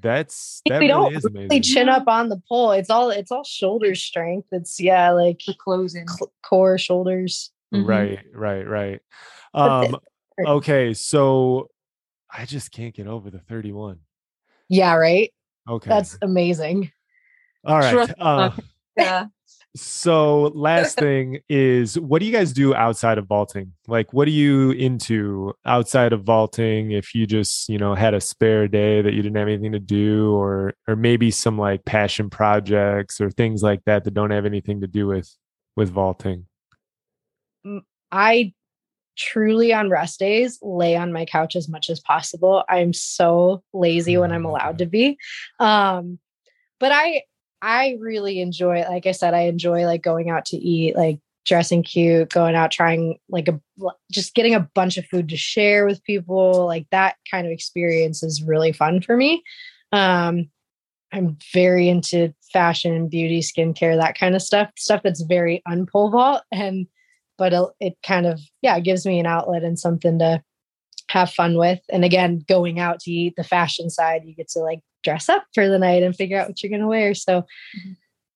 [0.00, 2.70] That's We really don't is really chin up on the pole.
[2.72, 4.48] It's all it's all shoulder strength.
[4.52, 6.06] It's yeah, like The closing.
[6.08, 7.50] cl- core shoulders.
[7.74, 7.86] Mhm.
[7.86, 9.00] right right right
[9.54, 9.96] um
[10.44, 11.68] okay so
[12.28, 14.00] i just can't get over the 31
[14.68, 15.32] Yeah, right.
[15.68, 16.90] okay That's amazing.
[17.64, 18.50] all right Trust- uh,
[18.96, 19.26] Yeah.
[19.76, 24.32] So last thing is what do you guys do outside of vaulting like what are
[24.32, 29.14] you into outside of vaulting if you just you know had a spare day that
[29.14, 33.62] you didn't have anything to do or or maybe some like passion projects or things
[33.62, 35.36] like that that don't have anything to do with
[35.76, 36.46] with vaulting
[38.12, 38.52] I
[39.16, 42.64] truly on rest days lay on my couch as much as possible.
[42.68, 45.18] I'm so lazy when I'm allowed to be.
[45.58, 46.18] Um
[46.78, 47.22] but I
[47.62, 51.82] I really enjoy like I said I enjoy like going out to eat like dressing
[51.82, 53.60] cute, going out trying like a
[54.10, 56.66] just getting a bunch of food to share with people.
[56.66, 59.42] Like that kind of experience is really fun for me.
[59.92, 60.48] Um
[61.12, 64.70] I'm very into fashion, and beauty, skincare, that kind of stuff.
[64.78, 66.86] Stuff that's very unpole vault, and
[67.36, 70.42] but it, it kind of yeah it gives me an outlet and something to
[71.10, 71.80] have fun with.
[71.90, 75.44] And again, going out to eat the fashion side, you get to like dress up
[75.54, 77.14] for the night and figure out what you're going to wear.
[77.14, 77.92] So mm-hmm.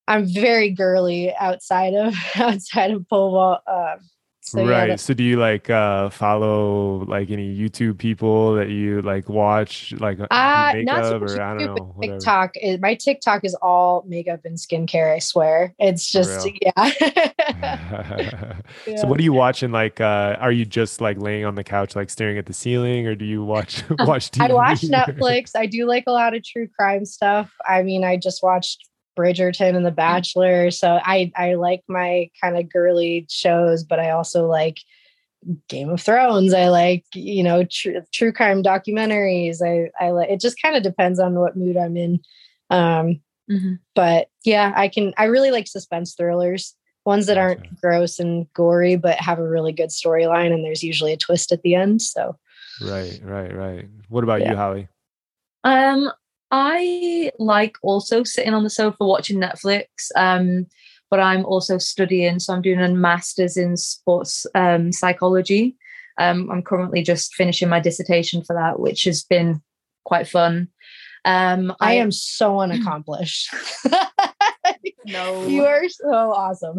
[0.07, 3.61] I'm very girly outside of outside of pole vault.
[3.67, 3.99] Um,
[4.47, 4.91] so, right.
[4.91, 9.95] Yeah, so do you like uh follow like any YouTube people that you like watch
[10.01, 12.51] like uh, not so or I don't know TikTok.
[12.61, 15.75] Is, my TikTok is all makeup and skincare, I swear.
[15.79, 16.73] It's just yeah.
[18.87, 18.97] yeah.
[18.97, 21.97] So what are you watching like uh are you just like laying on the couch
[21.97, 24.51] like staring at the ceiling or do you watch watch TV?
[24.51, 25.53] I watch Netflix.
[25.57, 27.51] I do like a lot of true crime stuff.
[27.67, 30.71] I mean, I just watched Bridgerton and The Bachelor.
[30.71, 34.79] So I I like my kind of girly shows, but I also like
[35.69, 36.55] Game of Thrones.
[36.55, 39.59] I like you know tr- true crime documentaries.
[39.63, 40.41] I I like it.
[40.41, 42.21] Just kind of depends on what mood I'm in.
[42.71, 43.21] Um,
[43.51, 43.75] mm-hmm.
[43.95, 45.13] But yeah, I can.
[45.17, 46.75] I really like suspense thrillers.
[47.05, 51.13] Ones that aren't gross and gory, but have a really good storyline, and there's usually
[51.13, 52.01] a twist at the end.
[52.01, 52.39] So,
[52.81, 53.89] right, right, right.
[54.09, 54.51] What about yeah.
[54.53, 54.89] you, Holly?
[55.65, 56.11] Um,
[56.57, 59.87] I like also sitting on the sofa watching Netflix.
[60.15, 60.67] Um,
[61.11, 65.77] but I'm also studying, so I'm doing a master's in sports um, psychology.
[66.19, 69.63] Um, I'm currently just finishing my dissertation for that, which has been
[70.05, 70.69] quite fun.
[71.25, 73.53] Um, I, I am so unaccomplished.
[75.07, 76.79] no, you are so awesome.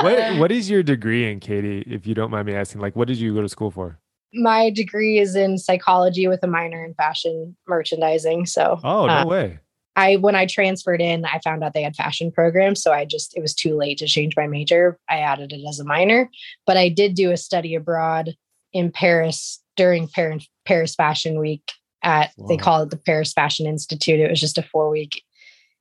[0.00, 1.84] what What is your degree in, Katie?
[1.86, 4.00] If you don't mind me asking, like, what did you go to school for?
[4.32, 8.46] My degree is in psychology with a minor in fashion merchandising.
[8.46, 9.58] So, oh, no uh, way.
[9.94, 13.36] I when I transferred in, I found out they had fashion programs, so I just
[13.36, 14.98] it was too late to change my major.
[15.08, 16.30] I added it as a minor,
[16.66, 18.34] but I did do a study abroad
[18.72, 21.72] in Paris during Paris, Paris Fashion Week
[22.02, 24.18] at they call it the Paris Fashion Institute.
[24.18, 25.22] It was just a four week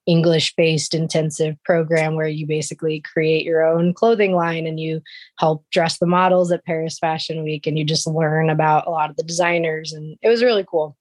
[0.05, 5.01] English based intensive program where you basically create your own clothing line and you
[5.37, 9.09] help dress the models at Paris Fashion Week and you just learn about a lot
[9.09, 9.93] of the designers.
[9.93, 10.97] And it was really cool.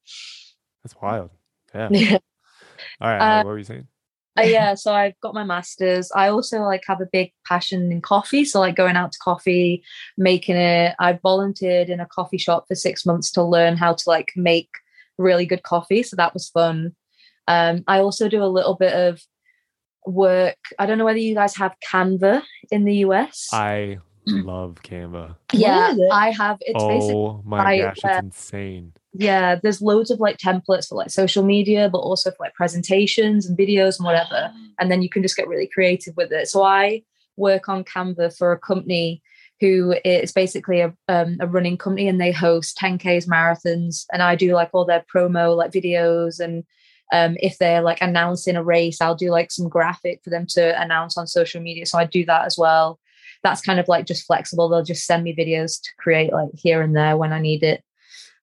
[0.85, 1.31] That's wild.
[1.75, 1.89] Yeah.
[3.01, 3.41] All right.
[3.41, 3.87] Uh, what were you saying?
[4.39, 6.11] Uh, yeah, so I've got my masters.
[6.15, 9.83] I also like have a big passion in coffee, so like going out to coffee,
[10.17, 10.95] making it.
[10.99, 14.71] I volunteered in a coffee shop for six months to learn how to like make
[15.19, 16.95] really good coffee, so that was fun.
[17.49, 19.21] Um, I also do a little bit of
[20.07, 20.59] work.
[20.79, 23.49] I don't know whether you guys have Canva in the US.
[23.53, 25.37] I love Canva.
[25.53, 26.59] Yeah, I have.
[26.61, 27.15] It's basically.
[27.15, 28.93] oh my gosh, it's insane.
[29.13, 33.47] Yeah, there's loads of like templates for like social media, but also for like presentations
[33.47, 34.53] and videos and whatever.
[34.79, 36.49] And then you can just get really creative with it.
[36.49, 37.03] So I
[37.37, 39.23] work on Canva for a company
[39.61, 44.07] who is basically a, um, a running company and they host 10Ks marathons.
[44.13, 46.65] And I do like all their promo like videos and
[47.13, 50.81] um, if they're like announcing a race, I'll do like some graphic for them to
[50.81, 51.87] announce on social media.
[51.87, 52.99] So I do that as well.
[53.43, 54.69] That's kind of like just flexible.
[54.69, 57.83] They'll just send me videos to create like here and there when I need it.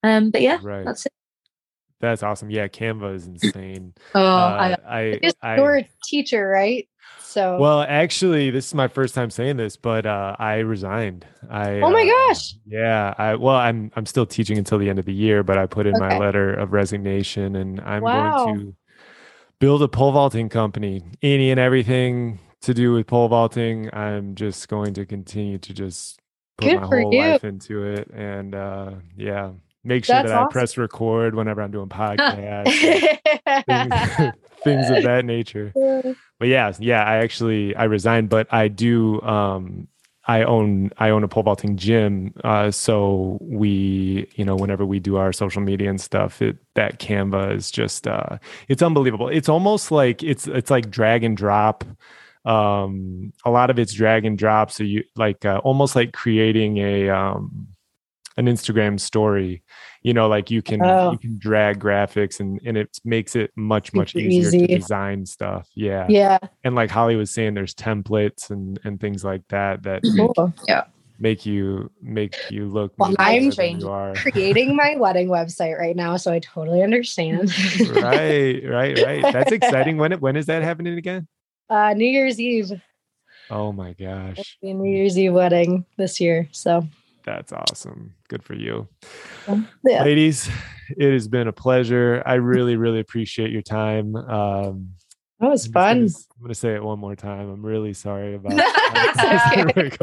[0.04, 0.86] Um, but yeah, right.
[0.86, 1.12] that's it.
[2.00, 2.52] That's awesome.
[2.52, 3.94] Yeah, Canva is insane.
[4.16, 6.88] oh, uh, I, I, I, you're a teacher, right?
[7.28, 11.26] So well, actually, this is my first time saying this, but uh, I resigned.
[11.50, 13.14] I oh my uh, gosh, yeah.
[13.18, 15.88] I well, I'm I'm still teaching until the end of the year, but I put
[15.88, 16.08] in okay.
[16.08, 18.46] my letter of resignation, and I'm wow.
[18.46, 18.76] going to
[19.60, 21.04] build a pole vaulting company.
[21.22, 26.22] Any and everything to do with pole vaulting, I'm just going to continue to just
[26.58, 27.20] put Good my whole you.
[27.20, 29.52] life into it, and uh, yeah,
[29.88, 30.50] make sure That's that awesome.
[30.50, 32.72] I press record whenever I'm doing podcasts,
[33.66, 34.34] things,
[34.64, 35.72] things of that nature.
[36.40, 39.88] But yeah, yeah, I actually I resigned, but I do um
[40.28, 45.00] I own I own a pole vaulting gym, uh, so we you know whenever we
[45.00, 48.38] do our social media and stuff, it that Canva is just uh,
[48.68, 49.30] it's unbelievable.
[49.30, 51.86] It's almost like it's it's like drag and drop.
[52.44, 56.78] Um, a lot of it's drag and drop, so you like uh, almost like creating
[56.78, 57.70] a um,
[58.38, 59.64] an Instagram story.
[60.04, 61.12] You know, like you can oh.
[61.12, 64.68] you can drag graphics and and it makes it much much easier easy.
[64.68, 65.68] to design stuff.
[65.76, 66.38] Yeah, yeah.
[66.64, 70.54] And like Holly was saying, there's templates and and things like that that cool.
[70.68, 70.86] yeah
[71.20, 73.52] make you make you look well, i'm
[74.16, 77.52] creating my wedding website right now so i totally understand
[77.96, 81.28] right right right that's exciting when it when is that happening again
[81.70, 82.72] uh new year's eve
[83.50, 86.88] oh my gosh new year's eve wedding this year so
[87.28, 88.14] that's awesome.
[88.30, 88.88] Good for you.
[89.86, 90.04] Yeah.
[90.04, 90.50] Ladies,
[90.90, 92.24] it has been a pleasure.
[92.26, 94.16] I really, really appreciate your time.
[94.16, 94.92] Um,
[95.42, 95.98] that was I'm fun.
[95.98, 97.50] Gonna, I'm going to say it one more time.
[97.50, 99.94] I'm really sorry about that.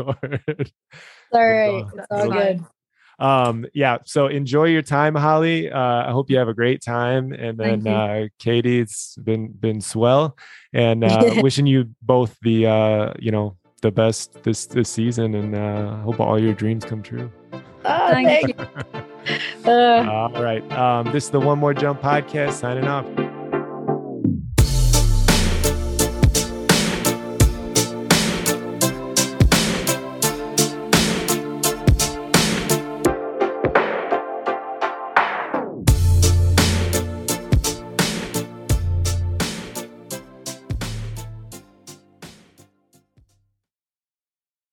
[1.32, 1.84] All right.
[1.94, 2.64] It's all good.
[3.20, 7.32] um yeah so enjoy your time holly uh i hope you have a great time
[7.32, 10.36] and then uh katie it's been been swell
[10.72, 15.54] and uh wishing you both the uh you know the best this this season and
[15.54, 17.30] uh hope all your dreams come true.
[17.52, 19.00] Oh, Thank thank you.
[19.64, 20.04] Uh,
[20.34, 23.06] all right um this is the one more jump podcast signing off